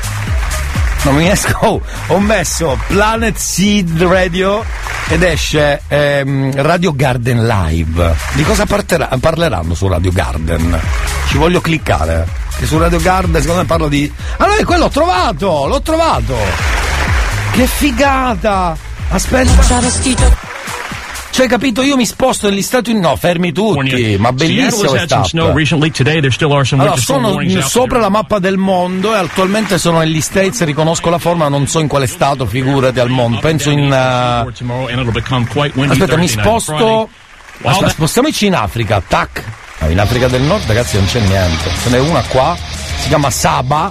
[1.02, 1.58] Non mi esco.
[1.66, 4.64] Oh, ho messo Planet Seed Radio
[5.08, 8.14] ed esce ehm, Radio Garden Live.
[8.34, 10.78] Di cosa parterà- parleranno su Radio Garden?
[11.28, 12.26] Ci voglio cliccare.
[12.56, 14.12] Che su Radio Garden secondo me parlo di.
[14.36, 15.66] Ah no, è quello, l'ho trovato!
[15.66, 16.36] L'ho trovato!
[17.52, 18.76] Che figata!
[19.08, 19.50] Aspetta.
[21.40, 23.06] Cioè, capito, io mi sposto negli Stati Uniti.
[23.06, 24.94] No, fermi tutti, ma bellissimo
[26.66, 31.16] some Allora, sono sopra la mappa del mondo e attualmente sono negli States, riconosco la
[31.16, 33.38] forma, non so in quale stato, figurati al mondo.
[33.38, 33.88] Penso in.
[35.72, 37.08] windy Aspetta, mi sposto.
[37.62, 39.42] Aspetta, spostiamoci in Africa, tac.
[39.78, 41.70] No, in Africa del Nord, ragazzi, non c'è niente.
[41.82, 42.54] Ce n'è una qua,
[42.98, 43.90] si chiama Saba.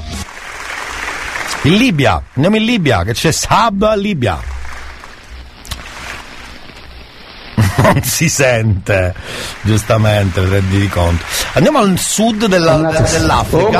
[1.64, 4.58] In Libia, andiamo in Libia, che c'è Saba Libia.
[7.84, 9.14] Non si sente,
[9.62, 11.24] giustamente, rendi conto.
[11.54, 13.80] Andiamo al sud della- de- dell'Africa.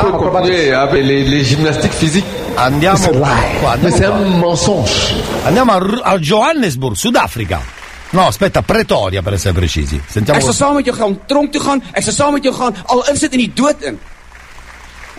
[0.72, 2.28] Avec les, les gymnastiques physiques.
[2.56, 3.76] Andiamo qua, andiamo qua.
[5.44, 7.60] Andiamo a, a Johannesburg, Sudafrica.
[8.12, 10.00] No, aspetta, Pretoria per essere precisi.
[10.06, 11.82] Sentiamo Ek sal saam met jou gaan tronk toe gaan.
[11.92, 13.98] Ek sal saam met jou gaan al insit in die dood in.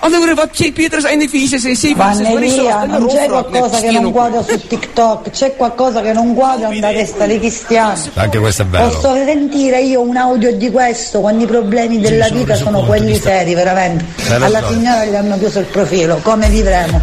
[0.01, 1.63] Allora Jesus en sê vir Jesus
[1.95, 6.33] wat is Vannelia, non c'è qualcosa che non quadra su TikTok, c'è qualcosa che non
[6.33, 8.01] quadra nella testa dei cristiani.
[8.15, 8.89] Anche questo è bello.
[8.89, 13.53] Posso sentire io un audio di questo quando i problemi della vita sono quelli seri,
[13.53, 14.05] veramente.
[14.27, 14.73] Hai Alla ragione.
[14.73, 17.01] signora gli hanno chiuso il profilo, come vivremo?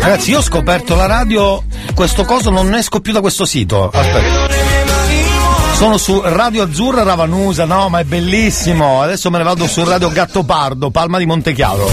[0.00, 1.62] Ragazzi, io ho scoperto la radio,
[1.94, 3.90] questo coso non esco più da questo sito.
[3.92, 4.57] Aspetta.
[5.78, 9.00] Sono su Radio Azzurra Ravanusa, no, ma è bellissimo.
[9.00, 11.86] Adesso me ne vado su Radio Gattopardo, Palma di Montechiaro.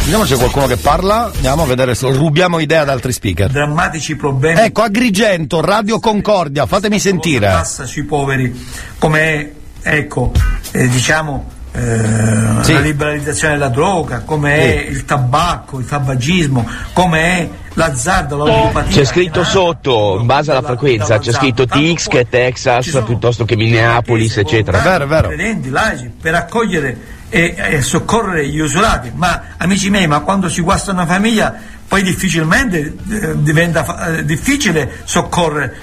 [0.00, 1.30] Vediamo se c'è qualcuno che parla.
[1.32, 3.48] Andiamo a vedere se rubiamo idea ad altri speaker.
[3.48, 7.46] drammatici problemi Ecco, Agrigento, Radio Concordia, fatemi sentire.
[7.46, 8.52] passa sui poveri
[8.98, 9.52] come
[9.82, 10.32] ecco
[10.72, 12.72] eh, diciamo eh, Sì.
[12.72, 14.92] la liberalizzazione della droga come è Sì.
[14.92, 20.62] il tabacco il tabagismo come è l'azzardo la ludopatia C'è scritto sotto, in base alla
[20.62, 24.80] frequenza, c'è scritto TX che è Texas piuttosto che Minneapolis, eccetera.
[25.28, 26.96] credenti, laici, per accogliere
[27.28, 29.12] e, e soccorrere gli usurati.
[29.14, 31.54] Ma amici miei, ma quando si guasta una famiglia,
[31.86, 32.78] poi difficilmente
[33.10, 35.74] eh, diventa eh, difficile soccorrere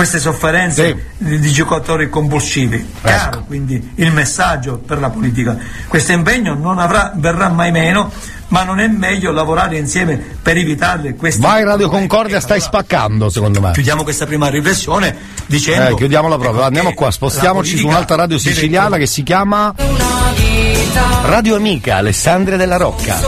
[0.00, 2.90] queste sofferenze di, di giocatori compulsivi.
[3.02, 5.58] Chiaro, quindi il messaggio per la politica.
[5.88, 8.10] Questo impegno non avrà, verrà mai meno,
[8.48, 13.60] ma non è meglio lavorare insieme per evitarle queste Vai Radio Concordia, stai spaccando secondo
[13.60, 13.72] me.
[13.72, 15.14] Chiudiamo questa prima riflessione
[15.44, 19.74] dicendo Eh, chiudiamola proprio, andiamo qua, spostiamoci su un'altra radio siciliana che si chiama
[21.24, 23.20] Radio Amica, Alessandria della Rocca.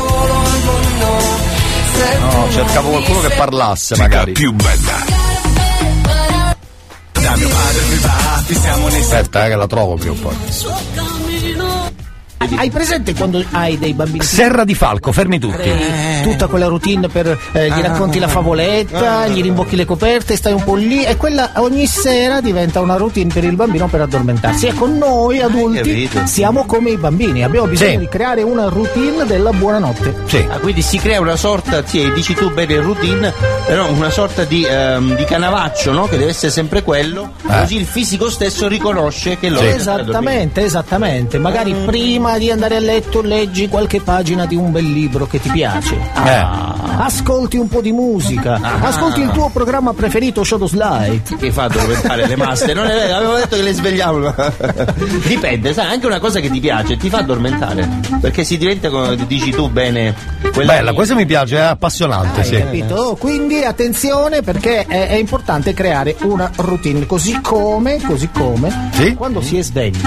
[2.18, 4.32] No, cercavo qualcuno che parlasse magari.
[4.32, 5.21] più bella.
[9.00, 10.36] Aspetta, eh, che la trovo più poi.
[12.56, 14.24] Hai presente quando hai dei bambini?
[14.24, 15.68] Serra di Falco, fermi tutti.
[15.68, 20.52] Eh, tutta quella routine per eh, gli racconti la favoletta, gli rimbocchi le coperte, stai
[20.52, 24.66] un po' lì e quella ogni sera diventa una routine per il bambino per addormentarsi.
[24.66, 27.98] Ecco, noi adulti siamo come i bambini, abbiamo bisogno Sì.
[27.98, 30.14] di creare una routine della buonanotte.
[30.50, 33.32] Ah, quindi si crea una sorta, sì, dici tu bene routine,
[33.66, 36.06] però una sorta di, ehm, di canavaccio, no?
[36.06, 37.60] Che deve essere sempre quello, Eh.
[37.60, 41.38] così il fisico stesso riconosce che lo Esattamente, esattamente.
[41.38, 45.48] Magari prima di andare a letto leggi qualche pagina di un bel libro che ti
[45.50, 45.96] piace.
[46.14, 48.78] Ah, ascolti un po' di musica, Ah.
[48.88, 51.22] ascolti il tuo programma preferito Shadow Slide.
[51.38, 52.72] Che fa addormentare le masse?
[52.72, 54.34] Non è vero, avevo detto che le svegliamo.
[55.26, 57.88] Dipende, sai, anche una cosa che ti piace, ti fa addormentare.
[58.20, 60.14] Perché si diventa, come dici tu bene,
[60.52, 62.56] quella Bella, questo mi piace, è appassionante, Hai sì.
[62.56, 63.16] capito?
[63.18, 69.58] Quindi attenzione perché è, è importante creare una routine, così come, così come quando si
[69.58, 70.00] è svegli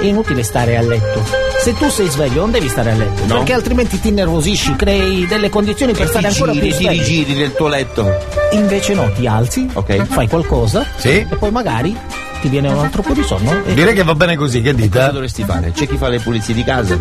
[0.00, 1.35] è inutile stare a letto.
[1.62, 3.34] Se tu sei sveglio non devi stare a letto, No.
[3.38, 6.82] perché altrimenti ti nervosisci, crei delle condizioni per E stare ti ancora giri, più ti
[6.84, 7.02] sveglio.
[7.02, 8.16] rigiri nel tuo letto.
[8.52, 9.68] Invece no, ti alzi,
[10.08, 11.96] fai qualcosa e poi magari
[12.40, 13.64] ti viene un altro po' di sonno.
[13.66, 14.96] e- Direi che va bene così, che dite?
[14.98, 15.72] Cosa dovresti fare?
[15.72, 16.96] C'è chi fa le pulizie di casa?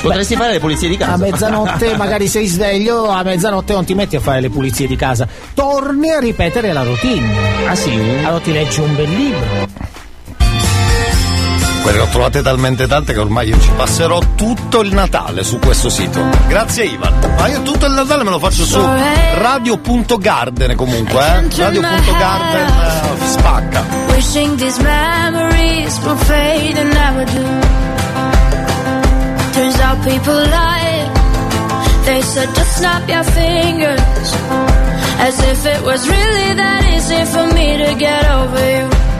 [0.00, 1.12] Potresti fare le pulizie di casa.
[1.12, 4.96] A mezzanotte magari sei sveglio, a mezzanotte non ti metti a fare le pulizie di
[4.96, 7.34] casa, torni a ripetere la routine.
[7.66, 7.90] Ah sì?
[8.22, 9.94] Allora ti leggi un bel libro.
[11.86, 15.60] Quelle ne ho trovate talmente tante che ormai io ci passerò tutto il Natale su
[15.60, 16.20] questo sito.
[16.48, 17.14] Grazie Ivan.
[17.38, 21.48] Ma io tutto il Natale me lo faccio su radio.garden comunque, eh?
[21.56, 23.84] Radio.garden eh, spacca.
[24.08, 27.44] Wishing these memories will fade and never do.
[29.52, 31.08] Turns out people lie.
[32.04, 34.34] They said just snap your fingers.
[35.20, 39.15] As if it was really that easy for me to get over you.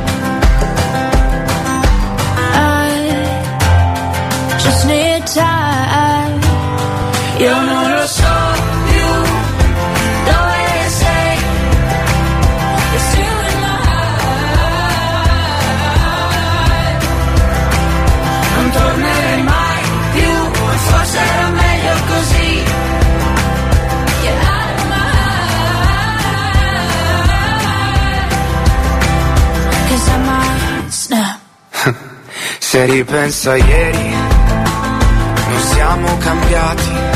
[7.47, 8.35] Io non lo so
[8.87, 9.09] più
[10.25, 11.39] dove sei.
[12.91, 13.71] You're still in my.
[18.57, 19.83] Non tornerei mai
[20.15, 20.35] più,
[20.89, 22.65] forse era meglio così.
[24.23, 25.87] Get out of my heart.
[30.89, 31.31] 'Cause.
[32.59, 34.17] Se ripenso a ieri,
[35.49, 37.16] non siamo cambiati.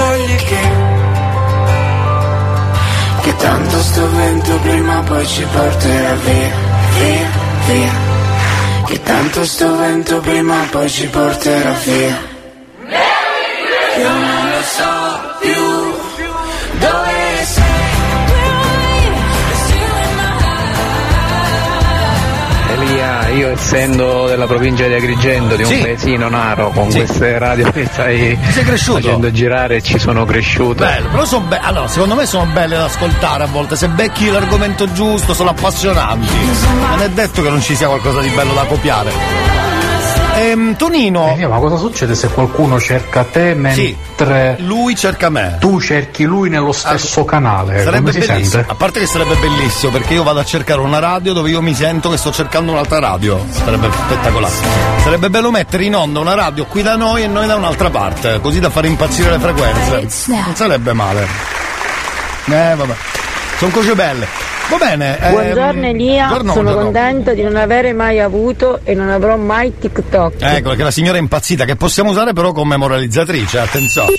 [0.00, 0.62] Foglie che
[3.22, 6.50] Che tanto sto vento prima poi ci porterà via,
[6.96, 7.28] via,
[7.66, 7.92] via.
[8.86, 12.39] Che tanto sto vento prima poi ci porterà via
[23.50, 25.78] io essendo della provincia di Agrigento, di un Sì.
[25.78, 26.98] paesino naro, con Sì.
[26.98, 30.84] queste radio che stai facendo girare ci sono cresciuto.
[30.84, 34.30] Bello, però sono be- allora, secondo me sono belle da ascoltare a volte, se becchi
[34.30, 36.32] l'argomento giusto sono appassionanti.
[36.88, 39.59] Non è detto che non ci sia qualcosa di bello da copiare.
[40.36, 41.36] Ehm, Tonino.
[41.48, 45.58] ma cosa succede se qualcuno cerca te mentre lui cerca me?
[45.60, 47.82] tu cerchi lui nello stesso canale?
[47.82, 48.70] Sarebbe Come si bellissimo, sente?
[48.70, 51.74] a parte che sarebbe bellissimo perché io vado a cercare una radio dove io mi
[51.74, 53.44] sento che sto cercando un'altra radio.
[53.50, 54.54] Sarebbe spettacolare.
[55.02, 58.40] Sarebbe bello mettere in onda una radio qui da noi e noi da un'altra parte,
[58.40, 60.34] così da far impazzire le frequenze.
[60.44, 61.26] Non sarebbe male.
[62.46, 62.94] Eh vabbè.
[63.58, 64.26] Sono cose belle.
[64.70, 65.18] Va bene.
[65.18, 66.90] ehm, Buongiorno Elia, buongiorno, sono buongiorno.
[67.00, 70.34] contento di non avere mai avuto e non avrò mai TikTok.
[70.38, 74.14] Ecco, che la signora è impazzita, che possiamo usare però come moralizzatrice, attenzione.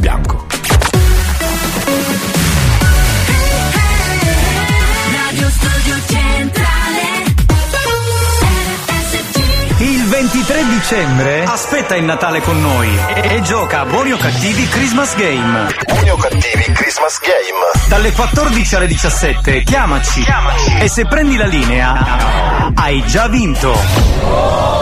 [10.42, 10.48] Bianco.
[10.48, 10.48] Radio Studio Centrale RSC.
[10.48, 14.66] Il 23 dicembre aspetta il Natale con noi e, e gioca a buoni o cattivi
[14.66, 15.74] Christmas Game.
[15.86, 17.88] Buoni o cattivi Christmas Game.
[17.88, 20.24] Dalle 14 alle 17 chiamaci,
[20.80, 24.80] e se prendi la linea hai già vinto.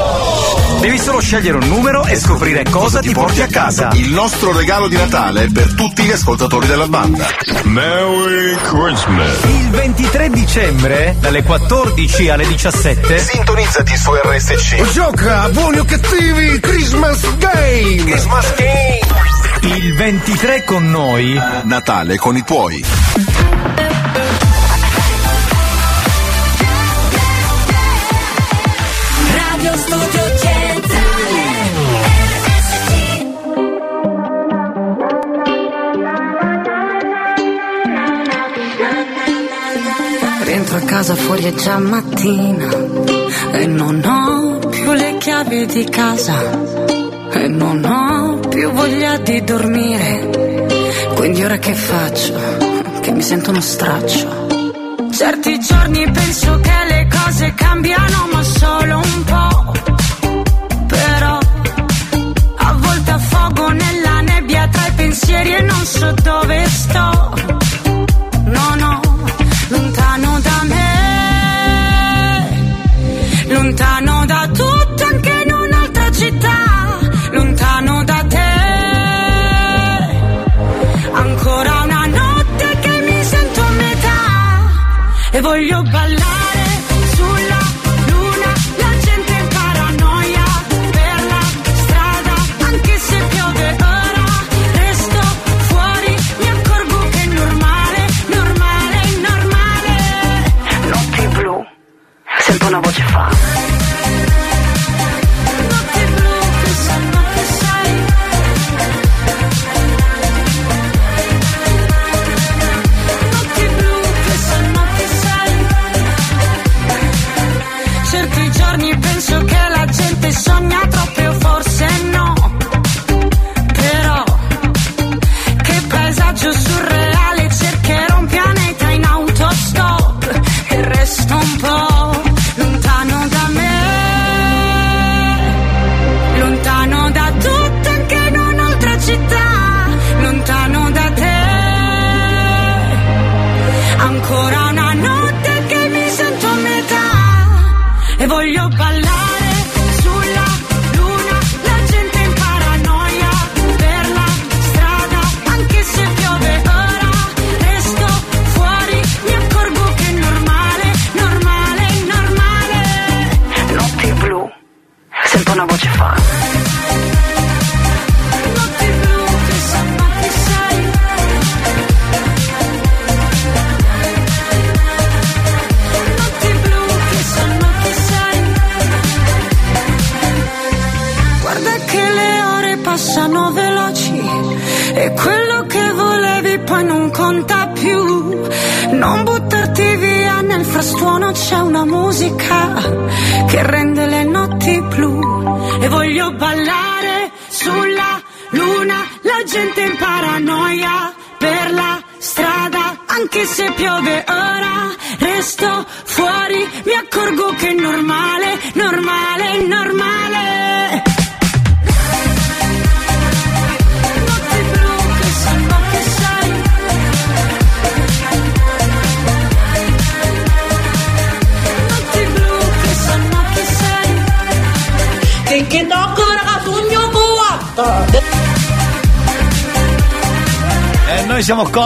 [0.81, 3.91] Devi solo scegliere un numero e scoprire cosa ti porti a casa.
[3.93, 7.27] Il nostro regalo di Natale per tutti gli ascoltatori della banda.
[7.65, 9.43] Merry Christmas.
[9.45, 14.91] Il 23 dicembre, dalle 14 alle 17, Sintonizzati su RSC.
[14.93, 18.05] Gioca a buoni o cattivi Christmas Game.
[18.05, 19.77] Christmas Game.
[19.77, 22.85] il 23 con noi, Natale con i tuoi.
[29.35, 31.59] Radio Studio Centrale
[40.45, 42.69] Rientro a casa fuori è già mattina
[43.53, 44.40] e non ho
[45.31, 46.37] chiavi di casa
[47.31, 50.29] e non ho più voglia di dormire.
[51.15, 52.35] Quindi ora che faccio?
[53.01, 54.49] Che mi sento uno straccio.
[55.13, 59.73] Certi giorni penso che le cose cambiano ma solo un po'.
[60.89, 61.39] Però
[62.57, 67.70] a volte affogo nella nebbia tra i pensieri e non so dove sto.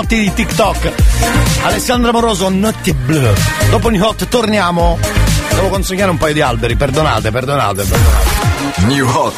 [0.04, 0.92] Cotti di TikTok.
[1.62, 3.26] Alessandra Moroso, Notti Blu.
[3.70, 4.98] Dopo New Hot torniamo.
[5.48, 8.86] Devo consegnare un paio di alberi, perdonate, perdonate, perdonate.
[8.86, 9.34] New Hot.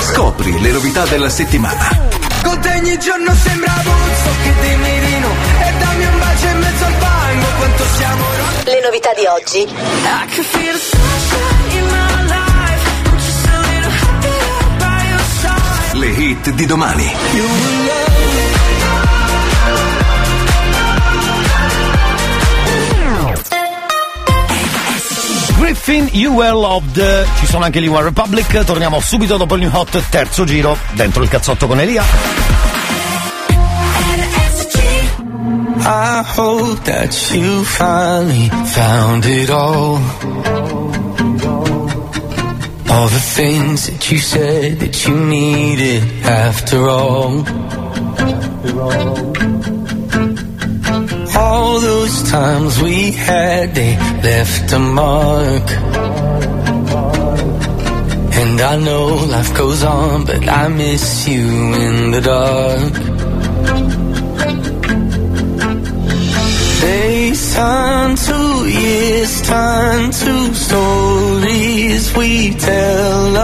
[0.00, 2.10] Scopri le novità della settimana.
[2.42, 4.76] Con te ogni giorno sembra Buzzo che di
[5.20, 9.24] no E dammi un bacio in mezzo al fango Quanto siamo rotti Le novità di
[9.26, 9.60] oggi.
[9.60, 10.76] I can feel
[16.42, 16.66] the
[25.62, 27.26] Griffin, You Were Loved.
[27.38, 28.64] Ci sono anche gli One Republic.
[28.64, 32.02] Torniamo subito dopo il New Hot, terzo giro, dentro il cazzotto con Elia.
[35.84, 40.00] I hope that you finally found it all.
[42.88, 47.44] All the things that you said that you needed after all.
[48.80, 49.31] All
[51.82, 55.66] those times we had, they left a mark.
[58.40, 61.44] And I know life goes on, but I miss you
[61.86, 62.92] in the dark.
[66.80, 68.38] Days turn to
[68.68, 73.36] years, turn to stories we tell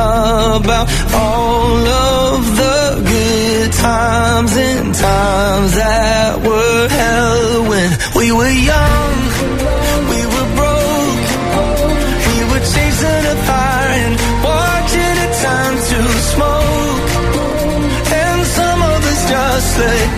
[0.60, 9.16] about all of the good times and times that were hell when we were young.
[10.10, 11.28] We were broke.
[12.28, 16.00] We were chasing a fire and watching it turn to
[16.32, 17.10] smoke.
[18.20, 20.17] And some of us just let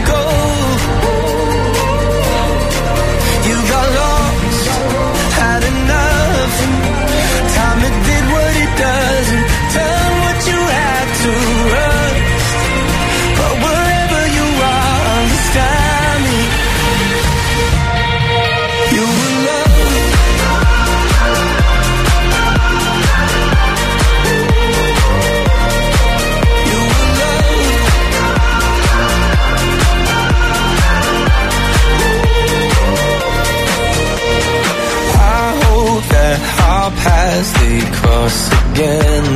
[37.21, 39.27] paths they cross again.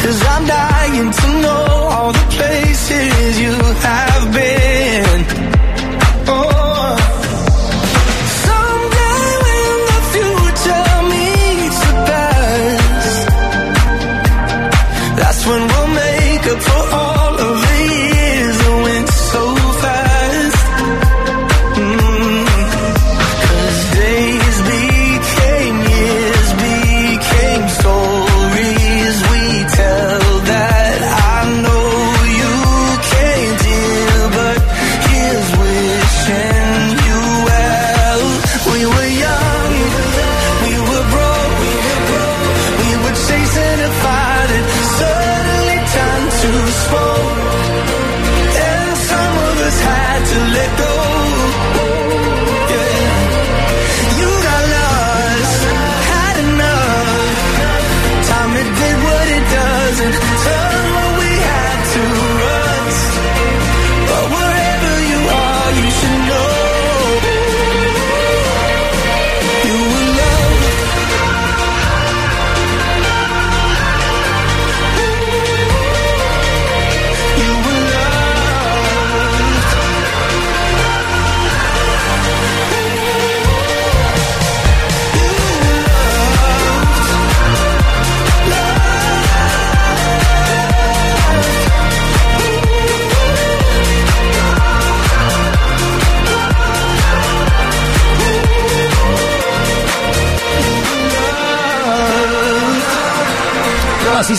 [0.00, 1.64] Cause I'm dying to know
[1.94, 3.54] all the places you
[3.88, 5.01] have been.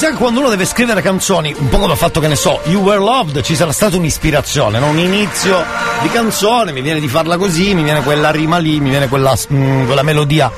[0.03, 2.81] Sa quando uno deve scrivere canzoni, un po' come ho fatto che ne so, You
[2.81, 4.89] Were Loved, ci sarà stata un'ispirazione, no?
[4.89, 5.63] un inizio
[6.01, 9.33] di canzone, mi viene di farla così, mi viene quella rima lì, mi viene quella,
[9.53, 10.51] mm, quella melodia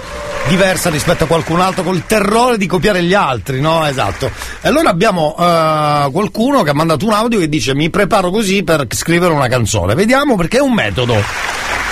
[0.48, 3.86] diversa rispetto a qualcun altro, col terrore di copiare gli altri, no?
[3.86, 4.32] Esatto.
[4.62, 8.64] E allora abbiamo eh, qualcuno che ha mandato un audio che dice mi preparo così
[8.64, 9.94] per scrivere una canzone.
[9.94, 11.22] Vediamo perché è un metodo.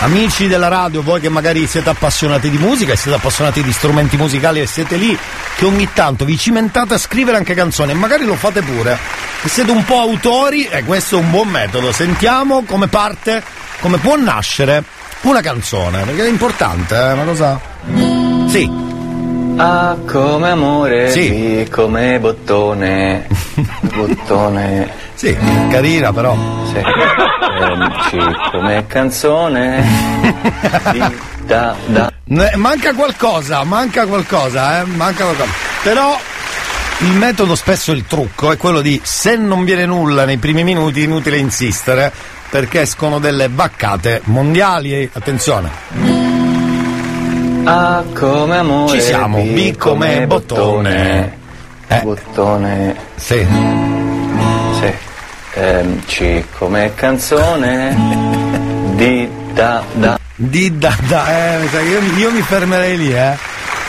[0.03, 4.17] Amici della radio, voi che magari siete appassionati di musica e siete appassionati di strumenti
[4.17, 5.17] musicali e siete lì
[5.55, 8.97] che ogni tanto vi cimentate a scrivere anche canzoni e magari lo fate pure.
[9.41, 11.93] E siete un po' autori e questo è un buon metodo.
[11.93, 13.41] Sentiamo come parte,
[13.79, 14.83] come può nascere
[15.21, 17.59] una canzone, perché è importante, è una cosa...
[18.49, 18.69] Sì.
[19.55, 21.29] A come amore, Sì.
[21.29, 23.25] B come bottone.
[23.95, 25.01] bottone.
[25.23, 25.37] Sì,
[25.69, 26.35] carina però.
[26.65, 26.81] Sì.
[28.09, 29.81] C come canzone.
[31.45, 32.11] Da da.
[32.55, 35.51] Manca qualcosa, manca qualcosa, eh, manca qualcosa.
[35.81, 36.17] Però
[36.99, 41.03] il metodo spesso il trucco è quello di se non viene nulla nei primi minuti
[41.03, 42.11] inutile insistere
[42.49, 45.69] perché escono delle baccate mondiali, attenzione.
[47.65, 51.37] A come amore, Ci siamo, B come bottone.
[51.87, 52.01] Eh.
[52.01, 52.95] Bottone.
[53.15, 53.45] Sì.
[54.79, 55.11] Sì.
[55.55, 57.95] Ehm, C come canzone.
[58.95, 60.19] D da da.
[60.35, 63.37] Di da da, eh, mi sa che io, mi- io mi fermerei lì, eh.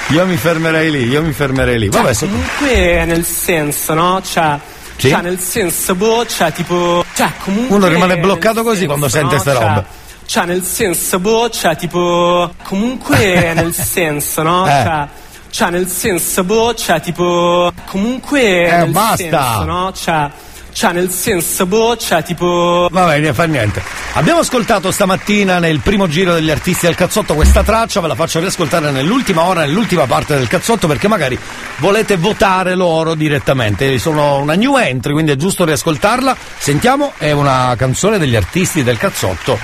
[0.08, 1.88] Io mi fermerei lì, io mi fermerei lì.
[1.88, 4.20] Vabbè, so- Comunque nel senso, no?
[4.22, 4.58] Cioè,
[4.96, 5.08] Sì?
[5.08, 7.02] cioè nel senso, boh, cioè tipo.
[7.14, 7.74] Cioè, comunque.
[7.76, 9.40] uno rimane bloccato così quando senso, sente no?
[9.40, 9.84] ste Cioè, robe.
[10.26, 12.52] Cioè, nel senso, boh, cioè tipo.
[12.64, 14.66] Comunque nel senso, no?
[14.66, 14.70] Eh.
[14.82, 15.06] Cioè.
[15.50, 17.72] Cioè, nel senso, boh, cioè, tipo.
[17.86, 18.66] Comunque.
[18.66, 19.16] Eh, nel basta.
[19.16, 19.92] senso, no?
[19.94, 20.30] Cioè.
[20.74, 22.88] Cioè, nel senso, boh, cioè, tipo.
[22.90, 23.80] Vabbè, ne fa niente.
[24.14, 28.40] Abbiamo ascoltato stamattina nel primo giro degli artisti del cazzotto questa traccia, ve la faccio
[28.40, 31.38] riascoltare nell'ultima ora, nell'ultima parte del cazzotto, perché magari
[31.76, 33.96] volete votare loro direttamente.
[33.98, 36.36] Sono una new entry, quindi è giusto riascoltarla.
[36.58, 39.56] Sentiamo, è una canzone degli artisti del cazzotto.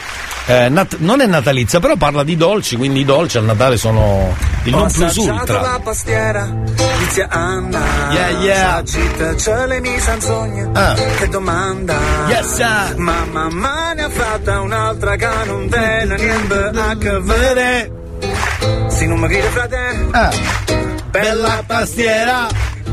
[0.47, 4.35] Eh, nat- non è natalizia, però parla di dolci, quindi i dolci al Natale sono
[4.65, 5.61] il non plus ultra.
[5.61, 6.49] la pastiera,
[6.99, 7.81] Lizia Anna.
[8.11, 8.83] Yeah, yeah.
[9.37, 10.71] Ce le mi sogna.
[10.73, 10.95] Ah.
[10.95, 11.97] Che domanda.
[12.29, 12.95] Yes, sir.
[12.97, 17.93] Ma mamma ne ha fatta un'altra che non niente a che vedere.
[18.89, 20.07] Si non mi chiede frate.
[20.11, 20.31] Ah.
[21.11, 22.47] Bella pastiera.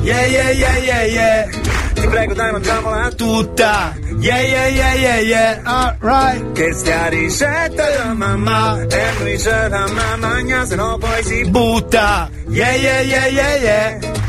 [0.04, 1.50] Yeah, yeah, yeah, yeah, yeah.
[1.94, 3.16] Ti prego dai mangiamola eh.
[3.16, 3.96] Tutta.
[4.20, 5.62] Yeah, yeah, yeah, yeah, yeah.
[5.66, 6.54] Alright.
[6.54, 9.38] Che stia ricetta da mamma E
[9.70, 12.30] la mamma se no poi si Butta.
[12.50, 14.27] Yeah, yeah, yeah, yeah, yeah.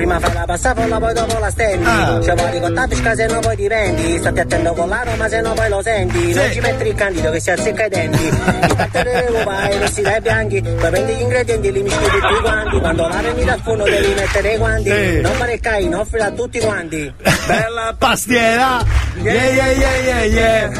[0.00, 1.84] Prima fai la pasta folla, poi dopo la stendi.
[1.84, 2.18] Ah.
[2.22, 4.16] Ci vuoi ricottare se no poi ti vendi.
[4.16, 6.32] Stati attento con l'aroma se no poi lo senti.
[6.32, 8.24] Non ci metti il candido che si azzecca i denti.
[8.24, 10.62] Il battere uova e rossi dai bianchi.
[10.62, 12.80] Poi prendi gli ingredienti e li mischi tutti quanti.
[12.80, 14.90] Quando la prendi dal forno devi mettere i guanti.
[14.90, 15.20] Sì.
[15.20, 17.14] Non fare il caino, offrila a tutti quanti.
[17.46, 18.82] Bella Pastiera.
[19.20, 20.70] Yeah, yeah, yeah, yeah, yeah.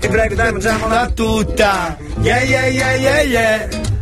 [0.00, 1.96] Ti prego dai mangiamola tutta.
[2.20, 3.94] Yeah, yeah, yeah, yeah, yeah.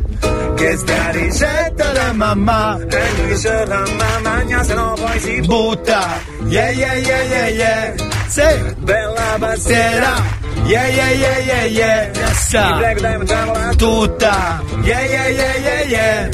[0.56, 2.78] Che stia ricetta da mamma.
[2.78, 6.20] E noi ce la mamma se no poi si Butta.
[6.46, 7.94] Yeah, yeah, yeah, yeah, yeah.
[8.28, 8.74] Sì.
[8.78, 10.42] Bella Pastiera.
[10.64, 12.10] Yeah, yeah, yeah, yeah, yeah.
[12.14, 14.62] Yes, Tutta.
[14.82, 16.28] Yeah, yeah, yeah, yeah, yeah.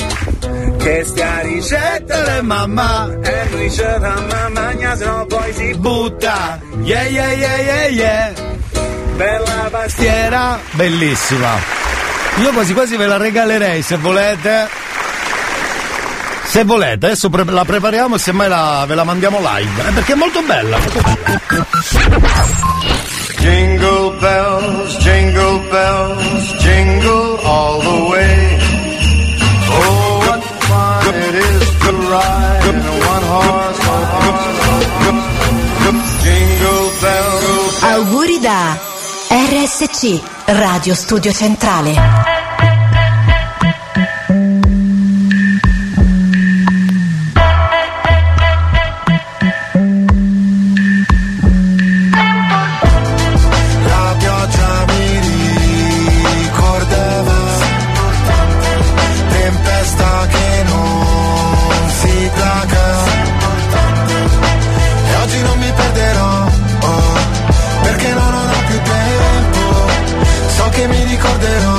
[0.79, 3.09] Che stia ricetta da mamma.
[3.23, 6.61] E noi ce la mamma se no poi si Butta.
[6.83, 8.33] Yeah, yeah, yeah, yeah, yeah.
[9.17, 10.59] Bella Pastiera.
[10.73, 11.90] Bellissima.
[12.41, 14.69] Io quasi quasi ve la regalerei se volete.
[16.47, 19.89] Se volete, adesso pre- la prepariamo e semmai la, ve la mandiamo live.
[19.89, 20.79] Eh, perché è molto bella.
[23.39, 28.59] Jingle bells, jingle bells, jingle all the way.
[29.69, 33.81] Oh, what fun it is to ride in a one horse,
[36.23, 37.83] Jingle bells.
[37.83, 38.79] Auguri da
[39.33, 42.40] RSC, Radio Studio Centrale.
[71.21, 71.70] Ricorderò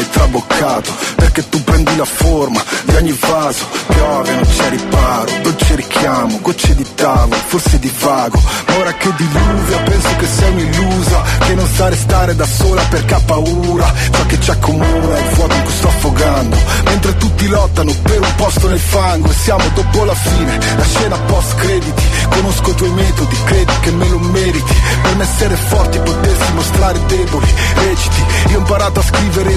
[0.00, 3.64] è traboccato perché tu prendi la forma di ogni vaso.
[3.86, 8.40] Piove non c'è riparo dolce richiamo gocce di tavolo forse di vago.
[8.66, 13.14] Ma ora che diluvia penso che sei un'illusa che non sa restare da sola perché
[13.14, 13.94] ha paura.
[14.10, 16.56] Ciò che ci accomuna è il fuoco in cui sto affogando.
[16.84, 21.18] Mentre tutti lottano per un posto nel fango e siamo dopo la fine la scena
[21.18, 22.02] post crediti.
[22.30, 24.74] Conosco i tuoi metodi credi che me lo meriti.
[25.02, 28.24] Per essere forti potersi mostrare deboli reciti.
[28.50, 29.56] Io ho imparato a scrivere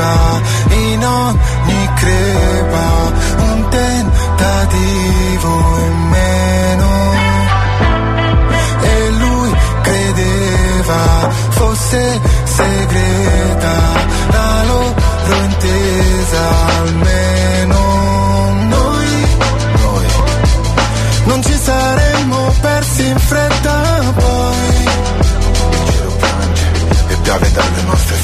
[0.00, 0.40] vedeva
[0.70, 5.48] in ogni crepa un tentativo
[5.78, 7.12] in meno.
[8.80, 13.76] E lui credeva fosse segreta
[14.30, 14.94] la loro
[15.44, 16.48] intesa
[16.78, 17.78] almeno.
[18.68, 19.26] Noi,
[19.80, 20.06] noi
[21.24, 24.88] non ci saremmo persi in fretta poi.
[25.68, 26.72] Il cielo piange
[27.08, 28.19] e piove dalle nostre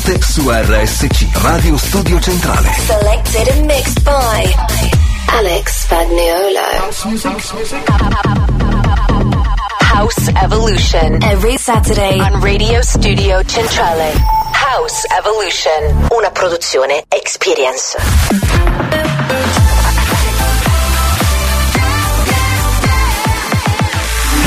[0.00, 2.70] mezzanotte su RSC, Radio Studio Centrale.
[2.86, 4.44] Selected and mixed by
[5.28, 6.60] Alex Spagnuolo.
[9.80, 11.22] House Evolution.
[11.22, 14.12] Every Saturday on Radio Studio Centrale.
[14.52, 16.08] House Evolution.
[16.10, 17.96] Una produzione Experience.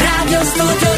[0.02, 0.93] Radio Studio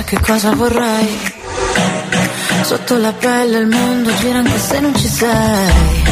[0.00, 1.34] a che cosa vorrei.
[2.62, 6.04] Sotto la pelle il mondo gira anche se non ci sei.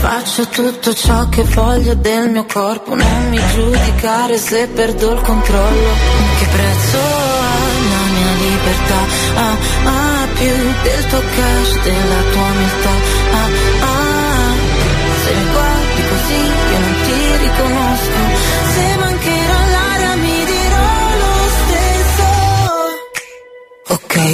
[0.00, 5.90] Faccio tutto ciò che voglio del mio corpo, non mi giudicare se perdo il controllo.
[6.38, 7.56] Che prezzo ha
[7.90, 9.00] la mia libertà?
[9.34, 13.03] Ah, ah, più del tuo cash, della tua umiltà.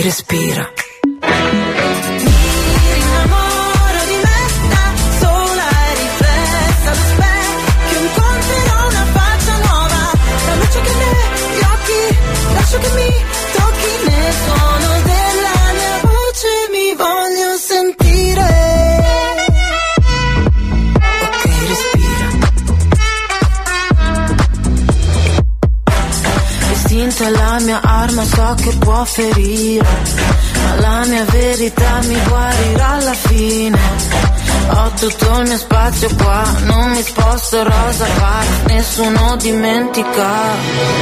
[0.03, 0.80] Respira.
[28.55, 29.87] Che può ferire,
[30.63, 33.79] ma la mia verità mi guarirà alla fine.
[34.73, 40.31] Ho tutto il mio spazio qua, non mi sposto rosa park, nessuno dimentica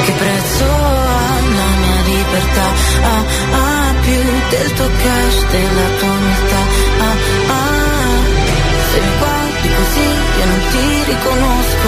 [0.05, 2.67] che prezzo ha la mia libertà.
[3.03, 3.23] Ah,
[3.63, 6.61] ah, più del tuo cash, della tua umiltà.
[6.99, 7.15] Ah,
[7.53, 7.99] ah,
[8.91, 10.07] se mi guardi così
[10.39, 11.87] io non ti riconosco,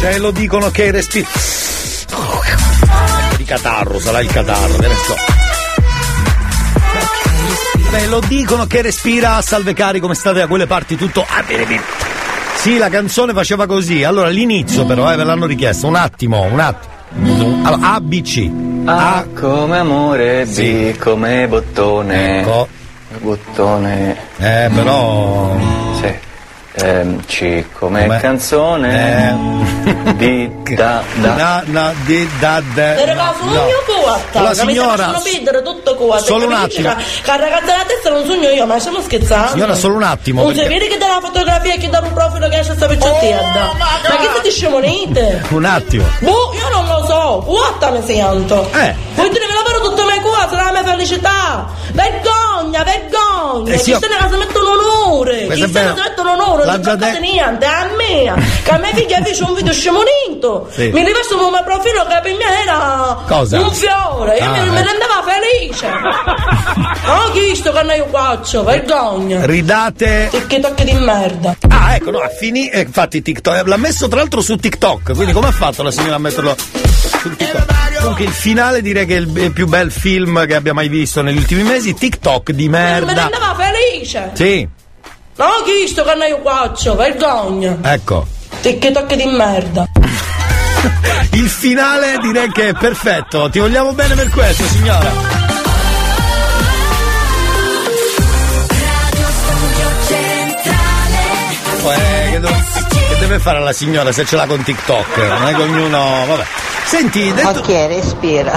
[0.00, 1.26] se lo dicono che respiri.
[3.36, 5.14] Di catarro, sarà il catarro, che ne so.
[7.90, 11.24] Beh, lo dicono che respira, salve cari, come state da quelle parti tutto.
[11.28, 11.82] Ah, bene, bene.
[12.56, 14.04] Sì, la canzone faceva così.
[14.04, 15.86] Allora, l'inizio però, eh, ve l'hanno richiesto.
[15.86, 16.96] Un attimo, un attimo.
[17.62, 18.50] Allora, A, B, C.
[18.84, 22.40] A come amore, B come bottone.
[22.40, 22.68] Ecco.
[23.20, 24.16] Bottone.
[24.38, 25.67] Eh, però.
[26.80, 29.36] Ehm, C come Come- canzone.
[30.16, 31.34] D da da.
[31.34, 32.94] Na, na, di, da, de.
[33.02, 36.22] Era la sogno coatta, La signora- facciano perdere tutto coatta.
[36.24, 36.94] Solo un attimo.
[36.94, 39.48] Che, che la ragazza della testa non sogno io, ma stiamo scherzando.
[39.52, 41.98] Signora, solo un attimo, Non si perché- vede che dà la fotografia e che dà
[42.00, 43.70] un profilo che esce sta picciottietta.
[44.08, 45.42] ma che siete scemonite?
[45.48, 46.04] Un attimo.
[46.20, 48.68] Boh, io non lo so, coatta mi sento.
[48.72, 48.94] Eh.
[49.14, 49.46] Vuoi dire
[50.48, 51.66] sarà la mia felicità.
[51.92, 53.72] Vergogna, vergogna.
[53.72, 55.46] Eh sì, chi se ne casa mette l'onore.
[55.46, 57.18] Questo Chi è se ne mette l'onore, non detto.
[57.20, 58.34] niente, è a mia.
[58.62, 60.68] Che a mia figlia fece un video scemonito.
[60.70, 60.88] Sì.
[60.90, 63.60] Mi rivesto come profilo che per me era Cosa?
[63.60, 64.36] un fiore.
[64.38, 64.62] Io Ah, mi, eh.
[64.70, 65.88] mi rendeva felice.
[65.88, 68.62] no, chi sto che io faccio?
[68.64, 69.44] Vergogna.
[69.46, 70.30] Ridate.
[70.46, 71.56] Che tocchi di merda.
[71.68, 72.76] Ah, ecco, no, ha finito.
[72.76, 73.66] Eh, infatti, TikTok.
[73.66, 75.14] L'ha messo tra l'altro su TikTok.
[75.14, 77.86] Quindi, come ha fatto la signora a metterlo su TikTok?
[78.00, 81.22] Comunque, il finale direi che è il il più bel film che abbia mai visto
[81.22, 81.94] negli ultimi mesi.
[81.94, 83.06] TikTok di Mi merda.
[83.28, 84.30] rendeva felice.
[84.34, 84.68] Sì,
[85.36, 86.96] No, chi sto che io faccio?
[86.96, 87.78] Vergogna.
[87.82, 88.26] ecco.
[88.60, 89.86] Tocchi di merda.
[91.32, 93.48] Il finale direi che è perfetto.
[93.48, 95.36] Ti vogliamo bene per questo, signora.
[101.90, 105.16] Eh, che, do- che deve fare la signora se ce l'ha con TikTok?
[105.16, 106.24] Non è che ognuno.
[106.26, 106.44] Vabbè.
[106.88, 107.58] Senti, detto.
[107.58, 108.52] Ok, respira.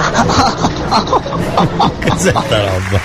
[2.08, 3.00] Cos'è sta roba?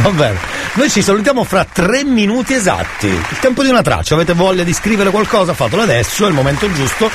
[0.00, 0.38] Va bene.
[0.72, 3.08] Noi ci salutiamo fra tre minuti esatti.
[3.08, 4.14] Il tempo di una traccia.
[4.14, 5.52] Avete voglia di scrivere qualcosa?
[5.52, 7.10] Fatelo adesso, è il momento giusto.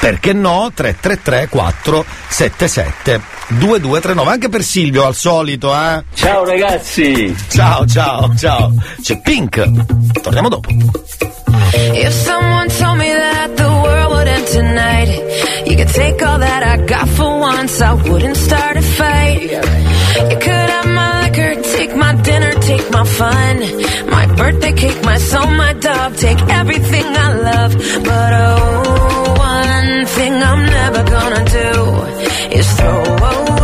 [0.00, 0.70] Perché no?
[0.72, 4.32] 333 477 2239.
[4.32, 6.02] Anche per Silvio, al solito, eh?
[6.14, 7.36] Ciao ragazzi!
[7.50, 8.72] Ciao, ciao, ciao.
[9.02, 10.20] C'è Pink.
[10.22, 10.70] Torniamo dopo.
[11.92, 13.69] If someone told me that the
[14.52, 15.08] tonight,
[15.66, 19.50] you could take all that I got for once, I wouldn't start a fight.
[20.30, 23.56] You could have my liquor, take my dinner, take my fun,
[24.10, 27.72] my birthday cake, my soul, my dog, take everything I love.
[28.10, 33.59] But oh, one thing I'm never gonna do is throw away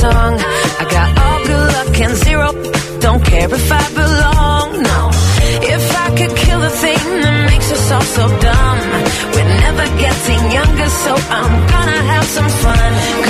[0.00, 0.34] song.
[0.82, 2.48] I got all good luck and zero.
[3.00, 4.66] Don't care if I belong.
[4.90, 5.00] No.
[5.74, 8.78] If I could kill the thing that makes us all so dumb.
[9.34, 13.27] We're never getting younger, so I'm gonna have some fun.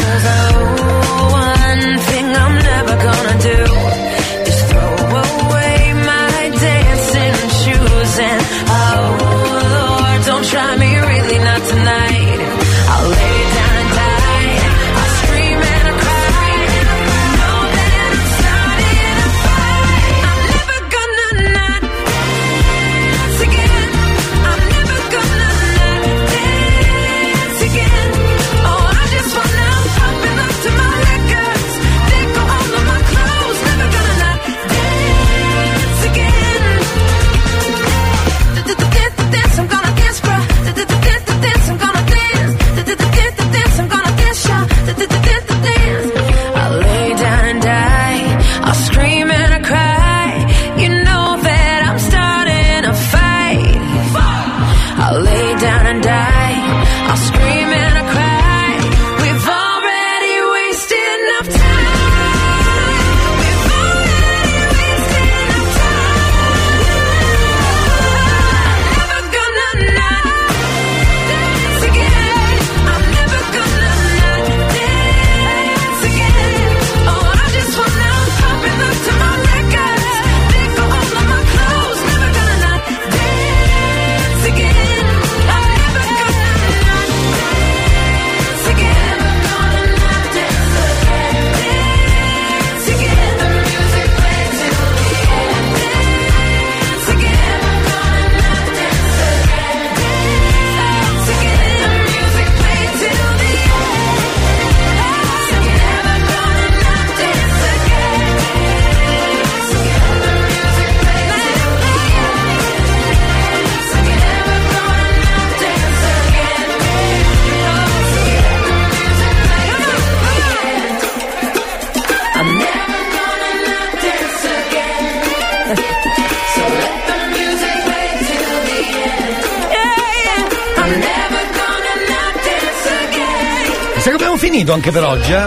[134.51, 135.47] Finito anche per oggi, eh?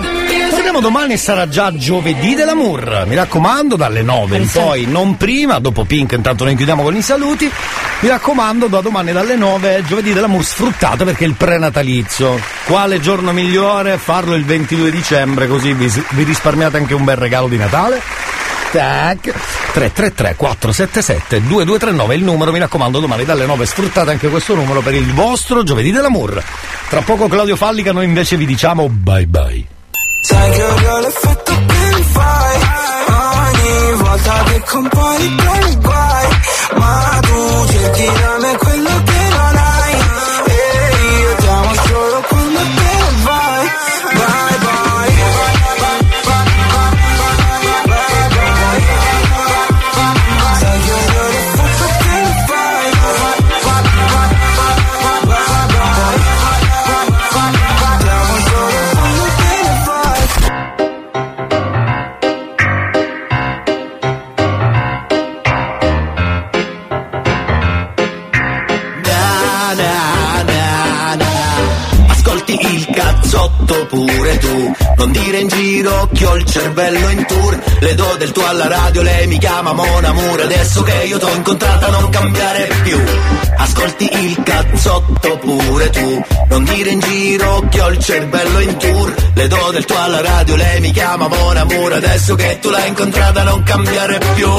[0.52, 3.06] Torniamo domani e sarà già giovedì dell'amour.
[3.08, 7.02] Mi raccomando, dalle 9 in poi, non prima, dopo Pink, intanto noi chiudiamo con i
[7.02, 7.50] saluti.
[8.02, 12.40] Mi raccomando, da domani dalle 9, giovedì dell'amour sfruttate perché è il prenatalizio.
[12.66, 13.98] Quale giorno migliore?
[13.98, 18.00] Farlo il 22 dicembre, così vi, vi risparmiate anche un bel regalo di Natale.
[18.72, 19.34] Tac.
[19.74, 24.94] 333 477 2239 il numero, mi raccomando, domani dalle 9 sfruttate anche questo numero per
[24.94, 26.44] il vostro giovedì dell'amour.
[26.90, 29.66] Tra poco Claudio Fallica, noi invece vi diciamo bye bye.
[30.22, 32.60] Sai che odio l'effetto che fai
[33.08, 35.36] Ogni volta che compari
[35.80, 36.28] guai
[36.76, 38.58] Ma tu cerchi da me
[73.72, 74.76] cazzotto pure tu.
[74.98, 77.60] Non dire in giro che ho il cervello in tour.
[77.80, 81.34] Le do del tuo alla radio, lei mi chiama Mon Amour Adesso che io t'ho
[81.34, 83.00] incontrata non cambiare più.
[83.58, 86.24] Ascolti il cazzotto pure tu.
[86.50, 89.14] Non dire in giro che ho il cervello in tour.
[89.34, 92.90] Le do del tuo alla radio, lei mi chiama Mon Amour Adesso che tu l'hai
[92.90, 94.50] incontrata non cambiare più.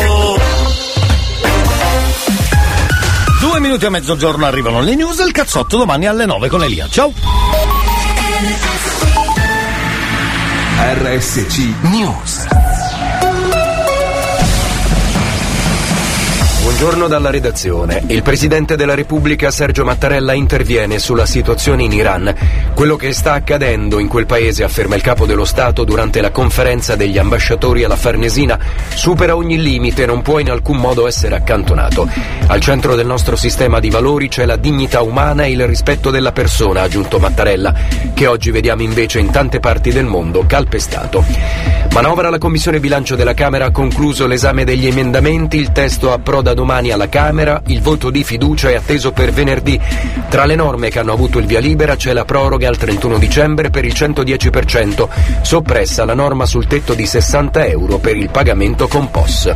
[3.41, 6.89] Due minuti a mezzogiorno arrivano le news, il cazzotto domani alle 9 con Elia.
[6.89, 7.72] Ciao!
[10.83, 12.72] RSC News.
[16.83, 18.03] Buongiorno dalla redazione.
[18.09, 22.35] Il Presidente della Repubblica Sergio Mattarella interviene sulla situazione in Iran.
[22.75, 26.97] Quello che sta accadendo in quel paese, afferma il capo dello Stato durante la conferenza
[26.97, 28.59] degli ambasciatori alla Farnesina,
[28.95, 32.09] supera ogni limite e non può in alcun modo essere accantonato.
[32.49, 36.33] Al centro del nostro sistema di valori c'è la dignità umana e il rispetto della
[36.33, 37.73] persona, ha aggiunto Mattarella,
[38.13, 41.25] che oggi vediamo invece in tante parti del mondo calpestato.
[41.93, 46.71] Manovra la Commissione Bilancio della Camera ha concluso l'esame degli emendamenti, il testo approda domani
[46.73, 49.79] alla Camera, il voto di fiducia è atteso per venerdì.
[50.31, 53.69] Tra le norme che hanno avuto il via libera c'è la proroga al 31 dicembre
[53.69, 55.09] per il 110%,
[55.43, 59.55] soppressa la norma sul tetto di 60 euro per il pagamento con POS.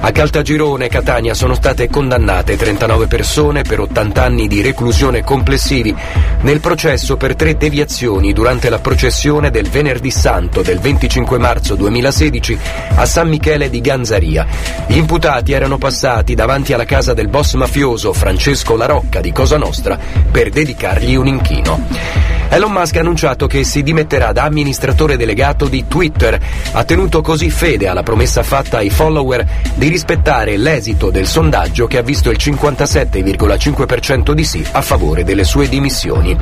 [0.00, 5.94] A Caltagirone e Catania sono state condannate 39 persone per 80 anni di reclusione complessivi
[6.42, 12.58] nel processo per tre deviazioni durante la processione del Venerdì Santo del 25 marzo 2016
[12.94, 14.46] a San Michele di Ganzaria.
[14.86, 19.56] Gli imputati erano passati davanti alla casa del boss mafioso Francesco La Rocca di Cosa
[19.56, 19.98] Nostra
[20.30, 22.34] per dedicargli un inchino.
[22.48, 26.38] Elon Musk ha annunciato che si dimetterà da amministratore delegato di Twitter.
[26.72, 31.98] Ha tenuto così fede alla promessa fatta ai follower di rispettare l'esito del sondaggio che
[31.98, 36.36] ha visto il 57,5% di sì a favore delle sue dimissioni.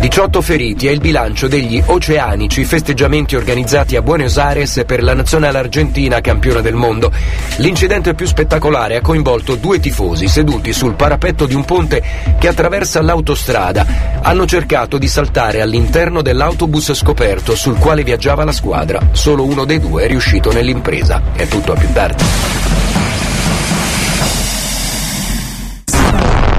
[0.00, 5.58] 18 feriti è il bilancio degli oceanici festeggiamenti organizzati a Buenos Aires per la nazionale
[5.58, 7.10] argentina campione del mondo.
[7.56, 12.02] L'incidente più spettacolare ha coinvolto due tifosi seduti sul parapetto di un ponte
[12.38, 14.20] che attraversa l'autostrada.
[14.22, 19.08] Hanno cercato di saltare all'interno dell'autobus scoperto sul quale viaggiava la squadra.
[19.12, 21.20] Solo uno dei due è riuscito nell'impresa.
[21.34, 22.24] È tutto a più tardi.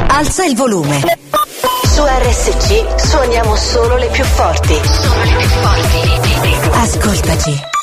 [0.08, 1.02] Alza il volume.
[1.86, 4.80] Su RSC suoniamo solo le più forti.
[4.84, 6.70] Solo le più forti.
[6.72, 7.83] Ascoltaci.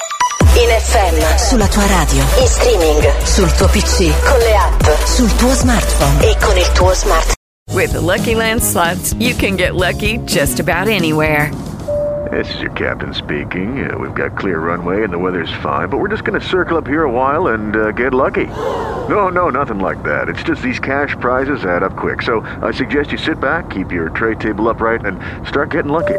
[0.57, 5.51] In FM, sulla tua radio, in streaming, sul tuo PC, con le app, sul tuo
[5.51, 7.35] smartphone e con il tuo smart.
[7.73, 11.51] With the Lucky Land slots, you can get lucky just about anywhere.
[12.33, 13.89] This is your captain speaking.
[13.89, 16.77] Uh, we've got clear runway and the weather's fine, but we're just going to circle
[16.77, 18.47] up here a while and uh, get lucky.
[19.09, 20.29] No, no, nothing like that.
[20.29, 22.23] It's just these cash prizes add up quick.
[22.23, 26.19] So I suggest you sit back, keep your tray table upright, and start getting lucky.